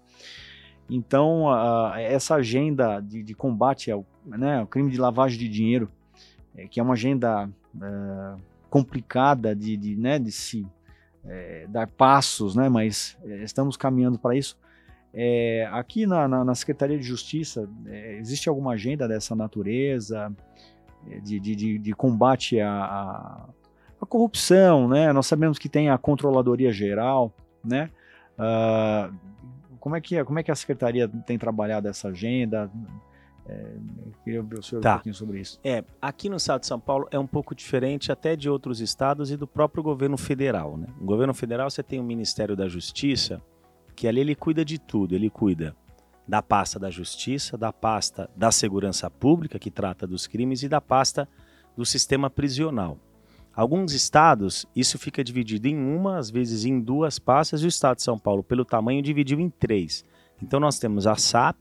Então, 0.89 1.45
uh, 1.45 1.93
essa 1.95 2.35
agenda 2.35 2.99
de, 2.99 3.23
de 3.23 3.33
combate 3.33 3.89
ao, 3.89 4.05
né, 4.25 4.59
ao, 4.59 4.67
crime 4.67 4.91
de 4.91 4.97
lavagem 4.97 5.39
de 5.39 5.47
dinheiro, 5.47 5.89
é, 6.55 6.67
que 6.67 6.81
é 6.81 6.83
uma 6.83 6.93
agenda 6.93 7.47
uh, 7.47 8.41
complicada 8.69 9.55
de, 9.55 9.77
de, 9.77 9.95
né, 9.95 10.19
de 10.19 10.31
se 10.31 10.67
é, 11.25 11.65
dar 11.69 11.87
passos, 11.87 12.55
né, 12.55 12.67
mas 12.67 13.17
é, 13.23 13.43
estamos 13.43 13.77
caminhando 13.77 14.19
para 14.19 14.35
isso. 14.35 14.57
É, 15.13 15.67
aqui 15.71 16.05
na, 16.05 16.27
na, 16.27 16.43
na, 16.43 16.55
Secretaria 16.55 16.97
de 16.97 17.03
Justiça, 17.03 17.69
é, 17.85 18.17
existe 18.17 18.47
alguma 18.47 18.73
agenda 18.73 19.07
dessa 19.07 19.35
natureza? 19.35 20.31
De, 21.23 21.39
de, 21.39 21.79
de 21.79 21.93
combate 21.93 22.59
à, 22.59 23.47
à, 23.99 24.05
corrupção, 24.05 24.87
né? 24.87 25.11
Nós 25.11 25.27
sabemos 25.27 25.57
que 25.57 25.67
tem 25.67 25.89
a 25.89 25.97
controladoria 25.97 26.71
geral, 26.71 27.33
né? 27.63 27.89
Uh, 28.37 29.13
como 29.79 29.95
é 29.95 30.01
que 30.01 30.15
é, 30.15 30.23
como 30.23 30.39
é 30.39 30.43
que 30.43 30.51
a 30.51 30.55
secretaria 30.55 31.07
tem 31.25 31.37
trabalhado 31.37 31.87
essa 31.87 32.09
agenda? 32.09 32.71
É, 33.47 33.75
queria 34.23 34.43
ver 34.43 34.59
o 34.59 34.63
senhor 34.63 34.81
tá. 34.81 34.91
um 34.91 34.93
pouquinho 34.95 35.15
sobre 35.15 35.39
isso. 35.39 35.59
É, 35.63 35.83
aqui 36.01 36.29
no 36.29 36.37
estado 36.37 36.61
de 36.61 36.67
São 36.67 36.79
Paulo 36.79 37.07
é 37.11 37.17
um 37.17 37.25
pouco 37.25 37.55
diferente 37.55 38.11
até 38.11 38.35
de 38.35 38.49
outros 38.49 38.79
estados 38.79 39.31
e 39.31 39.37
do 39.37 39.47
próprio 39.47 39.83
governo 39.83 40.17
federal, 40.17 40.77
né? 40.77 40.87
No 40.99 41.05
governo 41.05 41.33
federal 41.33 41.69
você 41.69 41.81
tem 41.81 41.99
o 41.99 42.03
Ministério 42.03 42.55
da 42.55 42.67
Justiça, 42.67 43.41
que 43.95 44.07
ali 44.07 44.21
ele 44.21 44.35
cuida 44.35 44.63
de 44.63 44.79
tudo, 44.79 45.15
ele 45.15 45.29
cuida 45.29 45.75
da 46.31 46.41
pasta 46.41 46.79
da 46.79 46.89
Justiça, 46.89 47.57
da 47.57 47.73
pasta 47.73 48.29
da 48.37 48.53
Segurança 48.53 49.09
Pública, 49.09 49.59
que 49.59 49.69
trata 49.69 50.07
dos 50.07 50.27
crimes, 50.27 50.63
e 50.63 50.69
da 50.69 50.79
pasta 50.79 51.27
do 51.75 51.85
sistema 51.85 52.29
prisional. 52.29 52.97
Alguns 53.53 53.91
estados, 53.91 54.65
isso 54.73 54.97
fica 54.97 55.25
dividido 55.25 55.67
em 55.67 55.75
uma, 55.75 56.17
às 56.17 56.29
vezes 56.29 56.63
em 56.63 56.79
duas 56.79 57.19
pastas, 57.19 57.61
e 57.61 57.65
o 57.65 57.67
estado 57.67 57.97
de 57.97 58.03
São 58.03 58.17
Paulo, 58.17 58.41
pelo 58.41 58.63
tamanho, 58.63 59.01
dividiu 59.01 59.41
em 59.41 59.49
três. 59.49 60.05
Então 60.41 60.57
nós 60.57 60.79
temos 60.79 61.05
a 61.05 61.17
SAP, 61.17 61.57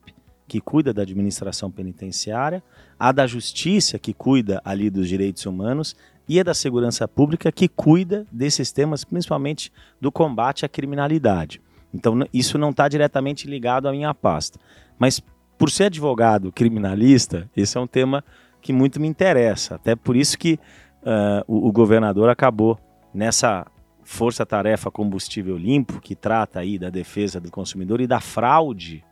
que 0.47 0.61
cuida 0.61 0.93
da 0.93 1.03
administração 1.03 1.69
penitenciária, 1.69 2.63
a 2.97 3.11
da 3.11 3.27
Justiça, 3.27 3.99
que 3.99 4.15
cuida 4.15 4.63
ali 4.65 4.89
dos 4.89 5.09
direitos 5.09 5.47
humanos, 5.47 5.97
e 6.29 6.39
a 6.39 6.45
da 6.45 6.55
Segurança 6.55 7.09
Pública, 7.09 7.51
que 7.51 7.67
cuida 7.67 8.25
desses 8.31 8.71
temas, 8.71 9.03
principalmente 9.03 9.73
do 10.01 10.13
combate 10.13 10.65
à 10.65 10.69
criminalidade. 10.69 11.61
Então 11.93 12.21
isso 12.33 12.57
não 12.59 12.71
está 12.71 12.89
diretamente 12.89 13.49
ligado 13.49 13.89
à 13.89 13.93
minha 13.93 14.15
pasta. 14.15 14.59
Mas 14.99 15.23
por 15.59 15.71
ser 15.71 15.85
advogado 15.85 16.51
criminalista, 16.51 17.51
esse 17.57 17.77
é 17.77 17.81
um 17.81 17.87
tema 17.87 18.25
que 18.61 18.73
muito 18.73 19.01
me 19.01 19.09
interessa. 19.09 19.75
Até 19.75 19.95
por 19.95 20.17
isso 20.17 20.39
que 20.39 20.59
uh, 21.03 21.45
o, 21.47 21.69
o, 21.69 21.73
governador 21.73 22.29
acabou 22.29 22.79
nessa 23.13 23.67
força-tarefa 24.03 24.91
combustível 24.91 25.57
limpo, 25.57 26.01
que 26.01 26.15
trata 26.15 26.61
aí 26.61 26.79
da 26.79 26.91
defesa 26.91 27.41
do 27.41 27.51
consumidor 27.51 28.01
e 28.01 28.07
da 28.07 28.21
fraude 28.21 29.05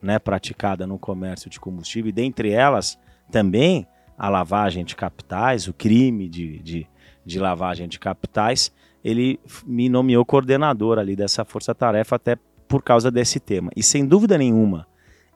né, 0.00 0.18
praticada 0.18 0.86
no 0.86 0.98
comércio 0.98 1.50
de 1.50 1.60
combustível, 1.60 2.08
e 2.08 2.12
dentre 2.12 2.50
elas 2.50 2.98
também 3.30 3.86
a 4.16 4.28
lavagem 4.28 4.84
de 4.84 4.96
capitais, 4.96 5.68
o 5.68 5.72
crime 5.72 6.28
de, 6.28 6.58
de, 6.60 6.86
de 7.24 7.38
lavagem 7.38 7.88
de 7.88 7.98
capitais, 7.98 8.72
ele 9.04 9.40
me 9.66 9.88
nomeou 9.88 10.24
coordenador 10.24 10.98
ali 10.98 11.16
dessa 11.16 11.44
força-tarefa 11.44 12.16
até 12.16 12.36
por 12.68 12.82
causa 12.82 13.10
desse 13.10 13.40
tema. 13.40 13.70
E 13.74 13.82
sem 13.82 14.06
dúvida 14.06 14.38
nenhuma, 14.38 14.86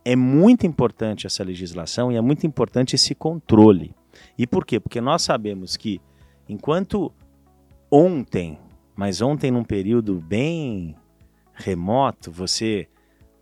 é 0.05 0.15
muito 0.15 0.67
importante 0.67 1.27
essa 1.27 1.43
legislação 1.43 2.13
e 2.13 2.17
é 2.17 2.21
muito 2.21 2.47
importante 2.47 2.95
esse 2.95 3.15
controle. 3.15 3.95
E 4.39 4.47
por 4.47 4.65
quê? 4.65 4.79
Porque 4.79 5.01
nós 5.01 5.23
sabemos 5.23 5.77
que 5.77 6.01
enquanto 6.49 7.13
ontem, 7.91 8.59
mas 8.95 9.23
ontem 9.23 9.51
num 9.51 9.65
período 9.65 10.21
bem 10.21 10.95
remoto, 11.55 12.31
você 12.31 12.87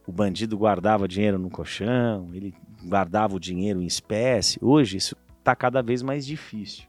o 0.06 0.12
bandido 0.12 0.56
guardava 0.56 1.06
dinheiro 1.06 1.38
no 1.38 1.50
colchão, 1.50 2.28
ele 2.32 2.54
guardava 2.84 3.36
o 3.36 3.40
dinheiro 3.40 3.80
em 3.80 3.86
espécie. 3.86 4.58
Hoje 4.62 4.96
isso 4.96 5.16
está 5.38 5.54
cada 5.54 5.82
vez 5.82 6.02
mais 6.02 6.24
difícil. 6.26 6.84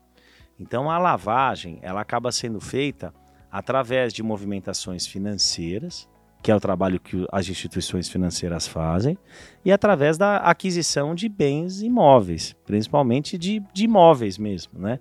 Então 0.60 0.90
a 0.90 0.98
lavagem 0.98 1.80
ela 1.82 2.02
acaba 2.02 2.32
sendo 2.32 2.60
feita 2.60 3.14
através 3.54 4.12
de 4.12 4.24
movimentações 4.24 5.06
financeiras, 5.06 6.10
que 6.42 6.52
é 6.52 6.56
o 6.56 6.60
trabalho 6.60 7.00
que 7.00 7.24
as 7.32 7.48
instituições 7.48 8.10
financeiras 8.10 8.68
fazem, 8.68 9.16
e 9.64 9.72
através 9.72 10.18
da 10.18 10.38
aquisição 10.38 11.14
de 11.14 11.30
bens 11.30 11.84
imóveis, 11.84 12.56
principalmente 12.66 13.38
de, 13.38 13.62
de 13.72 13.84
imóveis 13.84 14.40
mesmo, 14.40 14.80
né? 14.80 15.00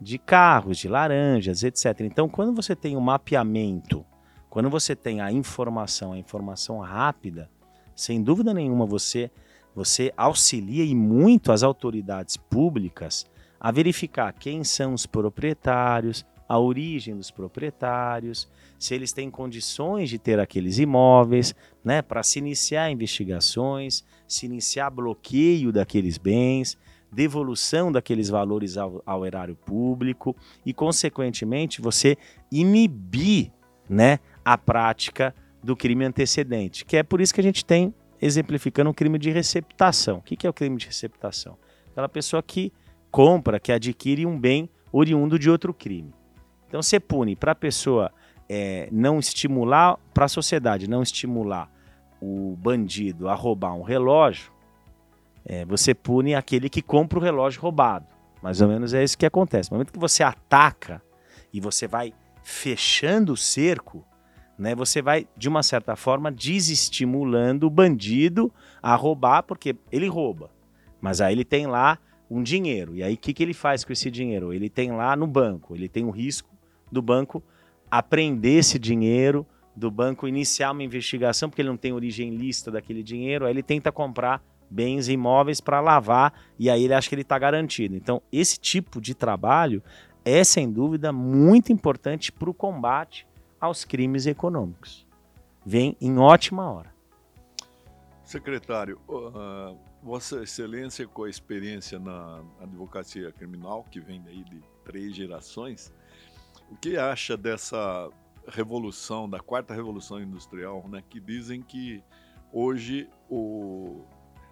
de 0.00 0.16
carros, 0.18 0.78
de 0.78 0.88
laranjas, 0.88 1.62
etc. 1.62 2.00
Então, 2.00 2.26
quando 2.26 2.54
você 2.54 2.74
tem 2.74 2.96
o 2.96 3.00
um 3.00 3.02
mapeamento, 3.02 4.02
quando 4.48 4.70
você 4.70 4.96
tem 4.96 5.20
a 5.20 5.30
informação, 5.30 6.14
a 6.14 6.18
informação 6.18 6.78
rápida, 6.78 7.50
sem 7.94 8.22
dúvida 8.22 8.54
nenhuma 8.54 8.86
você 8.86 9.30
você 9.72 10.12
auxilia 10.16 10.84
e 10.84 10.96
muito 10.96 11.52
as 11.52 11.62
autoridades 11.62 12.36
públicas 12.36 13.24
a 13.60 13.70
verificar 13.70 14.32
quem 14.32 14.64
são 14.64 14.94
os 14.94 15.06
proprietários, 15.06 16.24
a 16.50 16.58
origem 16.58 17.16
dos 17.16 17.30
proprietários, 17.30 18.48
se 18.76 18.92
eles 18.92 19.12
têm 19.12 19.30
condições 19.30 20.10
de 20.10 20.18
ter 20.18 20.40
aqueles 20.40 20.80
imóveis, 20.80 21.54
né, 21.84 22.02
para 22.02 22.24
se 22.24 22.40
iniciar 22.40 22.90
investigações, 22.90 24.04
se 24.26 24.46
iniciar 24.46 24.90
bloqueio 24.90 25.70
daqueles 25.70 26.18
bens, 26.18 26.76
devolução 27.12 27.92
daqueles 27.92 28.28
valores 28.28 28.76
ao, 28.76 29.00
ao 29.06 29.24
erário 29.24 29.54
público 29.54 30.34
e, 30.66 30.74
consequentemente, 30.74 31.80
você 31.80 32.16
inibir 32.50 33.52
né, 33.88 34.18
a 34.44 34.58
prática 34.58 35.32
do 35.62 35.76
crime 35.76 36.04
antecedente, 36.04 36.84
que 36.84 36.96
é 36.96 37.04
por 37.04 37.20
isso 37.20 37.32
que 37.32 37.40
a 37.40 37.44
gente 37.44 37.64
tem 37.64 37.94
exemplificando 38.20 38.90
um 38.90 38.94
crime 38.94 39.20
de 39.20 39.30
receptação. 39.30 40.18
O 40.18 40.22
que 40.22 40.44
é 40.44 40.50
o 40.50 40.52
crime 40.52 40.76
de 40.76 40.86
receptação? 40.86 41.56
Aquela 41.92 42.08
pessoa 42.08 42.42
que 42.42 42.72
compra, 43.08 43.60
que 43.60 43.70
adquire 43.70 44.26
um 44.26 44.36
bem 44.36 44.68
oriundo 44.90 45.38
de 45.38 45.48
outro 45.48 45.72
crime. 45.72 46.12
Então 46.70 46.80
você 46.80 47.00
pune 47.00 47.34
para 47.34 47.50
a 47.50 47.54
pessoa 47.54 48.12
é, 48.48 48.88
não 48.92 49.18
estimular, 49.18 49.98
para 50.14 50.26
a 50.26 50.28
sociedade 50.28 50.88
não 50.88 51.02
estimular 51.02 51.68
o 52.22 52.56
bandido 52.56 53.28
a 53.28 53.34
roubar 53.34 53.74
um 53.74 53.82
relógio, 53.82 54.52
é, 55.44 55.64
você 55.64 55.92
pune 55.92 56.32
aquele 56.32 56.68
que 56.68 56.80
compra 56.80 57.18
o 57.18 57.22
relógio 57.22 57.60
roubado. 57.60 58.06
Mais 58.40 58.60
ou 58.60 58.68
menos 58.68 58.94
é 58.94 59.02
isso 59.02 59.18
que 59.18 59.26
acontece. 59.26 59.68
No 59.68 59.74
momento 59.74 59.92
que 59.92 59.98
você 59.98 60.22
ataca 60.22 61.02
e 61.52 61.60
você 61.60 61.88
vai 61.88 62.14
fechando 62.44 63.32
o 63.32 63.36
cerco, 63.36 64.06
né, 64.56 64.72
você 64.72 65.02
vai, 65.02 65.26
de 65.36 65.48
uma 65.48 65.64
certa 65.64 65.96
forma, 65.96 66.30
desestimulando 66.30 67.66
o 67.66 67.70
bandido 67.70 68.52
a 68.80 68.94
roubar, 68.94 69.42
porque 69.42 69.74
ele 69.90 70.06
rouba. 70.06 70.52
Mas 71.00 71.20
aí 71.20 71.34
ele 71.34 71.44
tem 71.44 71.66
lá 71.66 71.98
um 72.30 72.44
dinheiro. 72.44 72.94
E 72.94 73.02
aí 73.02 73.14
o 73.14 73.18
que, 73.18 73.34
que 73.34 73.42
ele 73.42 73.54
faz 73.54 73.84
com 73.84 73.92
esse 73.92 74.08
dinheiro? 74.08 74.52
Ele 74.52 74.70
tem 74.70 74.92
lá 74.92 75.16
no 75.16 75.26
banco, 75.26 75.74
ele 75.74 75.88
tem 75.88 76.04
o 76.04 76.10
risco 76.10 76.48
do 76.90 77.02
banco 77.02 77.42
apreender 77.90 78.58
esse 78.58 78.78
dinheiro, 78.78 79.46
do 79.74 79.90
banco 79.90 80.28
iniciar 80.28 80.72
uma 80.72 80.82
investigação, 80.82 81.48
porque 81.48 81.62
ele 81.62 81.68
não 81.68 81.76
tem 81.76 81.92
origem 81.92 82.30
lista 82.30 82.70
daquele 82.70 83.02
dinheiro, 83.02 83.46
aí 83.46 83.52
ele 83.52 83.62
tenta 83.62 83.90
comprar 83.90 84.42
bens 84.70 85.08
imóveis 85.08 85.60
para 85.60 85.80
lavar 85.80 86.32
e 86.58 86.70
aí 86.70 86.84
ele 86.84 86.94
acha 86.94 87.08
que 87.08 87.14
ele 87.14 87.22
está 87.22 87.38
garantido. 87.38 87.96
Então, 87.96 88.22
esse 88.30 88.58
tipo 88.58 89.00
de 89.00 89.14
trabalho 89.14 89.82
é, 90.24 90.44
sem 90.44 90.70
dúvida, 90.70 91.12
muito 91.12 91.72
importante 91.72 92.30
para 92.30 92.50
o 92.50 92.54
combate 92.54 93.26
aos 93.60 93.84
crimes 93.84 94.26
econômicos. 94.26 95.06
Vem 95.64 95.96
em 96.00 96.18
ótima 96.18 96.70
hora. 96.70 96.94
Secretário, 98.24 99.00
uh, 99.08 99.76
Vossa 100.02 100.42
Excelência, 100.42 101.06
com 101.06 101.24
a 101.24 101.30
experiência 101.30 101.98
na 101.98 102.42
advocacia 102.60 103.32
criminal, 103.32 103.84
que 103.90 104.00
vem 104.00 104.22
daí 104.22 104.44
de 104.44 104.60
três 104.84 105.14
gerações, 105.14 105.92
o 106.70 106.76
que 106.76 106.96
acha 106.96 107.36
dessa 107.36 108.08
revolução, 108.46 109.28
da 109.28 109.40
quarta 109.40 109.74
revolução 109.74 110.20
industrial, 110.20 110.86
né, 110.88 111.02
que 111.08 111.20
dizem 111.20 111.62
que 111.62 112.02
hoje 112.52 113.08
o, 113.28 114.04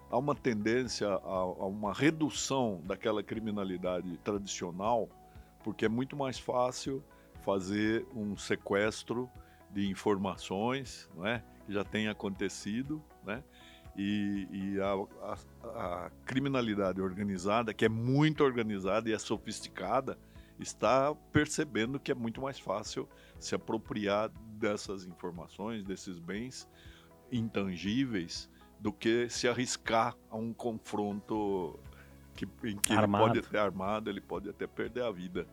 há 0.09 0.17
uma 0.17 0.35
tendência 0.35 1.07
a, 1.07 1.15
a, 1.15 1.65
uma 1.65 1.93
redução 1.93 2.81
daquela 2.85 3.23
criminalidade 3.23 4.17
tradicional, 4.17 5.09
porque 5.63 5.85
é 5.85 5.89
muito 5.89 6.15
mais 6.15 6.39
fácil 6.39 7.03
fazer 7.43 8.05
um 8.15 8.37
sequestro 8.37 9.29
de 9.71 9.87
informações, 9.89 11.09
não 11.15 11.25
é? 11.25 11.43
que 11.65 11.73
já 11.73 11.83
tem 11.83 12.07
acontecido, 12.07 13.01
né? 13.23 13.43
E, 13.95 14.47
e 14.51 14.81
a, 14.81 14.93
a, 15.21 16.05
a, 16.05 16.11
criminalidade 16.25 17.01
organizada, 17.01 17.73
que 17.73 17.85
é 17.85 17.89
muito 17.89 18.43
organizada 18.43 19.09
e 19.09 19.13
é 19.13 19.19
sofisticada, 19.19 20.17
está 20.59 21.15
percebendo 21.31 21.99
que 21.99 22.11
é 22.11 22.15
muito 22.15 22.41
mais 22.41 22.59
fácil 22.59 23.07
se 23.39 23.55
apropriar 23.55 24.29
dessas 24.57 25.05
informações, 25.05 25.83
desses 25.83 26.19
bens 26.19 26.69
intangíveis 27.31 28.49
do 28.79 28.91
que 28.91 29.29
se 29.29 29.47
arriscar 29.47 30.15
a 30.29 30.37
um 30.37 30.53
confronto 30.53 31.79
que, 32.35 32.47
em 32.63 32.77
que 32.77 32.93
Armado. 32.93 33.25
ele 33.25 33.33
pode 33.33 33.47
até 33.47 33.59
armado, 33.59 34.09
ele 34.09 34.21
pode 34.21 34.49
até 34.49 34.65
perder 34.65 35.03
a 35.03 35.11
vida. 35.11 35.45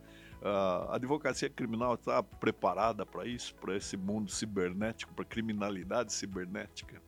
a 0.42 0.94
advocacia 0.94 1.50
criminal 1.50 1.94
está 1.94 2.22
preparada 2.22 3.04
para 3.04 3.26
isso, 3.26 3.54
para 3.56 3.76
esse 3.76 3.96
mundo 3.96 4.30
cibernético, 4.30 5.12
para 5.14 5.24
criminalidade 5.24 6.12
cibernética? 6.12 7.02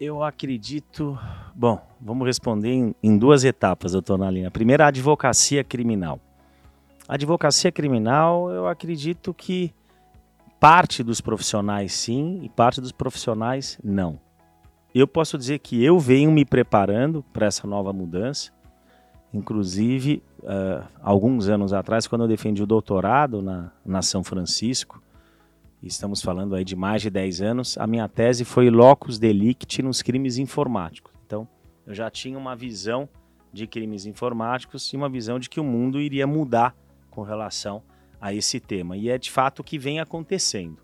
Eu 0.00 0.22
acredito. 0.22 1.18
Bom, 1.56 1.84
vamos 2.00 2.24
responder 2.24 2.68
em, 2.68 2.94
em 3.02 3.18
duas 3.18 3.42
etapas, 3.42 3.92
doutor 3.92 4.16
Nalina. 4.16 4.46
A 4.46 4.50
primeira, 4.50 4.84
a 4.84 4.88
advocacia 4.88 5.64
criminal. 5.64 6.20
Advocacia 7.08 7.72
criminal, 7.72 8.50
eu 8.50 8.66
acredito 8.66 9.32
que 9.32 9.72
parte 10.60 11.02
dos 11.02 11.22
profissionais 11.22 11.94
sim 11.94 12.40
e 12.42 12.50
parte 12.50 12.82
dos 12.82 12.92
profissionais 12.92 13.78
não. 13.82 14.20
Eu 14.94 15.08
posso 15.08 15.38
dizer 15.38 15.58
que 15.60 15.82
eu 15.82 15.98
venho 15.98 16.30
me 16.30 16.44
preparando 16.44 17.24
para 17.32 17.46
essa 17.46 17.66
nova 17.66 17.94
mudança. 17.94 18.52
Inclusive, 19.32 20.22
uh, 20.40 20.86
alguns 21.00 21.48
anos 21.48 21.72
atrás, 21.72 22.06
quando 22.06 22.22
eu 22.22 22.28
defendi 22.28 22.62
o 22.62 22.66
doutorado 22.66 23.40
na, 23.40 23.72
na 23.86 24.02
São 24.02 24.22
Francisco, 24.22 25.02
estamos 25.82 26.20
falando 26.20 26.54
aí 26.54 26.64
de 26.64 26.76
mais 26.76 27.00
de 27.00 27.08
10 27.08 27.40
anos, 27.40 27.78
a 27.78 27.86
minha 27.86 28.06
tese 28.06 28.44
foi 28.44 28.68
locus 28.68 29.18
delicti 29.18 29.80
nos 29.80 30.02
crimes 30.02 30.36
informáticos. 30.36 31.12
Então, 31.26 31.48
eu 31.86 31.94
já 31.94 32.10
tinha 32.10 32.36
uma 32.36 32.54
visão 32.54 33.08
de 33.50 33.66
crimes 33.66 34.04
informáticos 34.04 34.92
e 34.92 34.96
uma 34.96 35.08
visão 35.08 35.38
de 35.38 35.48
que 35.48 35.58
o 35.58 35.64
mundo 35.64 36.00
iria 36.00 36.26
mudar 36.26 36.74
com 37.18 37.24
relação 37.24 37.82
a 38.20 38.32
esse 38.32 38.60
tema. 38.60 38.96
E 38.96 39.10
é 39.10 39.18
de 39.18 39.28
fato 39.28 39.58
o 39.58 39.64
que 39.64 39.76
vem 39.76 39.98
acontecendo. 39.98 40.78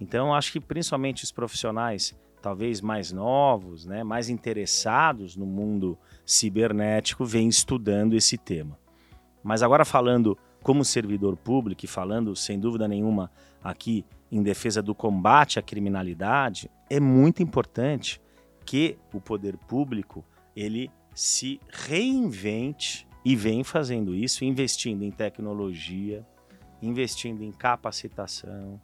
Então, 0.00 0.32
acho 0.32 0.52
que 0.52 0.60
principalmente 0.60 1.24
os 1.24 1.32
profissionais, 1.32 2.16
talvez 2.40 2.80
mais 2.80 3.10
novos, 3.10 3.84
né, 3.84 4.04
mais 4.04 4.28
interessados 4.28 5.34
no 5.34 5.44
mundo 5.44 5.98
cibernético, 6.24 7.24
vêm 7.24 7.48
estudando 7.48 8.14
esse 8.14 8.38
tema. 8.38 8.78
Mas 9.42 9.60
agora 9.60 9.84
falando 9.84 10.38
como 10.62 10.84
servidor 10.84 11.36
público 11.36 11.84
e 11.84 11.88
falando 11.88 12.36
sem 12.36 12.60
dúvida 12.60 12.86
nenhuma 12.86 13.28
aqui 13.62 14.04
em 14.30 14.44
defesa 14.44 14.80
do 14.80 14.94
combate 14.94 15.58
à 15.58 15.62
criminalidade, 15.62 16.70
é 16.88 17.00
muito 17.00 17.42
importante 17.42 18.20
que 18.64 18.96
o 19.12 19.20
poder 19.20 19.56
público 19.56 20.24
ele 20.54 20.92
se 21.12 21.60
reinvente 21.68 23.04
e 23.26 23.34
vem 23.34 23.64
fazendo 23.64 24.14
isso, 24.14 24.44
investindo 24.44 25.02
em 25.02 25.10
tecnologia, 25.10 26.24
investindo 26.80 27.42
em 27.42 27.50
capacitação, 27.50 28.80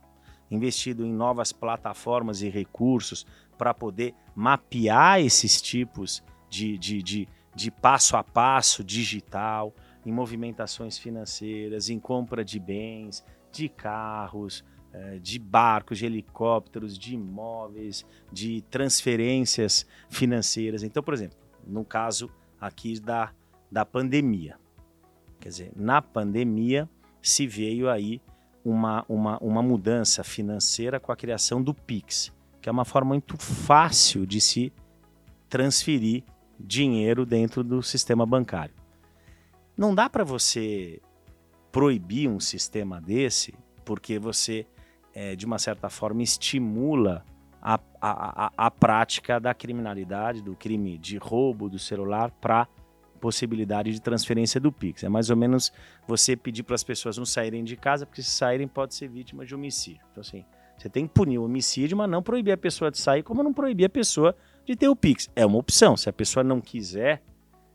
investindo 0.51 1.07
em 1.07 1.13
novas 1.13 1.53
plataformas 1.53 2.43
e 2.43 2.49
recursos 2.49 3.25
para 3.57 3.73
poder 3.73 4.17
mapear 4.35 5.21
esses 5.21 5.63
tipos 5.63 6.25
de, 6.51 6.77
de, 6.77 7.01
de, 7.05 7.29
de 7.55 7.71
passo 7.71 8.17
a 8.17 8.25
passo 8.25 8.83
digital, 8.83 9.73
em 10.05 10.11
movimentações 10.11 10.99
financeiras, 10.99 11.89
em 11.89 12.01
compra 12.01 12.45
de 12.45 12.59
bens, 12.59 13.25
de 13.53 13.69
carros, 13.69 14.65
eh, 14.93 15.21
de 15.23 15.39
barcos, 15.39 15.99
de 15.99 16.07
helicópteros, 16.07 16.99
de 16.99 17.15
imóveis, 17.15 18.05
de 18.33 18.61
transferências 18.63 19.87
financeiras. 20.11 20.83
Então, 20.83 21.01
por 21.01 21.15
exemplo, 21.15 21.39
no 21.65 21.85
caso 21.85 22.29
aqui 22.61 22.99
da, 22.99 23.33
da 23.73 23.87
pandemia. 23.87 24.59
Quer 25.41 25.49
dizer, 25.49 25.73
na 25.75 26.03
pandemia 26.03 26.87
se 27.23 27.47
veio 27.47 27.89
aí 27.89 28.21
uma, 28.63 29.03
uma, 29.09 29.39
uma 29.39 29.63
mudança 29.63 30.23
financeira 30.23 31.01
com 31.01 31.11
a 31.11 31.17
criação 31.17 31.63
do 31.63 31.73
Pix, 31.73 32.31
que 32.61 32.69
é 32.69 32.73
uma 32.73 32.85
forma 32.85 33.09
muito 33.09 33.37
fácil 33.39 34.27
de 34.27 34.41
se 34.43 34.73
transferir 35.49 36.23
dinheiro 36.61 37.25
dentro 37.25 37.65
do 37.65 37.83
sistema 37.83 38.27
bancário. 38.27 38.75
Não 39.75 39.95
dá 39.95 40.09
para 40.09 40.23
você 40.23 41.01
proibir 41.73 42.29
um 42.29 42.39
sistema 42.39 43.01
desse 43.01 43.55
porque 43.87 44.19
você, 44.19 44.67
é, 45.15 45.35
de 45.35 45.47
uma 45.47 45.59
certa 45.59 45.89
forma, 45.89 46.23
estimula 46.23 47.25
a, 47.61 47.81
a, 48.01 48.47
a, 48.47 48.53
a 48.55 48.71
prática 48.71 49.41
da 49.41 49.55
criminalidade, 49.55 50.43
do 50.43 50.55
crime 50.55 50.99
de 50.99 51.17
roubo 51.17 51.71
do 51.71 51.79
celular 51.79 52.31
para 52.31 52.69
possibilidade 53.23 53.93
de 53.93 54.03
transferência 54.03 54.61
do 54.61 54.73
Pix. 54.73 55.05
É 55.05 55.09
mais 55.09 55.31
ou 55.31 55.37
menos 55.37 55.73
você 56.09 56.35
pedir 56.35 56.65
para 56.65 56.75
as 56.75 56.83
pessoas 56.83 57.17
não 57.17 57.25
saírem 57.25 57.63
de 57.63 57.77
casa, 57.77 58.05
porque 58.05 58.21
se 58.21 58.33
saírem 58.33 58.67
pode 58.67 58.97
ser 58.97 59.07
vítima 59.07 59.47
de 59.47 59.55
homicídio. 59.55 60.03
Então, 60.11 60.21
assim, 60.21 60.45
você 60.77 60.89
tem 60.89 61.07
que 61.07 61.15
punir 61.15 61.39
o 61.39 61.45
homicídio, 61.45 61.97
mas 61.97 62.11
não 62.11 62.21
proibir 62.21 62.51
a 62.51 62.57
pessoa 62.57 62.91
de 62.91 62.99
sair, 62.99 63.23
como 63.23 63.41
não 63.41 63.53
proibir 63.53 63.85
a 63.85 63.89
pessoa 63.89 64.37
de 64.67 64.75
ter 64.75 64.89
o 64.89 64.97
Pix. 64.97 65.31
É 65.37 65.47
uma 65.47 65.57
opção. 65.57 65.97
Se 65.97 66.09
a 66.09 66.13
pessoa 66.13 66.43
não 66.43 66.61
quiser, 66.61 67.23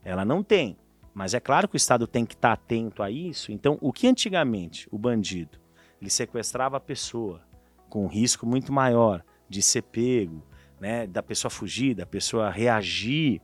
ela 0.03 0.25
não 0.25 0.43
tem. 0.43 0.77
Mas 1.13 1.33
é 1.33 1.39
claro 1.39 1.69
que 1.69 1.75
o 1.75 1.77
Estado 1.77 2.05
tem 2.05 2.25
que 2.25 2.33
estar 2.33 2.51
atento 2.51 3.01
a 3.01 3.09
isso. 3.09 3.49
Então, 3.49 3.77
o 3.79 3.93
que 3.93 4.05
antigamente 4.05 4.85
o 4.91 4.97
bandido 4.97 5.57
ele 6.01 6.09
sequestrava 6.09 6.75
a 6.75 6.81
pessoa 6.81 7.41
com 7.89 8.03
um 8.03 8.07
risco 8.07 8.45
muito 8.45 8.73
maior 8.73 9.23
de 9.47 9.61
ser 9.61 9.83
pego, 9.83 10.43
né, 10.77 11.07
da 11.07 11.23
pessoa 11.23 11.49
fugir, 11.49 11.95
da 11.95 12.05
pessoa 12.05 12.49
reagir, 12.49 13.41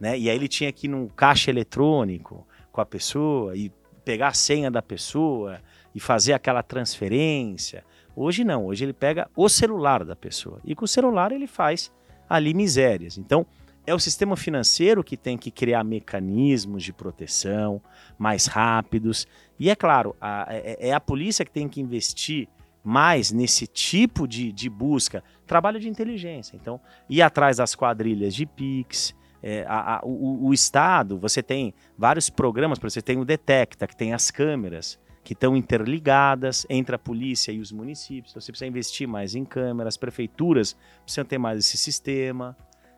né, 0.00 0.18
e 0.18 0.28
aí 0.28 0.36
ele 0.36 0.48
tinha 0.48 0.72
que 0.72 0.86
ir 0.86 0.90
num 0.90 1.08
caixa 1.08 1.50
eletrônico 1.50 2.46
com 2.72 2.80
a 2.80 2.86
pessoa 2.86 3.56
e 3.56 3.70
pegar 4.04 4.28
a 4.28 4.34
senha 4.34 4.70
da 4.70 4.82
pessoa 4.82 5.60
e 5.94 6.00
fazer 6.00 6.32
aquela 6.32 6.62
transferência. 6.62 7.84
Hoje 8.14 8.44
não, 8.44 8.66
hoje 8.66 8.84
ele 8.84 8.92
pega 8.92 9.28
o 9.34 9.48
celular 9.48 10.04
da 10.04 10.14
pessoa 10.14 10.60
e 10.64 10.74
com 10.74 10.84
o 10.84 10.88
celular 10.88 11.32
ele 11.32 11.46
faz 11.46 11.92
ali 12.28 12.52
misérias. 12.54 13.18
Então, 13.18 13.46
é 13.86 13.94
o 13.94 13.98
sistema 13.98 14.36
financeiro 14.36 15.04
que 15.04 15.16
tem 15.16 15.36
que 15.36 15.50
criar 15.50 15.84
mecanismos 15.84 16.82
de 16.82 16.92
proteção 16.92 17.82
mais 18.18 18.46
rápidos. 18.46 19.26
E 19.58 19.68
é 19.68 19.76
claro, 19.76 20.16
a, 20.20 20.46
é, 20.48 20.88
é, 20.88 20.92
a 20.92 21.00
polícia 21.00 21.44
que 21.44 21.50
tem 21.50 21.68
que 21.68 21.80
investir 21.80 22.48
mais 22.82 23.30
nesse 23.30 23.66
tipo 23.66 24.26
de, 24.26 24.52
de 24.52 24.68
busca, 24.68 25.22
trabalho 25.46 25.78
de 25.78 25.88
inteligência. 25.88 26.56
Então, 26.56 26.80
ir 27.08 27.22
atrás 27.22 27.58
das 27.58 27.74
quadrilhas 27.74 28.34
de 28.34 28.46
PIX. 28.46 29.14
É, 29.46 29.62
a, 29.68 29.96
a, 29.96 30.00
o, 30.02 30.46
o, 30.46 30.54
Estado, 30.54 31.18
você 31.18 31.42
tem 31.42 31.74
vários 31.98 32.30
programas, 32.30 32.78
você 32.78 33.02
tem 33.02 33.18
o 33.18 33.26
Detecta, 33.26 33.86
que 33.86 33.94
tem 33.94 34.14
as 34.14 34.30
câmeras 34.30 34.98
que 35.22 35.34
estão 35.34 35.54
interligadas 35.54 36.66
entre 36.70 36.96
a 36.96 36.98
polícia 36.98 37.52
e 37.52 37.60
os 37.60 37.70
municípios. 37.70 38.32
Então, 38.32 38.40
você 38.40 38.50
precisa 38.50 38.66
investir 38.66 39.06
mais 39.06 39.34
em 39.34 39.44
câmeras, 39.44 39.98
prefeituras 39.98 40.74
precisam 41.02 41.26
ter 41.26 41.36
mais 41.36 41.58
esse 41.58 41.76
sistema 41.76 42.56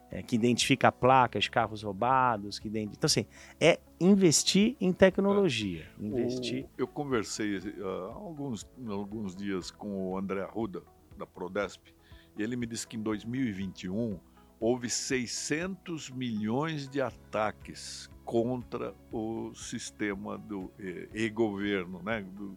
é, 0.09 0.23
que 0.23 0.37
identifica 0.37 0.93
placas, 0.93 1.49
carros 1.49 1.83
roubados, 1.83 2.61
que. 2.61 2.69
Então, 2.69 3.07
assim, 3.07 3.27
é 3.61 3.81
investir 3.99 4.77
em 4.81 4.93
tecnologia. 4.93 5.85
É. 6.01 6.05
Investir... 6.07 6.65
O, 6.65 6.69
eu 6.79 6.87
conversei 6.87 7.59
uh, 7.59 8.13
alguns, 8.15 8.65
alguns 8.89 9.35
dias 9.35 9.73
com 9.73 10.13
o 10.13 10.17
André 10.17 10.43
Arruda, 10.43 10.81
da 11.19 11.27
Prodesp, 11.27 11.93
e 12.39 12.43
ele 12.45 12.55
me 12.55 12.67
disse 12.67 12.87
que 12.87 12.97
em 12.97 13.03
2021 13.03 14.17
houve 14.59 14.89
600 14.89 16.11
milhões 16.11 16.89
de 16.89 17.01
ataques 17.01 18.11
contra 18.25 18.95
o 19.13 19.55
sistema 19.55 20.37
do 20.37 20.71
e-governo, 21.15 22.03
né? 22.03 22.23
Do, 22.23 22.57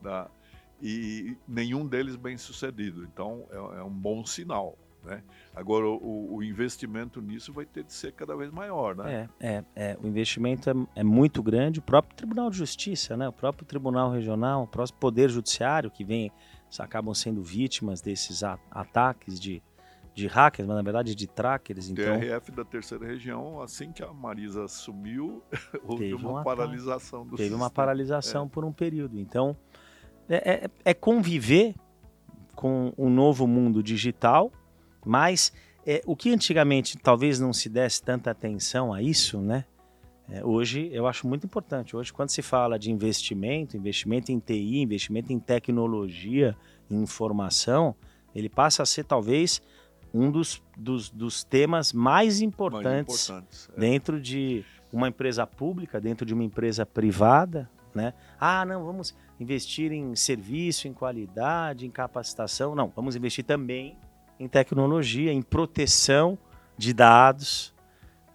da, 0.00 0.30
e 0.80 1.36
nenhum 1.46 1.86
deles 1.86 2.16
bem 2.16 2.36
sucedido. 2.36 3.04
Então 3.04 3.46
é, 3.50 3.80
é 3.80 3.82
um 3.82 3.90
bom 3.90 4.24
sinal. 4.24 4.76
Né? 5.04 5.22
Agora, 5.54 5.86
o, 5.86 6.36
o, 6.36 6.42
investimento 6.42 7.20
nisso 7.20 7.52
vai 7.52 7.64
ter 7.64 7.84
de 7.84 7.92
ser 7.92 8.12
cada 8.12 8.36
vez 8.36 8.50
maior. 8.50 8.96
Né? 8.96 9.28
É, 9.40 9.48
é, 9.48 9.64
é 9.76 9.98
o 10.02 10.06
investimento 10.06 10.68
é, 10.68 10.74
é, 10.96 11.04
muito 11.04 11.42
grande. 11.42 11.78
O 11.78 11.82
próprio 11.82 12.16
Tribunal 12.16 12.50
de 12.50 12.56
Justiça, 12.56 13.16
né? 13.16 13.28
o 13.28 13.32
próprio 13.32 13.66
Tribunal 13.66 14.10
Regional, 14.10 14.64
o 14.64 14.66
próprio 14.66 14.96
Poder 14.98 15.30
Judiciário, 15.30 15.90
que 15.90 16.04
vem, 16.04 16.30
acabam 16.78 17.14
sendo 17.14 17.42
vítimas 17.42 18.00
desses 18.00 18.42
ataques 18.70 19.40
de, 19.40 19.62
de 20.18 20.26
hackers, 20.26 20.66
mas 20.66 20.76
na 20.76 20.82
verdade 20.82 21.14
de 21.14 21.26
trackers. 21.26 21.88
Então... 21.88 22.18
TRF 22.18 22.52
da 22.52 22.64
terceira 22.64 23.06
região, 23.06 23.60
assim 23.60 23.92
que 23.92 24.02
a 24.02 24.12
Marisa 24.12 24.64
assumiu, 24.64 25.42
houve 25.84 26.14
uma, 26.14 26.42
paralisação 26.42 27.24
do 27.24 27.30
Teve 27.30 27.44
sistema. 27.44 27.64
uma 27.64 27.70
paralisação 27.70 28.46
é. 28.46 28.48
por 28.48 28.64
um 28.64 28.72
período. 28.72 29.18
Então, 29.18 29.56
é, 30.28 30.64
é, 30.64 30.70
é 30.84 30.94
conviver 30.94 31.74
com 32.54 32.92
o 32.96 33.08
novo 33.08 33.46
mundo 33.46 33.82
digital 33.82 34.52
mas 35.04 35.52
é, 35.86 36.02
o 36.06 36.14
que 36.14 36.30
antigamente 36.30 36.98
talvez 36.98 37.40
não 37.40 37.52
se 37.52 37.68
desse 37.68 38.02
tanta 38.02 38.30
atenção 38.30 38.92
a 38.92 39.02
isso, 39.02 39.40
né? 39.40 39.64
É, 40.30 40.44
hoje 40.44 40.90
eu 40.92 41.06
acho 41.06 41.26
muito 41.26 41.46
importante. 41.46 41.96
Hoje, 41.96 42.12
quando 42.12 42.28
se 42.28 42.42
fala 42.42 42.78
de 42.78 42.90
investimento, 42.90 43.76
investimento 43.76 44.30
em 44.30 44.38
TI, 44.38 44.82
investimento 44.82 45.32
em 45.32 45.38
tecnologia, 45.38 46.54
em 46.90 47.00
informação, 47.02 47.94
ele 48.34 48.50
passa 48.50 48.82
a 48.82 48.86
ser 48.86 49.04
talvez 49.04 49.62
um 50.12 50.30
dos, 50.30 50.62
dos, 50.76 51.10
dos 51.10 51.44
temas 51.44 51.92
mais 51.92 52.40
importantes, 52.40 53.28
mais 53.28 53.28
importantes 53.28 53.68
é. 53.76 53.80
dentro 53.80 54.20
de 54.20 54.64
uma 54.92 55.08
empresa 55.08 55.46
pública, 55.46 56.00
dentro 56.00 56.24
de 56.24 56.34
uma 56.34 56.44
empresa 56.44 56.86
privada. 56.86 57.68
Né? 57.94 58.14
Ah, 58.40 58.64
não, 58.64 58.84
vamos 58.84 59.14
investir 59.40 59.92
em 59.92 60.14
serviço, 60.14 60.88
em 60.88 60.92
qualidade, 60.92 61.86
em 61.86 61.90
capacitação. 61.90 62.74
Não, 62.74 62.92
vamos 62.94 63.16
investir 63.16 63.44
também 63.44 63.96
em 64.38 64.48
tecnologia, 64.48 65.32
em 65.32 65.42
proteção 65.42 66.38
de 66.76 66.92
dados, 66.92 67.74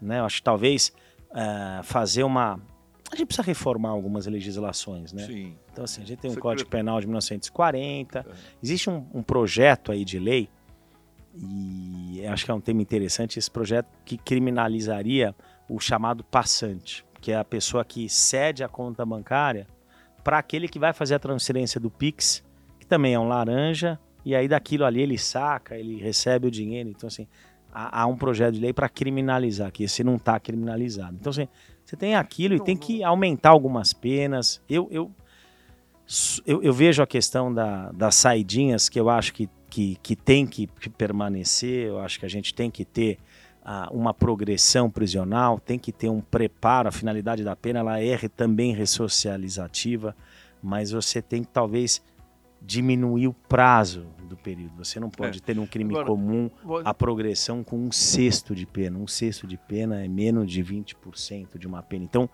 né? 0.00 0.20
Eu 0.20 0.24
acho 0.24 0.36
que 0.36 0.42
talvez 0.42 0.92
uh, 1.30 1.82
fazer 1.82 2.22
uma. 2.22 2.60
A 3.10 3.16
gente 3.16 3.26
precisa 3.26 3.46
reformar 3.46 3.90
algumas 3.90 4.26
legislações, 4.26 5.12
né? 5.12 5.26
Sim. 5.26 5.56
Então, 5.72 5.84
assim, 5.84 6.02
a 6.02 6.06
gente 6.06 6.18
tem 6.18 6.30
um 6.30 6.34
Código 6.34 6.68
Penal 6.68 7.00
de 7.00 7.06
1940, 7.06 8.18
é. 8.18 8.24
existe 8.62 8.90
um, 8.90 9.06
um 9.14 9.22
projeto 9.22 9.92
aí 9.92 10.04
de 10.04 10.18
lei, 10.18 10.48
e 11.36 12.24
acho 12.26 12.44
que 12.44 12.50
é 12.50 12.54
um 12.54 12.60
tema 12.60 12.80
interessante, 12.80 13.38
esse 13.38 13.50
projeto 13.50 13.88
que 14.04 14.16
criminalizaria 14.16 15.34
o 15.68 15.80
chamado 15.80 16.22
passante, 16.22 17.04
que 17.20 17.32
é 17.32 17.36
a 17.36 17.44
pessoa 17.44 17.84
que 17.84 18.08
cede 18.08 18.62
a 18.62 18.68
conta 18.68 19.04
bancária 19.04 19.66
para 20.22 20.38
aquele 20.38 20.68
que 20.68 20.78
vai 20.78 20.92
fazer 20.92 21.14
a 21.14 21.18
transferência 21.18 21.80
do 21.80 21.90
Pix, 21.90 22.42
que 22.78 22.86
também 22.86 23.14
é 23.14 23.18
um 23.18 23.28
laranja, 23.28 23.98
e 24.24 24.34
aí 24.34 24.48
daquilo 24.48 24.84
ali 24.84 25.02
ele 25.02 25.18
saca, 25.18 25.76
ele 25.76 26.00
recebe 26.00 26.48
o 26.48 26.50
dinheiro. 26.50 26.88
Então, 26.88 27.06
assim, 27.06 27.26
há, 27.72 28.02
há 28.02 28.06
um 28.06 28.16
projeto 28.16 28.54
de 28.54 28.60
lei 28.60 28.72
para 28.72 28.88
criminalizar, 28.88 29.70
que 29.70 29.84
esse 29.84 30.02
não 30.02 30.16
está 30.16 30.40
criminalizado. 30.40 31.16
Então, 31.20 31.30
assim, 31.30 31.48
você 31.84 31.96
tem 31.96 32.14
aquilo 32.14 32.54
e 32.54 32.60
tem 32.60 32.76
que 32.76 33.04
aumentar 33.04 33.50
algumas 33.50 33.92
penas. 33.92 34.62
Eu, 34.68 34.88
eu, 34.90 35.10
eu, 36.46 36.62
eu 36.62 36.72
vejo 36.72 37.02
a 37.02 37.06
questão 37.06 37.52
da, 37.52 37.92
das 37.92 38.14
saidinhas, 38.14 38.88
que 38.88 38.98
eu 38.98 39.10
acho 39.10 39.34
que, 39.34 39.48
que, 39.74 39.98
que 40.00 40.14
tem 40.14 40.46
que 40.46 40.68
permanecer, 40.96 41.88
eu 41.88 41.98
acho 41.98 42.20
que 42.20 42.24
a 42.24 42.28
gente 42.28 42.54
tem 42.54 42.70
que 42.70 42.84
ter 42.84 43.18
uh, 43.62 43.92
uma 43.92 44.14
progressão 44.14 44.88
prisional, 44.88 45.58
tem 45.58 45.80
que 45.80 45.90
ter 45.90 46.08
um 46.08 46.20
preparo, 46.20 46.88
a 46.88 46.92
finalidade 46.92 47.42
da 47.42 47.56
pena 47.56 47.80
ela 47.80 48.00
é 48.00 48.16
também 48.28 48.72
ressocializativa, 48.72 50.14
mas 50.62 50.92
você 50.92 51.20
tem 51.20 51.42
que 51.42 51.48
talvez 51.50 52.00
diminuir 52.62 53.26
o 53.26 53.34
prazo 53.34 54.06
do 54.28 54.36
período. 54.36 54.76
Você 54.76 55.00
não 55.00 55.10
pode 55.10 55.38
é. 55.38 55.40
ter 55.40 55.58
um 55.58 55.66
crime 55.66 55.90
Agora, 55.90 56.06
comum 56.06 56.48
a 56.84 56.94
progressão 56.94 57.64
com 57.64 57.76
um 57.76 57.90
sexto 57.90 58.54
de 58.54 58.66
pena. 58.66 58.96
Um 58.96 59.08
sexto 59.08 59.44
de 59.44 59.56
pena 59.56 60.04
é 60.04 60.06
menos 60.06 60.48
de 60.48 60.62
20% 60.62 61.58
de 61.58 61.66
uma 61.66 61.82
pena. 61.82 62.04
Então, 62.04 62.30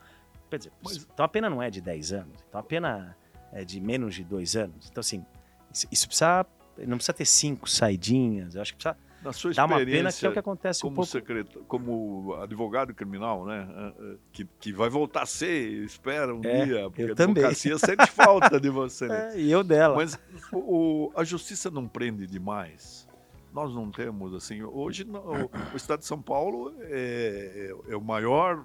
quer 0.51 0.59
dizer, 0.59 0.73
Mas... 0.85 1.09
então 1.11 1.25
a 1.25 1.29
pena 1.29 1.49
não 1.49 1.63
é 1.63 1.71
de 1.71 1.81
10 1.81 2.13
anos, 2.13 2.45
então 2.47 2.61
a 2.61 2.63
pena 2.63 3.17
é 3.51 3.65
de 3.65 3.81
menos 3.81 4.15
de 4.15 4.25
2 4.25 4.57
anos. 4.57 4.89
Então, 4.91 5.01
assim, 5.01 5.25
isso, 5.73 5.87
isso 5.91 6.07
precisa. 6.07 6.47
Não 6.87 6.97
precisa 6.97 7.13
ter 7.13 7.25
cinco 7.25 7.69
saidinhas, 7.69 8.55
eu 8.55 8.63
acho 8.63 8.73
que 8.73 8.83
precisa 8.83 8.97
na 9.23 9.33
sua 9.33 9.53
Dá 9.53 9.67
uma 9.67 9.77
pena 9.85 10.11
que 10.11 10.25
é 10.25 10.29
o 10.29 10.33
que 10.33 10.39
acontece 10.39 10.81
como 10.81 10.93
um 10.93 10.97
pouco. 10.97 11.11
Secreto, 11.11 11.63
como 11.69 12.35
advogado 12.35 12.95
criminal, 12.95 13.45
né? 13.45 13.69
Eh, 13.71 13.93
eh, 14.01 14.17
que, 14.33 14.49
que 14.59 14.73
vai 14.73 14.89
voltar 14.89 15.23
a 15.23 15.27
ser, 15.27 15.85
espera 15.85 16.35
um 16.35 16.41
é, 16.43 16.65
dia, 16.65 16.91
porque 16.91 17.03
a 17.03 17.13
advocacia 17.13 17.79
sente 17.79 18.07
falta 18.07 18.59
de 18.59 18.71
você. 18.71 19.07
Né? 19.07 19.21
É, 19.21 19.39
e 19.39 19.51
eu 19.51 19.63
dela. 19.63 19.97
Mas 19.97 20.19
o, 20.53 21.13
a 21.15 21.23
justiça 21.23 21.71
não 21.71 21.87
prende 21.87 22.27
demais. 22.27 23.07
Nós 23.53 23.75
não 23.75 23.91
temos, 23.91 24.33
assim, 24.33 24.63
hoje 24.63 25.05
o, 25.05 25.51
o 25.73 25.77
Estado 25.77 26.01
de 26.01 26.07
São 26.07 26.23
Paulo 26.23 26.73
é, 26.81 27.73
é, 27.89 27.93
é 27.93 27.97
o 27.97 28.01
maior 28.01 28.65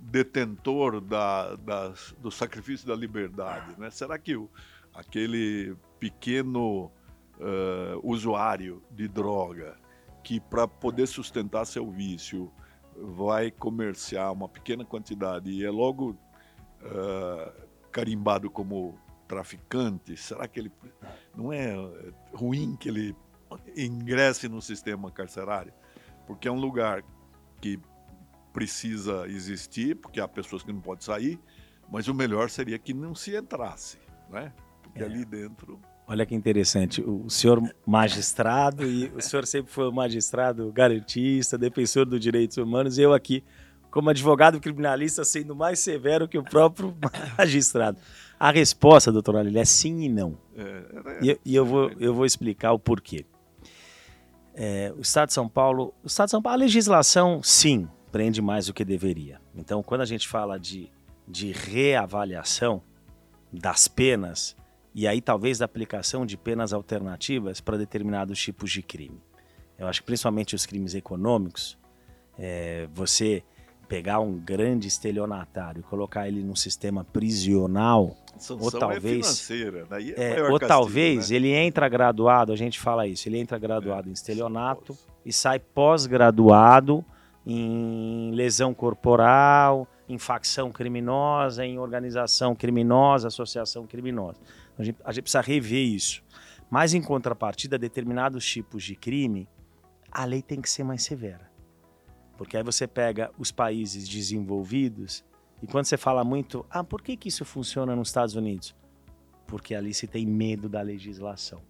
detentor 0.00 1.00
da, 1.00 1.54
da, 1.56 1.92
do 2.18 2.30
sacrifício 2.30 2.86
da 2.86 2.96
liberdade, 2.96 3.78
né? 3.78 3.90
Será 3.90 4.18
que 4.18 4.34
o, 4.34 4.50
aquele 4.92 5.76
pequeno 6.00 6.90
uh, 7.38 8.00
usuário 8.02 8.82
de 8.90 9.08
droga 9.08 9.76
que 10.22 10.40
para 10.40 10.66
poder 10.66 11.06
sustentar 11.06 11.66
seu 11.66 11.90
vício 11.90 12.50
vai 12.96 13.50
comerciar 13.50 14.32
uma 14.32 14.48
pequena 14.48 14.84
quantidade 14.84 15.50
e 15.50 15.64
é 15.64 15.70
logo 15.70 16.16
uh, 16.82 17.52
carimbado 17.92 18.50
como 18.50 18.98
traficante, 19.26 20.16
será 20.16 20.46
que 20.46 20.60
ele 20.60 20.72
não 21.34 21.52
é 21.52 21.74
ruim 22.32 22.76
que 22.76 22.88
ele 22.88 23.16
ingresse 23.76 24.48
no 24.48 24.60
sistema 24.60 25.10
carcerário? 25.10 25.72
Porque 26.26 26.48
é 26.48 26.50
um 26.52 26.60
lugar 26.60 27.02
que 27.60 27.78
precisa 28.52 29.26
existir, 29.28 29.96
porque 29.96 30.20
há 30.20 30.28
pessoas 30.28 30.62
que 30.62 30.72
não 30.72 30.80
podem 30.80 31.04
sair, 31.04 31.40
mas 31.90 32.08
o 32.08 32.14
melhor 32.14 32.48
seria 32.48 32.78
que 32.78 32.94
não 32.94 33.14
se 33.14 33.36
entrasse, 33.36 33.98
né? 34.30 34.52
Porque 34.82 35.02
é. 35.02 35.06
ali 35.06 35.24
dentro 35.24 35.80
Olha 36.06 36.26
que 36.26 36.34
interessante, 36.34 37.00
o 37.00 37.30
senhor 37.30 37.62
magistrado, 37.86 38.84
e 38.86 39.10
o 39.16 39.22
senhor 39.22 39.46
sempre 39.46 39.72
foi 39.72 39.90
magistrado 39.90 40.70
garantista, 40.70 41.56
defensor 41.56 42.04
dos 42.04 42.20
direitos 42.20 42.58
humanos, 42.58 42.98
e 42.98 43.02
eu 43.02 43.14
aqui, 43.14 43.42
como 43.90 44.10
advogado 44.10 44.60
criminalista, 44.60 45.24
sendo 45.24 45.56
mais 45.56 45.78
severo 45.78 46.28
que 46.28 46.36
o 46.36 46.44
próprio 46.44 46.94
magistrado. 47.38 47.96
A 48.38 48.50
resposta, 48.50 49.10
doutor 49.10 49.36
Alílio, 49.36 49.58
é 49.58 49.64
sim 49.64 50.02
e 50.02 50.08
não. 50.10 50.36
É, 50.54 50.62
é, 50.62 51.18
e, 51.22 51.40
e, 51.42 51.54
eu, 51.54 51.64
vou, 51.64 51.90
eu 51.98 52.12
vou 52.12 52.26
explicar 52.26 52.72
o 52.72 52.78
porquê. 52.78 53.24
É, 54.54 54.92
o 54.96 55.00
Estado 55.00 55.28
de 55.28 55.34
São 55.34 55.48
Paulo, 55.48 55.94
o 56.02 56.06
Estado 56.06 56.26
de 56.26 56.30
São 56.32 56.42
Paulo, 56.42 56.60
a 56.60 56.64
legislação, 56.64 57.42
sim, 57.42 57.88
prende 58.12 58.42
mais 58.42 58.66
do 58.66 58.74
que 58.74 58.84
deveria. 58.84 59.40
Então, 59.56 59.82
quando 59.82 60.02
a 60.02 60.06
gente 60.06 60.28
fala 60.28 60.58
de, 60.58 60.90
de 61.26 61.50
reavaliação 61.50 62.82
das 63.50 63.88
penas, 63.88 64.54
e 64.94 65.08
aí 65.08 65.20
talvez 65.20 65.58
da 65.58 65.64
aplicação 65.64 66.24
de 66.24 66.36
penas 66.36 66.72
alternativas 66.72 67.60
para 67.60 67.76
determinados 67.76 68.38
tipos 68.38 68.70
de 68.70 68.82
crime. 68.82 69.20
Eu 69.78 69.88
acho 69.88 70.00
que 70.00 70.06
principalmente 70.06 70.54
os 70.54 70.64
crimes 70.64 70.94
econômicos, 70.94 71.76
é, 72.38 72.88
você 72.94 73.42
pegar 73.88 74.20
um 74.20 74.38
grande 74.38 74.88
estelionatário 74.88 75.80
e 75.80 75.82
colocar 75.82 76.28
ele 76.28 76.42
num 76.42 76.56
sistema 76.56 77.04
prisional, 77.04 78.16
ou 78.48 78.68
é 78.68 78.78
talvez, 78.78 79.50
é 79.50 80.36
é, 80.36 80.42
ou 80.42 80.58
castigo, 80.58 80.58
talvez 80.66 81.30
né? 81.30 81.36
ele 81.36 81.50
entra 81.52 81.88
graduado, 81.88 82.52
a 82.52 82.56
gente 82.56 82.78
fala 82.80 83.06
isso, 83.06 83.28
ele 83.28 83.38
entra 83.38 83.58
graduado 83.58 84.08
é, 84.08 84.10
em 84.10 84.12
estelionato 84.12 84.96
e 85.24 85.32
sai 85.32 85.58
pós-graduado 85.58 87.04
em 87.46 88.30
lesão 88.32 88.72
corporal, 88.72 89.86
em 90.08 90.18
facção 90.18 90.70
criminosa, 90.70 91.64
em 91.64 91.78
organização 91.78 92.54
criminosa, 92.54 93.28
associação 93.28 93.86
criminosa. 93.86 94.38
A 94.78 94.82
gente, 94.82 94.98
a 95.04 95.12
gente 95.12 95.22
precisa 95.22 95.40
rever 95.40 95.86
isso. 95.86 96.22
Mas, 96.70 96.94
em 96.94 97.02
contrapartida, 97.02 97.78
determinados 97.78 98.44
tipos 98.44 98.82
de 98.82 98.96
crime, 98.96 99.48
a 100.10 100.24
lei 100.24 100.42
tem 100.42 100.60
que 100.60 100.70
ser 100.70 100.84
mais 100.84 101.02
severa. 101.02 101.50
Porque 102.36 102.56
aí 102.56 102.62
você 102.62 102.86
pega 102.86 103.30
os 103.38 103.52
países 103.52 104.08
desenvolvidos 104.08 105.24
e 105.64 105.66
quando 105.66 105.86
você 105.86 105.96
fala 105.96 106.22
muito, 106.24 106.66
ah, 106.68 106.84
por 106.84 107.00
que, 107.00 107.16
que 107.16 107.28
isso 107.28 107.42
funciona 107.42 107.96
nos 107.96 108.08
Estados 108.08 108.34
Unidos? 108.34 108.74
Porque 109.46 109.74
ali 109.74 109.94
se 109.94 110.06
tem 110.06 110.26
medo 110.26 110.68
da 110.68 110.82
legislação. 110.82 111.62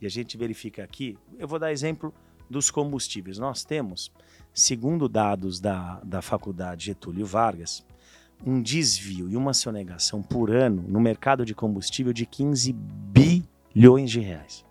E 0.00 0.06
a 0.06 0.08
gente 0.10 0.36
verifica 0.36 0.82
aqui, 0.82 1.16
eu 1.38 1.46
vou 1.46 1.58
dar 1.58 1.70
exemplo 1.70 2.12
dos 2.50 2.72
combustíveis. 2.72 3.38
Nós 3.38 3.64
temos, 3.64 4.12
segundo 4.52 5.08
dados 5.08 5.60
da, 5.60 6.00
da 6.00 6.20
Faculdade 6.20 6.86
Getúlio 6.86 7.24
Vargas, 7.24 7.84
um 8.44 8.60
desvio 8.60 9.28
e 9.28 9.36
uma 9.36 9.54
sonegação 9.54 10.22
por 10.22 10.50
ano 10.50 10.84
no 10.86 11.00
mercado 11.00 11.44
de 11.44 11.54
combustível 11.54 12.12
de 12.12 12.26
15 12.26 12.72
bilhões 12.72 14.10
de 14.10 14.20
reais. 14.20 14.64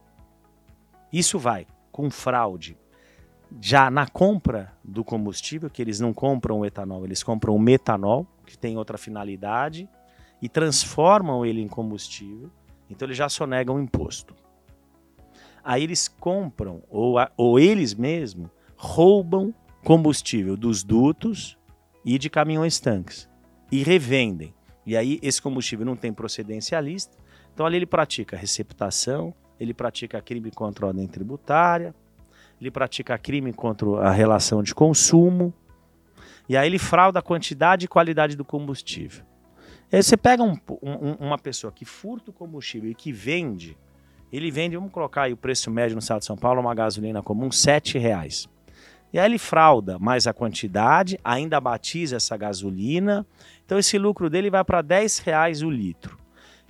Isso 1.11 1.39
vai 1.39 1.65
com 1.91 2.09
fraude 2.09 2.77
já 3.61 3.89
na 3.89 4.07
compra 4.07 4.73
do 4.83 5.03
combustível, 5.03 5.69
que 5.69 5.81
eles 5.81 5.99
não 5.99 6.13
compram 6.13 6.59
o 6.59 6.65
etanol, 6.65 7.05
eles 7.05 7.23
compram 7.23 7.55
o 7.55 7.59
metanol, 7.59 8.27
que 8.45 8.57
tem 8.57 8.77
outra 8.77 8.97
finalidade, 8.97 9.87
e 10.41 10.49
transformam 10.49 11.45
ele 11.45 11.61
em 11.61 11.67
combustível, 11.67 12.51
então 12.89 13.07
eles 13.07 13.17
já 13.17 13.29
sonegam 13.29 13.75
o 13.75 13.79
imposto. 13.79 14.35
Aí 15.63 15.83
eles 15.83 16.07
compram, 16.07 16.83
ou, 16.89 17.15
ou 17.37 17.59
eles 17.59 17.93
mesmos, 17.93 18.49
roubam 18.75 19.53
combustível 19.83 20.57
dos 20.57 20.83
dutos 20.83 21.57
e 22.03 22.17
de 22.17 22.29
caminhões 22.29 22.79
tanques 22.79 23.29
e 23.75 23.83
revendem. 23.83 24.53
E 24.85 24.95
aí 24.95 25.19
esse 25.21 25.41
combustível 25.41 25.85
não 25.85 25.95
tem 25.95 26.13
procedencialista, 26.13 27.17
então 27.53 27.65
ali 27.65 27.77
ele 27.77 27.85
pratica 27.85 28.37
receptação, 28.37 29.33
ele 29.59 29.73
pratica 29.73 30.21
crime 30.21 30.51
contra 30.51 30.85
a 30.85 30.87
ordem 30.89 31.07
tributária, 31.07 31.93
ele 32.61 32.71
pratica 32.71 33.17
crime 33.17 33.51
contra 33.51 33.87
a 33.99 34.11
relação 34.11 34.63
de 34.63 34.73
consumo, 34.73 35.53
e 36.47 36.55
aí 36.55 36.67
ele 36.67 36.79
frauda 36.79 37.19
a 37.19 37.21
quantidade 37.21 37.85
e 37.85 37.87
qualidade 37.87 38.37
do 38.37 38.45
combustível. 38.45 39.25
Aí 39.91 40.01
você 40.01 40.15
pega 40.15 40.43
um, 40.43 40.57
um, 40.81 41.13
uma 41.19 41.37
pessoa 41.37 41.71
que 41.71 41.83
furta 41.83 42.29
o 42.31 42.33
combustível 42.33 42.89
e 42.89 42.95
que 42.95 43.11
vende, 43.11 43.77
ele 44.31 44.51
vende, 44.51 44.75
vamos 44.75 44.91
colocar 44.91 45.23
aí 45.23 45.33
o 45.33 45.37
preço 45.37 45.69
médio 45.69 45.95
no 45.95 45.99
estado 45.99 46.19
de 46.19 46.25
São 46.25 46.37
Paulo, 46.37 46.61
uma 46.61 46.73
gasolina 46.75 47.21
comum, 47.21 47.49
R$ 47.49 47.99
reais. 47.99 48.47
E 49.15 49.17
aí 49.17 49.29
ele 49.29 49.37
frauda 49.37 49.97
mais 49.97 50.27
a 50.27 50.33
quantidade, 50.33 51.17
ainda 51.23 51.61
batiza 51.61 52.17
essa 52.17 52.35
gasolina. 52.35 53.25
Então 53.65 53.79
esse 53.79 53.97
lucro 53.97 54.29
dele 54.29 54.49
vai 54.49 54.61
para 54.61 54.81
10 54.81 55.19
reais 55.19 55.61
o 55.61 55.69
litro. 55.69 56.17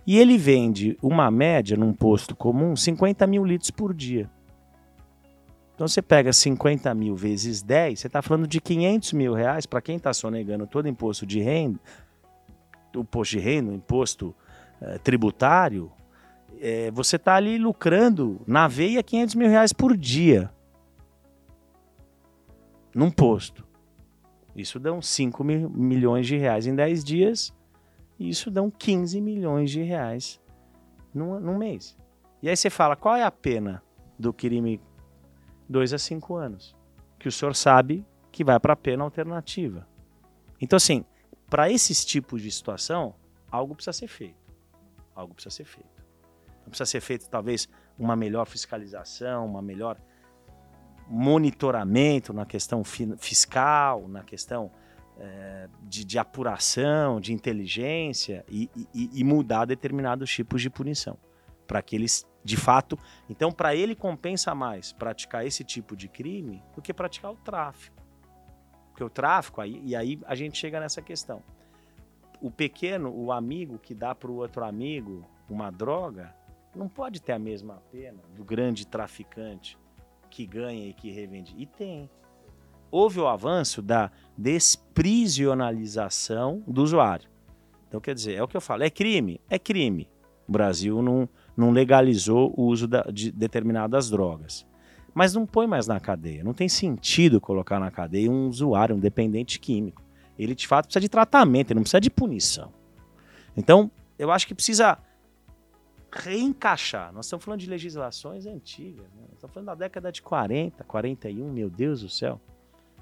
E 0.05 0.19
ele 0.19 0.37
vende 0.37 0.95
uma 1.01 1.31
média 1.31 1.75
num 1.75 1.91
posto 1.91 2.35
comum 2.35 2.75
50 2.75 3.25
mil 3.25 3.43
litros 3.43 3.71
por 3.71 3.95
dia. 3.95 4.29
Então 5.73 5.87
você 5.87 6.03
pega 6.03 6.31
50 6.31 6.93
mil 6.93 7.15
vezes 7.15 7.63
10, 7.63 8.01
você 8.01 8.05
está 8.05 8.21
falando 8.21 8.45
de 8.47 8.61
500 8.61 9.13
mil 9.13 9.33
reais 9.33 9.65
para 9.65 9.81
quem 9.81 9.95
está 9.97 10.13
sonegando 10.13 10.67
todo 10.67 10.87
imposto 10.87 11.25
de 11.25 11.39
renda, 11.39 11.79
o 12.95 12.99
imposto 12.99 13.37
de 13.37 13.43
renda, 13.43 13.71
o 13.71 13.73
imposto 13.73 14.35
eh, 14.79 14.99
tributário, 14.99 15.91
eh, 16.61 16.91
você 16.93 17.15
está 17.15 17.33
ali 17.33 17.57
lucrando 17.57 18.39
na 18.45 18.67
veia 18.67 19.01
500 19.01 19.33
mil 19.33 19.49
reais 19.49 19.73
por 19.73 19.97
dia. 19.97 20.51
Num 22.95 23.11
posto. 23.11 23.67
Isso 24.55 24.79
dão 24.79 25.01
5 25.01 25.43
mil, 25.43 25.69
milhões 25.69 26.25
de 26.25 26.37
reais 26.37 26.65
em 26.65 26.73
10 26.73 27.03
dias, 27.03 27.53
e 28.17 28.29
isso 28.29 28.49
dão 28.49 28.71
15 28.71 29.19
milhões 29.19 29.69
de 29.69 29.83
reais 29.83 30.41
num, 31.13 31.37
num 31.41 31.57
mês. 31.57 31.97
E 32.41 32.47
aí 32.47 32.55
você 32.55 32.69
fala, 32.69 32.95
qual 32.95 33.17
é 33.17 33.23
a 33.23 33.31
pena 33.31 33.83
do 34.17 34.31
crime 34.31 34.81
2 35.67 35.91
a 35.93 35.97
5 35.97 36.35
anos? 36.35 36.73
Que 37.19 37.27
o 37.27 37.31
senhor 37.31 37.53
sabe 37.53 38.05
que 38.31 38.45
vai 38.45 38.57
para 38.61 38.71
a 38.71 38.77
pena 38.77 39.03
alternativa. 39.03 39.85
Então, 40.61 40.77
assim, 40.77 41.03
para 41.49 41.69
esses 41.69 42.05
tipos 42.05 42.41
de 42.41 42.49
situação, 42.49 43.13
algo 43.51 43.75
precisa 43.75 43.91
ser 43.91 44.07
feito. 44.07 44.53
Algo 45.13 45.33
precisa 45.33 45.53
ser 45.53 45.65
feito. 45.65 46.05
Não 46.61 46.69
precisa 46.69 46.85
ser 46.85 47.01
feito, 47.01 47.29
talvez, 47.29 47.67
uma 47.99 48.15
melhor 48.15 48.45
fiscalização, 48.45 49.45
uma 49.45 49.61
melhor 49.61 49.99
monitoramento 51.07 52.33
na 52.33 52.45
questão 52.45 52.83
fiscal, 52.83 54.07
na 54.07 54.23
questão 54.23 54.71
é, 55.17 55.69
de, 55.83 56.03
de, 56.03 56.17
apuração, 56.17 57.21
de 57.21 57.33
inteligência 57.33 58.43
e, 58.49 58.69
e, 58.93 59.09
e 59.13 59.23
mudar 59.23 59.65
determinados 59.65 60.29
tipos 60.29 60.61
de 60.61 60.69
punição 60.69 61.17
para 61.67 61.81
que 61.81 61.95
eles 61.95 62.25
de 62.43 62.57
fato. 62.57 62.97
Então, 63.27 63.51
para 63.51 63.75
ele 63.75 63.95
compensa 63.95 64.53
mais 64.53 64.93
praticar 64.93 65.45
esse 65.45 65.63
tipo 65.63 65.95
de 65.95 66.07
crime 66.07 66.61
do 66.75 66.81
que 66.81 66.93
praticar 66.93 67.31
o 67.31 67.35
tráfico. 67.35 68.03
Porque 68.89 69.03
o 69.03 69.09
tráfico, 69.09 69.61
aí, 69.61 69.81
e 69.83 69.95
aí 69.95 70.19
a 70.25 70.35
gente 70.35 70.57
chega 70.57 70.79
nessa 70.79 71.01
questão. 71.01 71.41
O 72.39 72.51
pequeno, 72.51 73.11
o 73.11 73.31
amigo 73.31 73.79
que 73.79 73.95
dá 73.95 74.13
para 74.13 74.29
o 74.29 74.35
outro 74.35 74.63
amigo 74.63 75.25
uma 75.49 75.71
droga, 75.71 76.35
não 76.75 76.87
pode 76.87 77.21
ter 77.21 77.33
a 77.33 77.39
mesma 77.39 77.81
pena 77.91 78.21
do 78.35 78.43
grande 78.43 78.85
traficante 78.85 79.77
que 80.35 80.45
ganha 80.45 80.85
e 80.85 80.93
que 80.93 81.09
revende. 81.09 81.55
E 81.57 81.65
tem. 81.65 82.09
Houve 82.91 83.21
o 83.21 83.27
avanço 83.27 83.81
da 83.81 84.11
desprisionalização 84.37 86.61
do 86.67 86.83
usuário. 86.83 87.29
Então, 87.87 88.01
quer 88.01 88.13
dizer, 88.13 88.33
é 88.33 88.43
o 88.43 88.47
que 88.47 88.57
eu 88.57 88.61
falo, 88.61 88.83
é 88.83 88.89
crime? 88.89 89.39
É 89.49 89.57
crime. 89.57 90.09
O 90.45 90.51
Brasil 90.51 91.01
não, 91.01 91.29
não 91.55 91.71
legalizou 91.71 92.53
o 92.57 92.63
uso 92.63 92.85
da, 92.85 93.03
de 93.03 93.31
determinadas 93.31 94.09
drogas. 94.09 94.67
Mas 95.13 95.33
não 95.33 95.45
põe 95.45 95.67
mais 95.67 95.87
na 95.87 96.01
cadeia. 96.01 96.43
Não 96.43 96.53
tem 96.53 96.67
sentido 96.67 97.39
colocar 97.39 97.79
na 97.79 97.89
cadeia 97.89 98.29
um 98.29 98.49
usuário, 98.49 98.93
um 98.93 98.99
dependente 98.99 99.57
químico. 99.57 100.03
Ele, 100.37 100.53
de 100.53 100.67
fato, 100.67 100.87
precisa 100.87 100.99
de 100.99 101.07
tratamento, 101.07 101.71
ele 101.71 101.77
não 101.77 101.83
precisa 101.83 102.01
de 102.01 102.09
punição. 102.09 102.73
Então, 103.55 103.89
eu 104.19 104.29
acho 104.31 104.45
que 104.45 104.53
precisa 104.53 104.97
reencaixar. 106.15 107.11
Nós 107.13 107.25
estamos 107.25 107.43
falando 107.43 107.59
de 107.59 107.69
legislações 107.69 108.45
antigas. 108.45 109.11
Né? 109.13 109.23
Estamos 109.33 109.53
falando 109.53 109.67
da 109.67 109.75
década 109.75 110.11
de 110.11 110.21
40, 110.21 110.83
41, 110.83 111.51
meu 111.51 111.69
Deus 111.69 112.01
do 112.01 112.09
céu. 112.09 112.39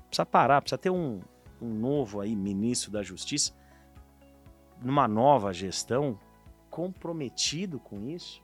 Precisa 0.07 0.25
parar, 0.25 0.61
precisa 0.61 0.77
ter 0.77 0.89
um, 0.89 1.21
um 1.61 1.69
novo 1.69 2.19
aí 2.19 2.35
ministro 2.35 2.91
da 2.91 3.03
Justiça, 3.03 3.53
numa 4.81 5.07
nova 5.07 5.53
gestão, 5.53 6.19
comprometido 6.69 7.79
com 7.79 8.09
isso, 8.09 8.41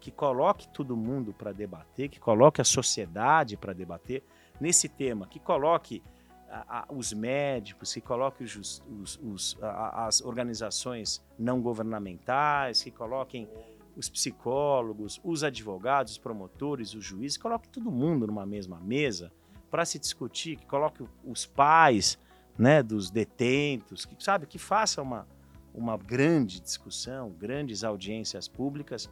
que 0.00 0.10
coloque 0.10 0.68
todo 0.68 0.96
mundo 0.96 1.32
para 1.32 1.52
debater, 1.52 2.08
que 2.08 2.18
coloque 2.18 2.60
a 2.60 2.64
sociedade 2.64 3.56
para 3.56 3.72
debater 3.72 4.22
nesse 4.60 4.88
tema, 4.88 5.26
que 5.26 5.38
coloque 5.38 6.02
a, 6.48 6.80
a, 6.80 6.86
os 6.92 7.12
médicos, 7.12 7.92
que 7.94 8.00
coloque 8.00 8.44
os, 8.44 8.82
os, 9.00 9.20
os, 9.22 9.58
a, 9.62 10.06
as 10.06 10.20
organizações 10.20 11.24
não 11.38 11.60
governamentais, 11.60 12.82
que 12.82 12.90
coloquem 12.90 13.48
os 13.96 14.08
psicólogos, 14.08 15.20
os 15.22 15.44
advogados, 15.44 16.12
os 16.12 16.18
promotores, 16.18 16.94
os 16.94 17.04
juízes, 17.04 17.36
coloque 17.36 17.68
todo 17.68 17.90
mundo 17.90 18.26
numa 18.26 18.46
mesma 18.46 18.80
mesa 18.80 19.32
para 19.70 19.84
se 19.84 19.98
discutir, 19.98 20.56
que 20.56 20.66
coloque 20.66 21.04
os 21.24 21.46
pais 21.46 22.18
né, 22.58 22.82
dos 22.82 23.10
detentos, 23.10 24.04
que 24.04 24.14
sabe, 24.22 24.46
que 24.46 24.58
faça 24.58 25.00
uma, 25.00 25.26
uma 25.74 25.96
grande 25.96 26.60
discussão, 26.60 27.30
grandes 27.30 27.82
audiências 27.82 28.48
públicas, 28.48 29.10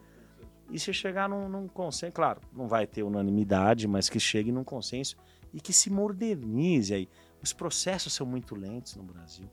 e 0.70 0.78
se 0.78 0.92
chegar 0.92 1.28
num, 1.28 1.48
num, 1.48 1.66
consenso, 1.66 2.12
claro, 2.12 2.40
não 2.52 2.68
vai 2.68 2.86
ter 2.86 3.02
unanimidade, 3.02 3.88
mas 3.88 4.08
que 4.08 4.20
chegue 4.20 4.52
num 4.52 4.62
consenso 4.62 5.16
e 5.52 5.60
que 5.60 5.72
se 5.72 5.90
modernize 5.90 6.94
aí. 6.94 7.08
Os 7.42 7.52
processos 7.52 8.12
são 8.12 8.26
muito 8.26 8.54
lentos 8.54 8.94
no 8.94 9.02
Brasil. 9.02 9.50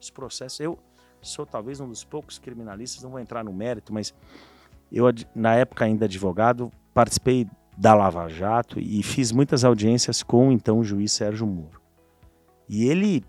Os 0.00 0.10
processos, 0.10 0.58
eu 0.58 0.78
sou 1.22 1.46
talvez 1.46 1.80
um 1.80 1.88
dos 1.88 2.04
poucos 2.04 2.38
criminalistas, 2.38 3.02
não 3.02 3.10
vou 3.10 3.20
entrar 3.20 3.44
no 3.44 3.52
mérito, 3.52 3.92
mas 3.92 4.14
eu, 4.90 5.04
na 5.34 5.54
época 5.54 5.84
ainda 5.84 6.06
advogado, 6.06 6.72
participei 6.92 7.46
da 7.76 7.94
Lava 7.94 8.28
Jato 8.28 8.78
e 8.78 9.02
fiz 9.02 9.32
muitas 9.32 9.64
audiências 9.64 10.22
com 10.22 10.50
então 10.52 10.80
o 10.80 10.84
juiz 10.84 11.12
Sérgio 11.12 11.46
Moro. 11.46 11.80
E 12.68 12.84
ele 12.84 13.24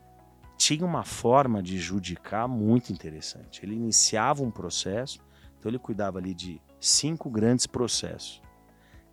tinha 0.58 0.86
uma 0.86 1.04
forma 1.04 1.64
de 1.64 1.80
judicar 1.80 2.48
muito 2.48 2.92
interessante. 2.92 3.66
Ele 3.66 3.74
iniciava 3.74 4.44
um 4.44 4.52
processo, 4.52 5.20
então 5.58 5.70
ele 5.70 5.80
cuidava 5.80 6.20
ali 6.20 6.34
de 6.34 6.62
cinco 6.80 7.30
grandes 7.30 7.66
processos. 7.66 8.42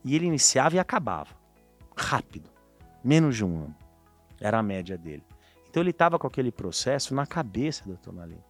E 0.04 0.14
ele 0.14 0.26
iniciava 0.26 0.76
e 0.76 0.78
acabava. 0.78 1.34
Rápido. 1.96 2.50
Menos 3.02 3.36
de 3.36 3.44
um 3.44 3.64
ano. 3.64 3.76
Era 4.40 4.58
a 4.58 4.62
média 4.62 4.98
dele. 4.98 5.24
Então 5.68 5.82
ele 5.82 5.90
estava 5.90 6.18
com 6.18 6.26
aquele 6.26 6.50
processo 6.50 7.14
na 7.14 7.26
cabeça 7.26 7.84
do 7.84 7.96
Tonalino. 7.96 8.44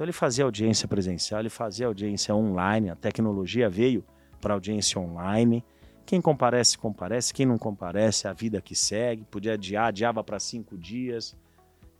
Então 0.00 0.06
ele 0.06 0.12
fazia 0.12 0.46
audiência 0.46 0.88
presencial, 0.88 1.40
ele 1.40 1.50
fazia 1.50 1.86
audiência 1.86 2.34
online, 2.34 2.88
a 2.88 2.96
tecnologia 2.96 3.68
veio 3.68 4.02
para 4.40 4.54
audiência 4.54 4.98
online. 4.98 5.62
Quem 6.06 6.22
comparece, 6.22 6.78
comparece. 6.78 7.34
Quem 7.34 7.44
não 7.44 7.58
comparece, 7.58 8.26
a 8.26 8.32
vida 8.32 8.62
que 8.62 8.74
segue. 8.74 9.26
Podia 9.30 9.52
adiar, 9.52 9.88
adiava 9.88 10.24
para 10.24 10.40
cinco 10.40 10.78
dias. 10.78 11.36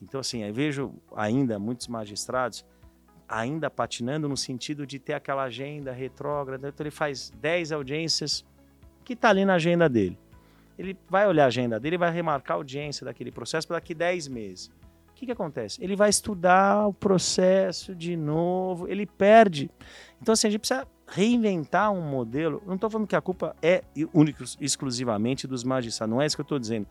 Então, 0.00 0.18
assim, 0.18 0.42
eu 0.42 0.54
vejo 0.54 0.94
ainda 1.14 1.58
muitos 1.58 1.88
magistrados 1.88 2.64
ainda 3.28 3.68
patinando 3.68 4.30
no 4.30 4.36
sentido 4.36 4.86
de 4.86 4.98
ter 4.98 5.12
aquela 5.12 5.42
agenda 5.42 5.92
retrógrada. 5.92 6.70
Então, 6.70 6.82
ele 6.82 6.90
faz 6.90 7.30
10 7.38 7.70
audiências 7.70 8.46
que 9.04 9.12
está 9.12 9.28
ali 9.28 9.44
na 9.44 9.56
agenda 9.56 9.90
dele. 9.90 10.18
Ele 10.78 10.96
vai 11.06 11.28
olhar 11.28 11.44
a 11.44 11.48
agenda 11.48 11.78
dele 11.78 11.98
vai 11.98 12.10
remarcar 12.10 12.54
a 12.54 12.60
audiência 12.60 13.04
daquele 13.04 13.30
processo 13.30 13.68
para 13.68 13.76
daqui 13.76 13.92
10 13.94 14.26
meses. 14.28 14.70
Que, 15.20 15.26
que 15.26 15.32
acontece? 15.32 15.84
Ele 15.84 15.94
vai 15.94 16.08
estudar 16.08 16.86
o 16.86 16.94
processo 16.94 17.94
de 17.94 18.16
novo, 18.16 18.88
ele 18.88 19.04
perde. 19.04 19.70
Então, 20.18 20.32
assim, 20.32 20.48
a 20.48 20.50
gente 20.50 20.60
precisa 20.60 20.88
reinventar 21.06 21.92
um 21.92 22.00
modelo. 22.00 22.62
Não 22.66 22.76
estou 22.76 22.88
falando 22.88 23.06
que 23.06 23.14
a 23.14 23.20
culpa 23.20 23.54
é 23.60 23.84
única, 24.14 24.42
exclusivamente 24.58 25.46
dos 25.46 25.62
magistrados, 25.62 26.10
não 26.10 26.22
é 26.22 26.26
isso 26.26 26.34
que 26.34 26.40
eu 26.40 26.44
estou 26.44 26.58
dizendo. 26.58 26.86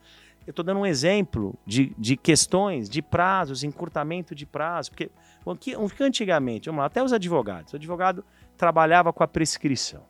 Eu 0.46 0.52
estou 0.52 0.64
dando 0.64 0.80
um 0.80 0.86
exemplo 0.86 1.58
de, 1.66 1.92
de 1.98 2.16
questões, 2.16 2.88
de 2.88 3.02
prazos, 3.02 3.64
encurtamento 3.64 4.36
de 4.36 4.46
prazo, 4.46 4.92
porque 4.92 5.10
o 5.44 5.56
que, 5.56 5.76
que 5.96 6.04
antigamente, 6.04 6.70
vamos 6.70 6.82
lá, 6.82 6.86
até 6.86 7.04
os 7.04 7.12
advogados, 7.12 7.74
o 7.74 7.78
advogado 7.78 8.24
trabalhava 8.56 9.12
com 9.12 9.24
a 9.24 9.28
prescrição. 9.28 10.04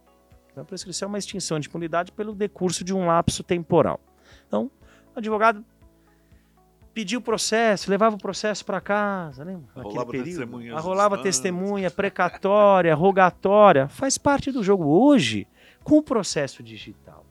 Então, 0.51 0.63
a 0.63 0.65
prescrição 0.65 1.05
é 1.05 1.09
uma 1.09 1.17
extinção 1.17 1.57
de 1.57 1.69
impunidade 1.69 2.11
pelo 2.11 2.35
decurso 2.35 2.83
de 2.83 2.93
um 2.93 3.05
lapso 3.05 3.43
temporal. 3.43 3.97
Então, 4.45 4.69
o 5.15 5.19
advogado 5.19 5.63
pediu 6.99 7.19
o 7.19 7.21
processo, 7.21 7.89
levava 7.89 8.17
o 8.17 8.19
processo 8.19 8.65
para 8.65 8.81
casa, 8.81 9.41
lembra? 9.41 9.69
Arrolava 9.73 10.11
testemunha. 10.11 10.75
Arrolava 10.75 11.17
testemunha, 11.19 11.89
precatória, 11.89 12.93
rogatória. 12.93 13.87
Faz 13.87 14.17
parte 14.17 14.51
do 14.51 14.61
jogo. 14.61 14.85
Hoje, 14.85 15.47
com 15.81 15.99
o 15.99 16.03
processo 16.03 16.61
digital, 16.61 17.25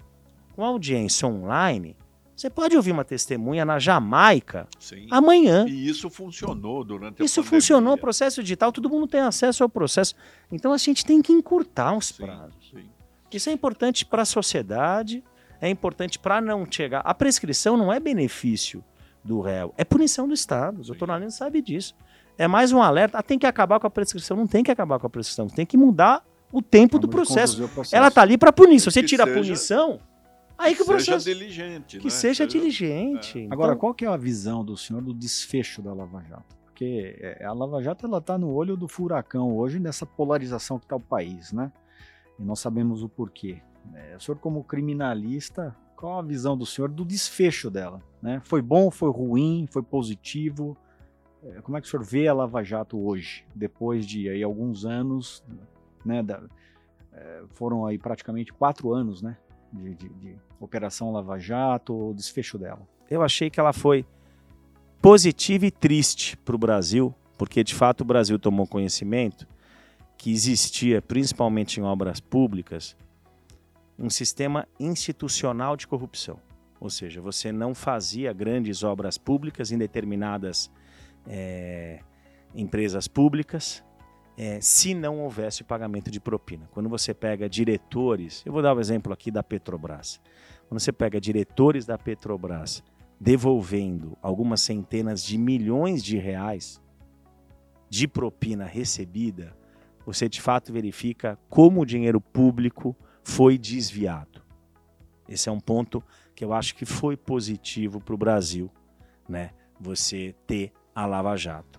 com 0.57 0.65
audiência 0.65 1.29
online, 1.29 1.95
você 2.35 2.49
pode 2.49 2.75
ouvir 2.77 2.93
uma 2.93 3.05
testemunha 3.05 3.63
na 3.63 3.79
Jamaica 3.79 4.67
Sim. 4.79 5.07
amanhã. 5.11 5.67
E 5.69 5.87
isso 5.87 6.09
funcionou 6.09 6.83
durante 6.83 7.21
a 7.21 7.25
Isso 7.27 7.43
funcionou, 7.43 7.93
o 7.93 7.99
processo 7.99 8.43
digital, 8.43 8.73
todo 8.73 8.89
mundo 8.89 9.07
tem 9.07 9.21
acesso 9.21 9.63
ao 9.63 9.69
processo. 9.69 10.15
Então 10.51 10.73
a 10.73 10.79
gente 10.79 11.05
tem 11.05 11.21
que 11.21 11.31
encurtar 11.31 11.95
os 11.95 12.07
sim, 12.07 12.25
prazos. 12.25 12.71
Sim. 12.71 12.89
Isso 13.31 13.51
é 13.51 13.53
importante 13.53 14.07
para 14.07 14.23
a 14.23 14.25
sociedade, 14.25 15.23
é 15.61 15.69
importante 15.69 16.19
para 16.19 16.41
não 16.41 16.65
chegar. 16.71 17.03
A 17.05 17.13
prescrição 17.13 17.77
não 17.77 17.93
é 17.93 18.01
benefício 18.01 18.83
do 19.29 19.41
réu, 19.41 19.75
é 19.77 19.85
punição 19.85 20.27
do 20.27 20.33
Estado. 20.33 20.81
O 20.81 20.85
doutor 20.85 21.07
Nalino 21.07 21.31
sabe 21.31 21.61
disso. 21.61 21.95
É 22.39 22.49
mais 22.49 22.73
um 22.73 22.81
alerta. 22.83 23.19
Ah, 23.19 23.23
tem 23.23 23.39
que 23.39 23.47
acabar 23.47 23.79
com 23.79 23.87
a 23.87 23.91
prescrição. 23.91 24.37
Não 24.37 24.47
tem 24.47 24.65
que 24.65 24.71
acabar 24.71 24.99
com 24.99 25.07
a 25.07 25.11
prescrição. 25.11 25.47
Tem 25.49 25.67
que 25.67 25.77
mudar 25.77 26.25
o 26.51 26.63
tempo 26.63 26.99
do 26.99 27.07
processo. 27.07 27.69
processo. 27.69 27.95
Ela 27.95 28.09
está 28.09 28.23
ali 28.23 28.39
para 28.39 28.53
punir. 28.53 28.81
Se 28.81 28.91
você 28.91 29.03
tira 29.03 29.25
seja... 29.25 29.39
a 29.39 29.43
punição, 29.43 30.01
Aí 30.57 30.73
que, 30.73 30.79
que 30.79 30.83
o 30.83 30.87
processo. 30.87 31.21
Seja 31.21 31.39
diligente. 31.39 31.99
Que 31.99 32.05
né? 32.05 32.11
seja 32.11 32.47
diligente. 32.47 33.39
É. 33.39 33.43
Então... 33.43 33.53
Agora, 33.53 33.77
qual 33.77 33.93
que 33.93 34.05
é 34.05 34.09
a 34.09 34.17
visão 34.17 34.65
do 34.65 34.77
senhor 34.77 35.03
do 35.03 35.13
desfecho 35.13 35.83
da 35.83 35.93
Lava 35.93 36.23
Jato? 36.23 36.57
Porque 36.65 37.17
é, 37.21 37.45
a 37.45 37.53
Lava 37.53 37.83
Jato 37.83 38.07
ela 38.07 38.19
está 38.19 38.39
no 38.39 38.51
olho 38.51 38.77
do 38.77 38.89
furacão 38.89 39.57
hoje 39.57 39.79
nessa 39.79 40.07
polarização 40.07 40.79
que 40.79 40.87
está 40.87 40.97
o 40.97 41.01
país, 41.01 41.53
né? 41.53 41.71
E 42.39 42.43
nós 42.43 42.61
sabemos 42.61 43.03
o 43.03 43.09
porquê. 43.09 43.61
É, 43.95 44.17
o 44.17 44.21
senhor, 44.21 44.39
como 44.39 44.65
criminalista, 44.65 45.77
qual 45.99 46.21
a 46.21 46.23
visão 46.23 46.57
do 46.57 46.65
senhor 46.65 46.89
do 46.89 47.05
desfecho 47.05 47.69
dela? 47.69 48.01
Né? 48.23 48.41
Foi 48.45 48.63
bom, 48.63 48.89
foi 48.89 49.11
ruim, 49.11 49.67
foi 49.69 49.83
positivo? 49.83 50.77
É, 51.43 51.61
como 51.61 51.77
é 51.77 51.81
que 51.81 51.89
o 51.89 51.91
senhor 51.91 52.05
vê 52.05 52.29
a 52.29 52.33
Lava 52.33 52.63
Jato 52.63 52.97
hoje, 52.97 53.45
depois 53.53 54.07
de 54.07 54.29
aí, 54.29 54.41
alguns 54.41 54.85
anos, 54.85 55.43
né? 56.05 56.23
Da, 56.23 56.41
é, 57.13 57.43
foram 57.55 57.85
aí 57.85 57.99
praticamente 57.99 58.53
quatro 58.53 58.93
anos, 58.93 59.21
né? 59.21 59.37
de, 59.73 59.95
de, 59.97 60.09
de 60.09 60.37
Operação 60.61 61.13
Lava 61.13 61.37
Jato, 61.37 62.11
o 62.11 62.15
desfecho 62.15 62.57
dela? 62.57 62.81
eu 63.11 63.23
achei 63.23 63.51
que 63.51 63.59
ela 63.59 63.73
foi 63.73 64.05
positiva 65.03 65.67
e 65.67 65.71
triste 65.71 66.37
para 66.37 66.55
o 66.55 66.59
Brasil, 66.59 67.15
porque 67.37 67.65
de 67.65 67.75
fato 67.75 68.03
o 68.03 68.05
Brasil 68.05 68.39
tomou 68.39 68.67
conhecimento 68.67 69.49
que 70.17 70.31
existia, 70.31 71.01
principalmente 71.01 71.81
em 71.81 71.83
obras 71.83 72.21
públicas, 72.21 72.95
um 73.99 74.09
sistema 74.09 74.67
institucional 74.79 75.77
de 75.77 75.87
corrupção. 75.87 76.39
Ou 76.81 76.89
seja, 76.89 77.21
você 77.21 77.51
não 77.51 77.75
fazia 77.75 78.33
grandes 78.33 78.83
obras 78.85 79.19
públicas 79.19 79.73
em 79.73 79.79
determinadas 79.79 80.71
é, 81.27 82.01
empresas 82.55 83.09
públicas 83.09 83.83
é, 84.37 84.61
se 84.61 84.95
não 84.95 85.19
houvesse 85.19 85.65
pagamento 85.65 86.13
de 86.13 86.21
propina. 86.21 86.69
Quando 86.71 86.89
você 86.89 87.13
pega 87.13 87.49
diretores, 87.49 88.45
eu 88.47 88.53
vou 88.53 88.63
dar 88.63 88.73
o 88.73 88.77
um 88.77 88.81
exemplo 88.81 89.13
aqui 89.13 89.33
da 89.33 89.43
Petrobras. 89.43 90.21
Quando 90.69 90.81
você 90.81 90.93
pega 90.93 91.21
diretores 91.21 91.85
da 91.85 91.99
Petrobras 91.99 92.85
devolvendo 93.21 94.17
algumas 94.23 94.61
centenas 94.61 95.25
de 95.25 95.37
milhões 95.37 96.05
de 96.05 96.17
reais 96.19 96.81
de 97.91 98.07
propina 98.07 98.65
recebida, 98.65 99.57
você 100.07 100.29
de 100.29 100.41
fato 100.41 100.73
verifica 100.73 101.37
como 101.49 101.81
o 101.81 101.87
dinheiro 101.87 102.21
público 102.21 102.97
foi 103.29 103.59
desviado. 103.59 104.43
Esse 105.29 105.51
é 105.51 105.53
um 105.53 105.61
ponto 105.61 106.03
que 106.35 106.43
eu 106.43 106.55
acho 106.55 106.75
que 106.75 106.87
foi 106.87 107.15
positivo 107.15 108.01
para 108.01 108.15
o 108.15 108.19
Brasil, 108.19 108.71
né? 109.29 109.51
Você 109.79 110.35
ter 110.47 110.73
a 110.95 111.05
Lava 111.05 111.37
Jato. 111.37 111.79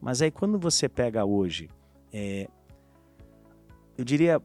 Mas 0.00 0.20
aí 0.20 0.32
quando 0.32 0.58
você 0.58 0.88
pega 0.88 1.24
hoje, 1.24 1.70
é, 2.12 2.48
eu 3.96 4.04
diria 4.04 4.42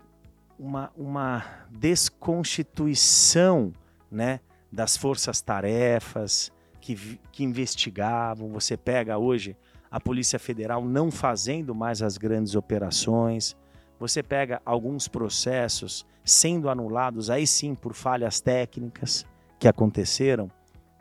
uma, 0.59 0.91
uma 0.95 1.43
desconstituição, 1.71 3.73
né? 4.11 4.39
das 4.71 4.95
forças-tarefas 4.95 6.51
que, 6.79 7.19
que 7.31 7.43
investigavam. 7.43 8.49
Você 8.49 8.77
pega 8.77 9.17
hoje 9.17 9.57
a 9.89 9.99
Polícia 9.99 10.37
Federal 10.39 10.85
não 10.85 11.11
fazendo 11.11 11.75
mais 11.75 12.01
as 12.01 12.17
grandes 12.17 12.55
operações. 12.55 13.55
Você 13.99 14.23
pega 14.23 14.61
alguns 14.65 15.07
processos 15.07 16.05
sendo 16.23 16.69
anulados, 16.69 17.29
aí 17.29 17.45
sim 17.45 17.75
por 17.75 17.93
falhas 17.93 18.41
técnicas 18.41 19.25
que 19.59 19.67
aconteceram. 19.67 20.49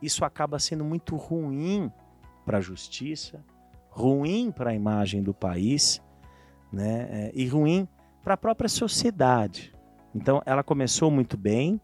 Isso 0.01 0.25
acaba 0.25 0.59
sendo 0.59 0.85
muito 0.85 1.17
ruim 1.17 1.91
para 2.45 2.59
a 2.59 2.61
justiça, 2.61 3.45
ruim 3.89 4.51
para 4.51 4.71
a 4.71 4.75
imagem 4.75 5.23
do 5.23 5.33
país, 5.33 6.03
né? 6.73 7.09
É, 7.11 7.33
e 7.35 7.47
ruim 7.47 7.87
para 8.23 8.35
a 8.35 8.37
própria 8.37 8.69
sociedade. 8.69 9.73
Então, 10.15 10.43
ela 10.45 10.63
começou 10.63 11.11
muito 11.11 11.37
bem, 11.37 11.81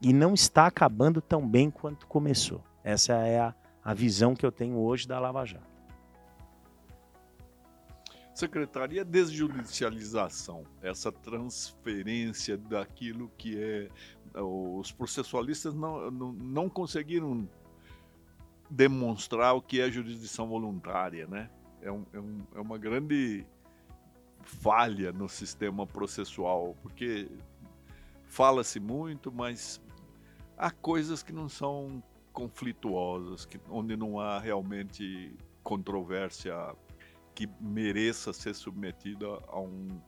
e 0.00 0.12
não 0.12 0.34
está 0.34 0.66
acabando 0.66 1.20
tão 1.20 1.46
bem 1.46 1.70
quanto 1.70 2.06
começou. 2.06 2.62
Essa 2.84 3.14
é 3.14 3.40
a, 3.40 3.54
a 3.84 3.94
visão 3.94 4.34
que 4.34 4.46
eu 4.46 4.52
tenho 4.52 4.78
hoje 4.78 5.06
da 5.06 5.18
Lava 5.18 5.44
Jato. 5.44 5.77
Secretaria 8.38 9.04
desjudicialização, 9.04 10.62
essa 10.80 11.10
transferência 11.10 12.56
daquilo 12.56 13.32
que 13.36 13.60
é. 13.60 13.88
Os 14.40 14.92
processualistas 14.92 15.74
não, 15.74 16.08
não, 16.08 16.32
não 16.34 16.68
conseguiram 16.68 17.48
demonstrar 18.70 19.56
o 19.56 19.60
que 19.60 19.80
é 19.80 19.90
jurisdição 19.90 20.46
voluntária, 20.46 21.26
né? 21.26 21.50
É, 21.82 21.90
um, 21.90 22.06
é, 22.12 22.20
um, 22.20 22.46
é 22.54 22.60
uma 22.60 22.78
grande 22.78 23.44
falha 24.44 25.10
no 25.10 25.28
sistema 25.28 25.84
processual, 25.84 26.76
porque 26.80 27.28
fala-se 28.28 28.78
muito, 28.78 29.32
mas 29.32 29.82
há 30.56 30.70
coisas 30.70 31.24
que 31.24 31.32
não 31.32 31.48
são 31.48 32.00
conflituosas, 32.32 33.44
que, 33.44 33.58
onde 33.68 33.96
não 33.96 34.20
há 34.20 34.38
realmente 34.38 35.36
controvérsia 35.64 36.54
que 37.38 37.48
mereça 37.60 38.32
ser 38.32 38.52
submetida 38.52 39.24
a 39.46 39.60
um, 39.60 40.00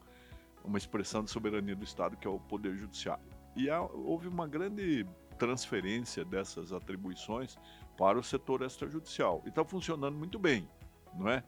uma 0.64 0.76
expressão 0.76 1.22
de 1.22 1.30
soberania 1.30 1.76
do 1.76 1.84
Estado, 1.84 2.16
que 2.16 2.26
é 2.26 2.30
o 2.30 2.40
Poder 2.40 2.74
Judiciário. 2.74 3.22
E 3.54 3.70
há, 3.70 3.80
houve 3.80 4.26
uma 4.26 4.48
grande 4.48 5.06
transferência 5.38 6.24
dessas 6.24 6.72
atribuições 6.72 7.56
para 7.96 8.18
o 8.18 8.22
setor 8.24 8.62
extrajudicial. 8.62 9.42
E 9.46 9.48
está 9.48 9.64
funcionando 9.64 10.16
muito 10.16 10.40
bem, 10.40 10.68
não 11.14 11.28
é? 11.28 11.44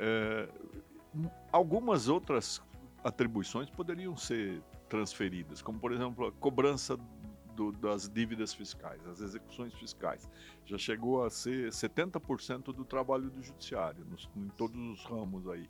é? 0.00 0.48
Algumas 1.52 2.08
outras 2.08 2.60
atribuições 3.04 3.70
poderiam 3.70 4.16
ser 4.16 4.60
transferidas, 4.88 5.62
como 5.62 5.78
por 5.78 5.92
exemplo 5.92 6.26
a 6.26 6.32
cobrança 6.32 6.98
do, 7.52 7.72
das 7.72 8.08
dívidas 8.08 8.52
fiscais, 8.52 9.00
as 9.06 9.20
execuções 9.20 9.72
fiscais. 9.74 10.28
Já 10.64 10.78
chegou 10.78 11.24
a 11.24 11.30
ser 11.30 11.70
70% 11.70 12.72
do 12.74 12.84
trabalho 12.84 13.30
do 13.30 13.42
judiciário, 13.42 14.04
nos, 14.04 14.28
em 14.36 14.48
todos 14.56 14.76
os 14.76 15.04
ramos 15.04 15.48
aí. 15.48 15.68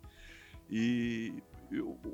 E, 0.70 1.42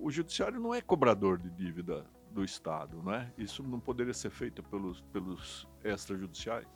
o, 0.01 0.11
judiciário 0.11 0.61
não 0.61 0.75
é 0.75 0.81
cobrador 0.81 1.39
de 1.39 1.51
dívida 1.51 2.05
do 2.33 2.45
Estado, 2.45 3.01
não 3.03 3.13
é? 3.13 3.31
Isso 3.37 3.63
não 3.63 3.81
poderia 3.81 4.15
ser 4.15 4.31
feito 4.31 4.63
pelos, 4.65 5.01
pelos 5.13 5.67
extrajudiciais? 5.85 6.67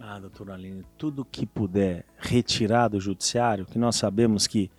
Ah, 0.00 0.18
doutor 0.18 0.50
Aline, 0.50 0.84
tudo 0.96 1.24
que 1.24 1.46
puder 1.46 2.06
retirar 2.16 2.88
do 2.88 3.00
judiciário, 3.00 3.66
que 3.66 3.78
nós 3.78 3.96
sabemos 3.96 4.46
que 4.46 4.70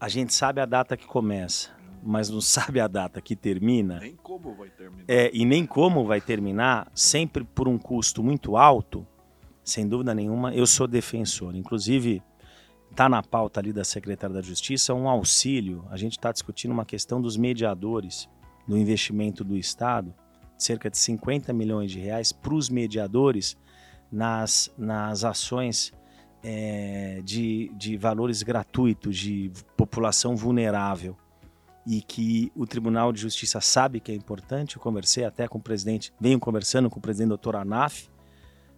a 0.00 0.08
gente 0.08 0.34
sabe 0.34 0.60
a 0.60 0.66
data 0.66 0.96
que 0.96 1.06
começa, 1.06 1.70
mas 2.02 2.28
não 2.28 2.40
sabe 2.42 2.80
a 2.80 2.88
data 2.88 3.20
que 3.20 3.36
termina. 3.36 4.00
Nem 4.00 4.16
como 4.16 4.54
vai 4.54 4.68
terminar. 4.68 5.04
É, 5.08 5.30
e 5.32 5.44
nem 5.44 5.64
como 5.64 6.04
vai 6.04 6.20
terminar, 6.20 6.90
sempre 6.94 7.44
por 7.44 7.68
um 7.68 7.78
custo 7.78 8.22
muito 8.22 8.56
alto, 8.56 9.06
sem 9.64 9.86
dúvida 9.86 10.14
nenhuma, 10.14 10.54
eu 10.54 10.66
sou 10.66 10.88
defensor. 10.88 11.54
Inclusive, 11.54 12.22
está 12.90 13.08
na 13.08 13.22
pauta 13.22 13.60
ali 13.60 13.72
da 13.72 13.84
Secretaria 13.84 14.34
da 14.34 14.42
Justiça 14.42 14.92
um 14.92 15.08
auxílio. 15.08 15.84
A 15.90 15.96
gente 15.96 16.18
está 16.18 16.32
discutindo 16.32 16.72
uma 16.72 16.84
questão 16.84 17.20
dos 17.20 17.36
mediadores 17.36 18.28
do 18.66 18.76
investimento 18.76 19.44
do 19.44 19.56
Estado, 19.56 20.14
cerca 20.58 20.90
de 20.90 20.98
50 20.98 21.52
milhões 21.52 21.90
de 21.90 22.00
reais 22.00 22.32
para 22.32 22.54
os 22.54 22.68
mediadores 22.68 23.56
nas, 24.10 24.72
nas 24.76 25.24
ações 25.24 25.92
é, 26.42 27.20
de, 27.24 27.72
de 27.76 27.96
valores 27.96 28.42
gratuitos 28.42 29.16
de 29.16 29.50
população 29.76 30.36
vulnerável 30.36 31.16
e 31.86 32.00
que 32.00 32.52
o 32.54 32.66
Tribunal 32.66 33.12
de 33.12 33.20
Justiça 33.20 33.60
sabe 33.60 34.00
que 34.00 34.12
é 34.12 34.14
importante. 34.14 34.76
Eu 34.76 34.82
conversei 34.82 35.24
até 35.24 35.48
com 35.48 35.58
o 35.58 35.62
presidente, 35.62 36.12
venho 36.20 36.38
conversando 36.38 36.88
com 36.88 36.98
o 36.98 37.02
presidente 37.02 37.28
doutor 37.28 37.56
Anaf, 37.56 38.08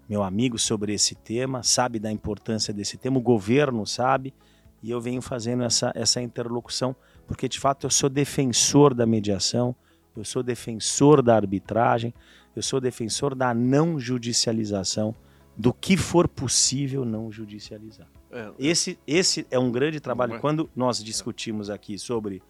meu 0.09 0.23
amigo, 0.23 0.59
sobre 0.59 0.93
esse 0.93 1.15
tema, 1.15 1.63
sabe 1.63 1.99
da 1.99 2.11
importância 2.11 2.75
desse 2.75 2.97
tema, 2.97 3.19
o 3.19 3.23
governo 3.23 3.87
sabe, 3.87 4.35
e 4.83 4.91
eu 4.91 5.01
venho 5.01 5.23
fazendo 5.23 5.63
essa, 5.63 5.93
essa 5.95 6.21
interlocução, 6.21 6.95
porque 7.27 7.49
de 7.49 7.59
fato 7.59 7.87
eu 7.87 7.91
sou 7.91 8.11
defensor 8.11 8.93
da 8.93 9.07
mediação, 9.07 9.75
eu 10.15 10.25
sou 10.25 10.43
defensor 10.43 11.23
da 11.23 11.35
arbitragem, 11.35 12.13
eu 12.55 12.63
sou 12.63 12.81
defensor 12.81 13.35
da 13.35 13.55
não 13.55 13.99
judicialização, 13.99 15.15
do 15.57 15.73
que 15.73 15.97
for 15.97 16.29
possível 16.29 17.05
não 17.05 17.31
judicializar. 17.33 18.09
É. 18.31 18.51
Esse, 18.59 18.99
esse 19.07 19.47
é 19.51 19.59
um 19.59 19.71
grande 19.71 20.01
trabalho. 20.01 20.35
É. 20.35 20.39
Quando 20.39 20.69
nós 20.75 21.03
discutimos 21.03 21.71
aqui 21.71 21.99
sobre 21.99 22.43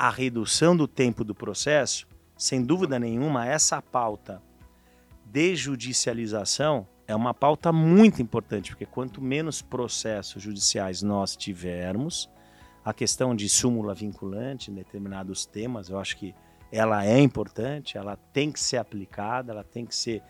a 0.00 0.08
redução 0.08 0.74
do 0.74 0.88
tempo 0.88 1.22
do 1.22 1.34
processo, 1.34 2.06
sem 2.34 2.64
dúvida 2.64 2.98
nenhuma, 2.98 3.46
essa 3.46 3.82
pauta 3.82 4.40
de 5.26 5.54
judicialização 5.54 6.88
é 7.06 7.14
uma 7.14 7.34
pauta 7.34 7.70
muito 7.70 8.22
importante, 8.22 8.70
porque 8.70 8.86
quanto 8.86 9.20
menos 9.20 9.60
processos 9.60 10.42
judiciais 10.42 11.02
nós 11.02 11.36
tivermos, 11.36 12.30
a 12.82 12.94
questão 12.94 13.36
de 13.36 13.46
súmula 13.46 13.92
vinculante 13.94 14.70
em 14.70 14.74
determinados 14.74 15.44
temas, 15.44 15.90
eu 15.90 15.98
acho 15.98 16.16
que 16.16 16.34
ela 16.72 17.04
é 17.04 17.20
importante, 17.20 17.98
ela 17.98 18.16
tem 18.16 18.50
que 18.50 18.58
ser 18.58 18.78
aplicada, 18.78 19.52
ela 19.52 19.62
tem 19.62 19.84
que 19.84 19.94
ser 19.94 20.22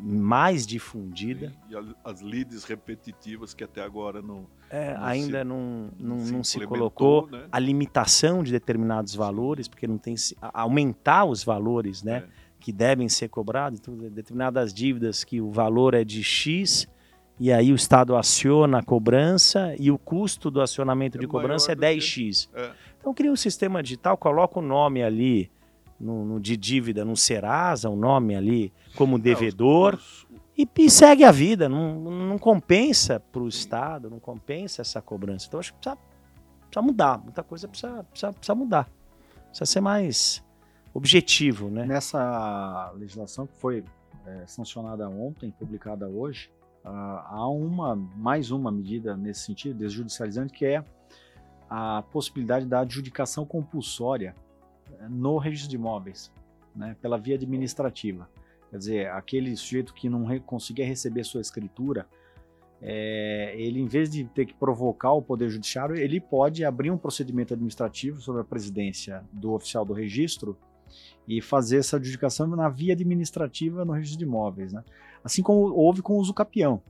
mais 0.00 0.66
difundida. 0.66 1.52
E, 1.68 1.74
e 1.74 1.94
as 2.04 2.20
leads 2.20 2.64
repetitivas 2.64 3.54
que 3.54 3.64
até 3.64 3.82
agora 3.82 4.22
não. 4.22 4.46
É, 4.70 4.94
não 4.94 5.04
ainda 5.04 5.38
se, 5.38 5.44
não, 5.44 5.90
não, 5.98 6.16
não 6.16 6.44
se, 6.44 6.66
colocou 6.66 7.28
né? 7.30 7.46
a 7.50 7.58
limitação 7.58 8.42
de 8.42 8.52
determinados 8.52 9.14
valores, 9.14 9.68
porque 9.68 9.86
não 9.86 9.98
tem 9.98 10.14
aumentar 10.40 11.24
os 11.24 11.44
valores, 11.44 12.02
né? 12.02 12.18
É. 12.18 12.46
Que 12.58 12.72
devem 12.72 13.08
ser 13.08 13.28
cobrados, 13.28 13.78
então, 13.78 13.96
determinadas 13.96 14.74
dívidas 14.74 15.22
que 15.22 15.40
o 15.40 15.50
valor 15.52 15.94
é 15.94 16.02
de 16.02 16.24
X, 16.24 16.88
e 17.38 17.52
aí 17.52 17.70
o 17.70 17.74
Estado 17.74 18.16
aciona 18.16 18.78
a 18.78 18.82
cobrança 18.82 19.74
e 19.78 19.90
o 19.90 19.98
custo 19.98 20.50
do 20.50 20.60
acionamento 20.60 21.18
é 21.18 21.20
de 21.20 21.26
cobrança 21.26 21.72
é 21.72 21.76
10x. 21.76 22.48
Que... 22.48 22.58
É. 22.58 22.72
Então 22.98 23.14
cria 23.14 23.30
um 23.30 23.36
sistema 23.36 23.82
digital, 23.82 24.16
coloca 24.16 24.58
o 24.58 24.62
nome 24.62 25.02
ali, 25.02 25.50
no, 25.98 26.24
no, 26.24 26.40
de 26.40 26.56
dívida 26.56 27.04
no 27.04 27.16
Serasa, 27.16 27.88
o 27.88 27.96
nome 27.96 28.34
ali 28.34 28.72
como 28.94 29.18
devedor, 29.18 29.94
é, 29.94 29.96
os... 29.96 30.26
E, 30.58 30.68
e, 30.78 30.90
segue 30.90 31.22
a 31.22 31.30
vida. 31.30 31.68
Não, 31.68 32.00
não 32.00 32.38
compensa 32.38 33.20
para 33.20 33.42
o 33.42 33.48
Estado, 33.48 34.08
não 34.08 34.18
compensa 34.18 34.82
essa 34.82 35.02
cobrança. 35.02 35.46
Então 35.46 35.60
acho 35.60 35.72
que 35.74 35.78
precisa, 35.80 35.98
precisa 36.68 36.82
mudar. 36.82 37.18
Muita 37.18 37.42
coisa 37.42 37.68
precisa, 37.68 38.04
precisa, 38.04 38.32
precisa 38.32 38.54
mudar. 38.54 38.88
Precisa 39.48 39.66
ser 39.66 39.80
mais 39.80 40.42
objetivo. 40.94 41.68
Né? 41.68 41.84
Nessa 41.84 42.90
legislação 42.96 43.46
que 43.46 43.56
foi 43.56 43.84
é, 44.26 44.46
sancionada 44.46 45.08
ontem, 45.08 45.50
publicada 45.50 46.08
hoje, 46.08 46.50
há 46.84 47.48
uma 47.48 47.96
mais 47.96 48.50
uma 48.50 48.70
medida 48.70 49.16
nesse 49.16 49.40
sentido, 49.40 49.76
desjudicializante, 49.76 50.52
que 50.52 50.64
é 50.64 50.84
a 51.68 52.02
possibilidade 52.12 52.64
da 52.64 52.80
adjudicação 52.80 53.44
compulsória 53.44 54.34
no 55.08 55.38
registro 55.38 55.70
de 55.70 55.76
imóveis, 55.76 56.32
né, 56.74 56.96
pela 57.00 57.18
via 57.18 57.36
administrativa. 57.36 58.28
Quer 58.70 58.78
dizer, 58.78 59.10
aquele 59.10 59.56
sujeito 59.56 59.94
que 59.94 60.08
não 60.08 60.24
re 60.24 60.40
conseguia 60.40 60.84
receber 60.84 61.24
sua 61.24 61.40
escritura, 61.40 62.06
é, 62.80 63.54
ele, 63.56 63.80
em 63.80 63.86
vez 63.86 64.10
de 64.10 64.24
ter 64.24 64.44
que 64.44 64.54
provocar 64.54 65.12
o 65.12 65.22
Poder 65.22 65.48
Judiciário, 65.48 65.96
ele 65.96 66.20
pode 66.20 66.64
abrir 66.64 66.90
um 66.90 66.98
procedimento 66.98 67.54
administrativo 67.54 68.20
sobre 68.20 68.42
a 68.42 68.44
presidência 68.44 69.24
do 69.32 69.52
oficial 69.52 69.84
do 69.84 69.94
registro 69.94 70.56
e 71.26 71.40
fazer 71.40 71.78
essa 71.78 71.96
adjudicação 71.96 72.46
na 72.48 72.68
via 72.68 72.92
administrativa 72.92 73.84
no 73.84 73.92
registro 73.92 74.18
de 74.18 74.24
imóveis. 74.24 74.72
Né? 74.72 74.84
Assim 75.24 75.42
como 75.42 75.72
houve 75.74 76.02
com 76.02 76.14
o 76.14 76.20
usucapião. 76.20 76.82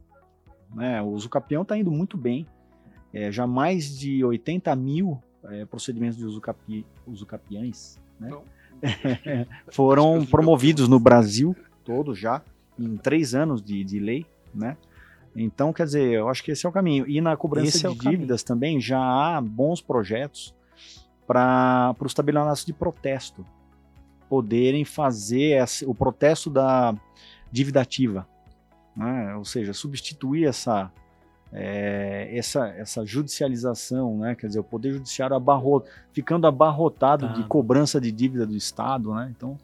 Né? 0.75 1.01
O 1.01 1.09
usucapião 1.09 1.63
está 1.63 1.77
indo 1.77 1.91
muito 1.91 2.17
bem, 2.17 2.47
é, 3.13 3.31
já 3.31 3.47
mais 3.47 3.97
de 3.97 4.25
80 4.25 4.75
mil 4.77 5.23
é, 5.51 5.65
procedimentos 5.65 6.17
de 6.17 6.25
usucapi, 6.25 6.87
usucapiães 7.07 7.99
né? 8.19 8.31
foram 9.71 10.25
promovidos 10.25 10.89
no 10.89 10.99
Brasil 10.99 11.57
todo 11.85 12.15
já, 12.15 12.43
em 12.79 12.97
três 12.97 13.35
anos 13.35 13.63
de, 13.63 13.85
de 13.85 13.99
lei, 13.99 14.27
né? 14.55 14.77
Então, 15.35 15.73
quer 15.73 15.85
dizer, 15.85 16.13
eu 16.13 16.29
acho 16.29 16.43
que 16.43 16.51
esse 16.51 16.65
é 16.65 16.69
o 16.69 16.73
caminho. 16.73 17.07
E 17.07 17.21
na 17.21 17.37
cobrança 17.37 17.69
esse 17.69 17.87
é 17.87 17.91
de 17.91 17.95
é 17.95 18.11
dívidas 18.11 18.43
caminho. 18.43 18.61
também 18.61 18.81
já 18.81 18.99
há 18.99 19.41
bons 19.41 19.83
projetos 19.83 20.55
para 21.27 21.95
os 22.01 22.15
tabelionatos 22.15 22.65
de 22.65 22.73
protesto 22.73 23.45
poderem 24.29 24.85
fazer 24.85 25.63
esse, 25.63 25.85
o 25.85 25.95
protesto 25.95 26.49
da 26.49 26.95
dívida 27.53 27.81
ativa, 27.81 28.27
né? 28.97 29.37
ou 29.37 29.45
seja, 29.45 29.73
substituir 29.73 30.47
essa, 30.47 30.91
é, 31.53 32.29
essa, 32.37 32.69
essa 32.69 33.05
judicialização, 33.05 34.19
né? 34.19 34.35
quer 34.35 34.49
dizer, 34.49 34.61
o 34.61 34.65
Poder 34.65 34.93
Judiciário 34.93 35.37
abarro, 35.37 35.85
ficando 36.13 36.47
abarrotado 36.47 37.29
de 37.35 37.45
cobrança 37.45 38.01
de 38.01 38.11
dívida 38.11 38.47
do 38.47 38.57
Estado. 38.57 39.15
Né? 39.15 39.33
Então, 39.37 39.57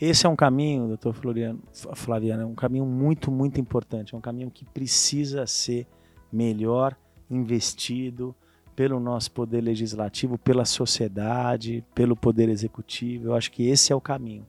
esse 0.00 0.26
é 0.26 0.28
um 0.28 0.36
caminho, 0.36 0.88
doutor 0.88 1.14
Floriano, 1.14 1.60
Flaviano, 1.94 2.42
é 2.42 2.46
um 2.46 2.54
caminho 2.54 2.84
muito, 2.84 3.30
muito 3.30 3.60
importante. 3.60 4.14
É 4.14 4.18
um 4.18 4.20
caminho 4.20 4.50
que 4.50 4.64
precisa 4.64 5.46
ser 5.46 5.86
melhor 6.30 6.96
investido 7.30 8.34
pelo 8.74 9.00
nosso 9.00 9.32
poder 9.32 9.62
legislativo, 9.62 10.36
pela 10.36 10.66
sociedade, 10.66 11.82
pelo 11.94 12.14
poder 12.14 12.50
executivo. 12.50 13.28
Eu 13.28 13.34
acho 13.34 13.50
que 13.50 13.66
esse 13.66 13.90
é 13.90 13.96
o 13.96 14.00
caminho. 14.00 14.46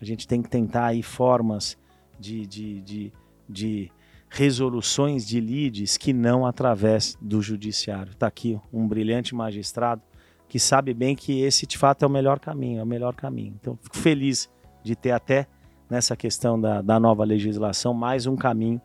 A 0.00 0.04
gente 0.04 0.28
tem 0.28 0.40
que 0.40 0.48
tentar 0.48 0.86
aí 0.86 1.02
formas 1.02 1.76
de, 2.20 2.46
de, 2.46 2.80
de, 2.82 3.12
de 3.48 3.92
resoluções 4.34 5.24
de 5.24 5.38
lides 5.38 5.96
que 5.96 6.12
não 6.12 6.44
através 6.44 7.16
do 7.20 7.40
judiciário. 7.40 8.10
Está 8.10 8.26
aqui 8.26 8.60
um 8.72 8.86
brilhante 8.86 9.32
magistrado 9.32 10.02
que 10.48 10.58
sabe 10.58 10.92
bem 10.92 11.14
que 11.14 11.40
esse 11.40 11.66
de 11.66 11.78
fato 11.78 12.04
é 12.04 12.06
o 12.06 12.10
melhor 12.10 12.40
caminho, 12.40 12.80
é 12.80 12.82
o 12.82 12.86
melhor 12.86 13.14
caminho. 13.14 13.54
Então, 13.60 13.78
fico 13.80 13.96
feliz 13.96 14.50
de 14.82 14.96
ter 14.96 15.12
até 15.12 15.46
nessa 15.88 16.16
questão 16.16 16.60
da, 16.60 16.82
da 16.82 16.98
nova 16.98 17.22
legislação 17.22 17.94
mais 17.94 18.26
um 18.26 18.34
caminho 18.34 18.80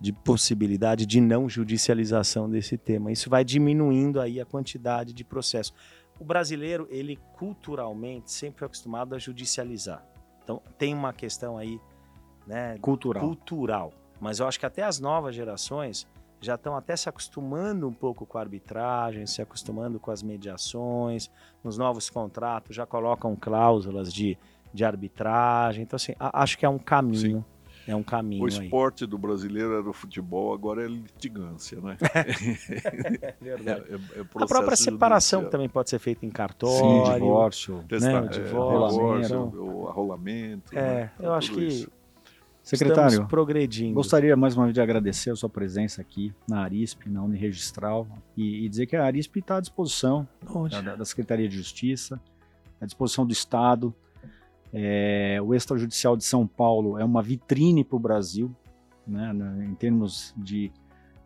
de 0.00 0.12
possibilidade 0.12 1.04
de 1.04 1.20
não 1.20 1.48
judicialização 1.48 2.48
desse 2.48 2.78
tema. 2.78 3.10
Isso 3.10 3.28
vai 3.28 3.44
diminuindo 3.44 4.20
aí 4.20 4.40
a 4.40 4.46
quantidade 4.46 5.12
de 5.12 5.24
processos. 5.24 5.74
O 6.20 6.24
brasileiro, 6.24 6.86
ele 6.90 7.18
culturalmente 7.36 8.30
sempre 8.30 8.64
é 8.64 8.66
acostumado 8.66 9.16
a 9.16 9.18
judicializar. 9.18 10.06
Então 10.44 10.62
tem 10.78 10.94
uma 10.94 11.12
questão 11.12 11.58
aí, 11.58 11.80
né, 12.46 12.78
cultural. 12.80 13.24
cultural. 13.24 14.05
Mas 14.20 14.40
eu 14.40 14.46
acho 14.46 14.58
que 14.58 14.66
até 14.66 14.82
as 14.82 14.98
novas 14.98 15.34
gerações 15.34 16.06
já 16.40 16.54
estão 16.54 16.76
até 16.76 16.94
se 16.96 17.08
acostumando 17.08 17.88
um 17.88 17.92
pouco 17.92 18.26
com 18.26 18.38
a 18.38 18.40
arbitragem, 18.40 19.26
se 19.26 19.40
acostumando 19.40 19.98
com 19.98 20.10
as 20.10 20.22
mediações, 20.22 21.30
nos 21.64 21.78
novos 21.78 22.10
contratos 22.10 22.76
já 22.76 22.84
colocam 22.86 23.34
cláusulas 23.34 24.12
de 24.12 24.38
de 24.76 24.84
arbitragem. 24.84 25.82
Então, 25.82 25.96
assim, 25.96 26.14
acho 26.18 26.58
que 26.58 26.66
é 26.66 26.68
um 26.68 26.78
caminho. 26.78 27.38
Sim. 27.38 27.44
É 27.88 27.94
um 27.94 28.02
caminho. 28.02 28.42
O 28.42 28.48
esporte 28.48 29.04
aí. 29.04 29.10
do 29.10 29.16
brasileiro 29.16 29.78
era 29.78 29.88
o 29.88 29.92
futebol, 29.92 30.52
agora 30.52 30.84
é 30.84 30.88
litigância, 30.88 31.80
né? 31.80 31.96
é 33.22 33.34
verdade. 33.40 33.84
É, 33.88 33.94
é, 33.94 34.18
é 34.18 34.20
a 34.22 34.46
própria 34.46 34.76
separação 34.76 35.40
judicial. 35.40 35.50
também 35.52 35.68
pode 35.68 35.90
ser 35.90 36.00
feita 36.00 36.26
em 36.26 36.30
cartório. 36.30 37.06
Sim, 37.06 37.14
divórcio. 37.14 37.76
Né? 37.88 38.20
O 38.20 38.28
divórcio, 38.28 38.98
rolamento. 38.98 39.62
o 39.62 39.88
arrolamento. 39.88 40.76
É, 40.76 40.80
né? 40.80 41.12
eu 41.20 41.32
acho 41.32 41.52
que. 41.52 41.64
Isso. 41.64 41.90
Secretário, 42.68 43.10
Estamos 43.10 43.30
progredindo. 43.30 43.94
Gostaria 43.94 44.36
mais 44.36 44.56
uma 44.56 44.64
vez 44.64 44.74
de 44.74 44.80
agradecer 44.80 45.30
a 45.30 45.36
sua 45.36 45.48
presença 45.48 46.00
aqui 46.00 46.32
na 46.48 46.62
Arisp, 46.62 47.06
na 47.06 47.22
Uniregistral, 47.22 48.06
e, 48.36 48.64
e 48.64 48.68
dizer 48.68 48.86
que 48.86 48.96
a 48.96 49.04
Arisp 49.04 49.38
está 49.38 49.58
à 49.58 49.60
disposição 49.60 50.26
da, 50.70 50.96
da 50.96 51.04
Secretaria 51.04 51.48
de 51.48 51.56
Justiça, 51.56 52.20
à 52.80 52.84
disposição 52.84 53.24
do 53.24 53.32
Estado 53.32 53.94
é, 54.72 55.38
o 55.42 55.54
extrajudicial 55.54 56.16
de 56.16 56.24
São 56.24 56.46
Paulo 56.46 56.98
é 56.98 57.04
uma 57.04 57.22
vitrine 57.22 57.84
para 57.84 57.96
o 57.96 57.98
Brasil, 57.98 58.54
né, 59.06 59.32
em 59.64 59.74
termos 59.74 60.34
de 60.36 60.70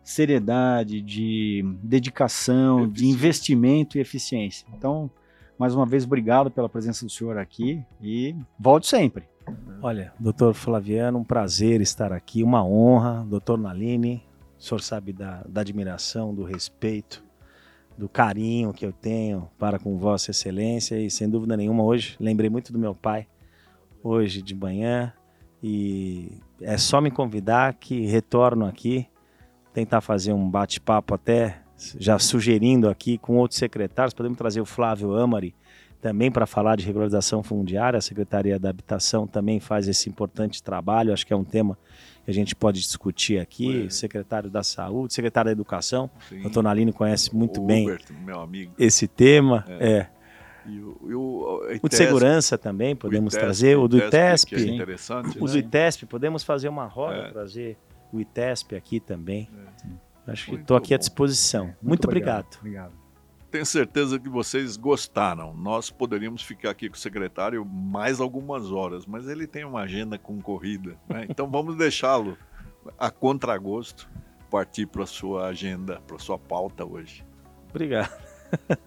seriedade, 0.03 1.01
de 1.01 1.61
dedicação, 1.83 2.87
de 2.87 3.05
investimento 3.07 3.97
e 3.97 4.01
eficiência. 4.01 4.65
Então, 4.73 5.11
mais 5.61 5.75
uma 5.75 5.85
vez, 5.85 6.05
obrigado 6.05 6.49
pela 6.49 6.67
presença 6.67 7.05
do 7.05 7.11
senhor 7.11 7.37
aqui 7.37 7.85
e 8.01 8.35
volte 8.57 8.87
sempre. 8.87 9.25
Olha, 9.79 10.11
doutor 10.19 10.55
Flaviano, 10.55 11.19
um 11.19 11.23
prazer 11.23 11.81
estar 11.81 12.11
aqui, 12.11 12.41
uma 12.41 12.65
honra. 12.65 13.23
Doutor 13.29 13.59
Naline, 13.59 14.23
o 14.57 14.63
senhor 14.63 14.81
sabe 14.81 15.13
da, 15.13 15.43
da 15.47 15.61
admiração, 15.61 16.33
do 16.33 16.43
respeito, 16.43 17.23
do 17.95 18.09
carinho 18.09 18.73
que 18.73 18.83
eu 18.83 18.91
tenho 18.91 19.51
para 19.59 19.77
com 19.77 19.99
Vossa 19.99 20.31
Excelência 20.31 20.99
e 20.99 21.11
sem 21.11 21.29
dúvida 21.29 21.55
nenhuma 21.55 21.83
hoje 21.83 22.17
lembrei 22.19 22.49
muito 22.49 22.73
do 22.73 22.79
meu 22.79 22.95
pai 22.95 23.27
hoje 24.03 24.41
de 24.41 24.55
manhã 24.55 25.13
e 25.61 26.39
é 26.59 26.75
só 26.75 26.99
me 26.99 27.11
convidar 27.11 27.75
que 27.75 28.07
retorno 28.07 28.65
aqui 28.65 29.07
tentar 29.71 30.01
fazer 30.01 30.33
um 30.33 30.49
bate-papo 30.49 31.13
até 31.13 31.60
já 31.99 32.17
sugerindo 32.19 32.89
aqui 32.89 33.17
com 33.17 33.37
outros 33.37 33.59
secretários 33.59 34.13
podemos 34.13 34.37
trazer 34.37 34.61
o 34.61 34.65
Flávio 34.65 35.15
Amari 35.15 35.53
também 36.01 36.31
para 36.31 36.45
falar 36.45 36.75
de 36.75 36.85
regularização 36.85 37.43
fundiária 37.43 37.97
a 37.97 38.01
Secretaria 38.01 38.59
da 38.59 38.69
Habitação 38.69 39.27
também 39.27 39.59
faz 39.59 39.87
esse 39.87 40.09
importante 40.09 40.61
trabalho 40.61 41.13
acho 41.13 41.25
que 41.25 41.33
é 41.33 41.35
um 41.35 41.43
tema 41.43 41.77
que 42.23 42.29
a 42.29 42.33
gente 42.33 42.55
pode 42.55 42.79
discutir 42.79 43.39
aqui, 43.39 43.87
secretário 43.89 44.49
da 44.49 44.63
Saúde, 44.63 45.13
secretário 45.13 45.49
da 45.49 45.51
Educação. 45.53 46.09
Sim. 46.29 46.39
O 46.39 46.43
doutor 46.43 46.63
Nalini 46.63 46.93
conhece 46.93 47.35
muito 47.35 47.61
o 47.61 47.65
bem 47.65 47.97
esse 48.77 49.07
tema. 49.07 49.65
É. 49.67 49.91
é. 49.91 50.09
E 50.63 50.79
o, 50.79 50.97
e 51.07 51.13
o, 51.15 51.79
o, 51.81 51.89
de 51.89 51.95
segurança 51.95 52.55
também 52.55 52.95
podemos 52.95 53.33
ITESP, 53.33 53.45
trazer, 53.45 53.77
o 53.77 53.87
do 53.87 53.97
ITESP. 53.97 54.53
ITESP 54.53 54.69
é 54.69 54.75
interessante, 54.75 55.39
o 55.39 55.45
né? 55.45 55.51
do 55.51 55.57
ITESP, 55.57 56.05
podemos 56.05 56.43
fazer 56.43 56.69
uma 56.69 56.85
roda, 56.85 57.15
é. 57.15 57.31
trazer 57.31 57.77
o 58.13 58.19
ITESP 58.19 58.75
aqui 58.75 58.99
também. 58.99 59.49
É. 59.51 60.10
Acho 60.27 60.45
que 60.45 60.55
estou 60.55 60.77
aqui 60.77 60.89
bom. 60.89 60.95
à 60.95 60.97
disposição. 60.97 61.65
Muito, 61.65 61.77
muito 61.83 62.05
obrigado. 62.05 62.57
obrigado. 62.59 62.91
obrigado. 62.91 63.01
Tenho 63.51 63.65
certeza 63.65 64.17
que 64.17 64.29
vocês 64.29 64.77
gostaram. 64.77 65.53
Nós 65.53 65.89
poderíamos 65.89 66.41
ficar 66.41 66.69
aqui 66.69 66.87
com 66.87 66.95
o 66.95 66.99
secretário 66.99 67.65
mais 67.65 68.21
algumas 68.21 68.71
horas, 68.71 69.05
mas 69.05 69.27
ele 69.27 69.45
tem 69.45 69.65
uma 69.65 69.81
agenda 69.81 70.17
concorrida. 70.17 70.97
Né? 71.09 71.27
Então 71.29 71.49
vamos 71.49 71.75
deixá-lo 71.75 72.37
a 72.97 73.11
contragosto 73.11 74.09
partir 74.49 74.85
para 74.85 75.03
a 75.03 75.07
sua 75.07 75.47
agenda, 75.47 76.01
para 76.07 76.15
a 76.15 76.19
sua 76.19 76.37
pauta 76.37 76.85
hoje. 76.85 77.25
Obrigado. 77.69 78.11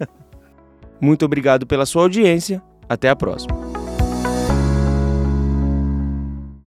Muito 1.01 1.24
obrigado 1.24 1.66
pela 1.66 1.85
sua 1.85 2.03
audiência. 2.03 2.62
Até 2.89 3.09
a 3.09 3.16
próxima. 3.16 3.64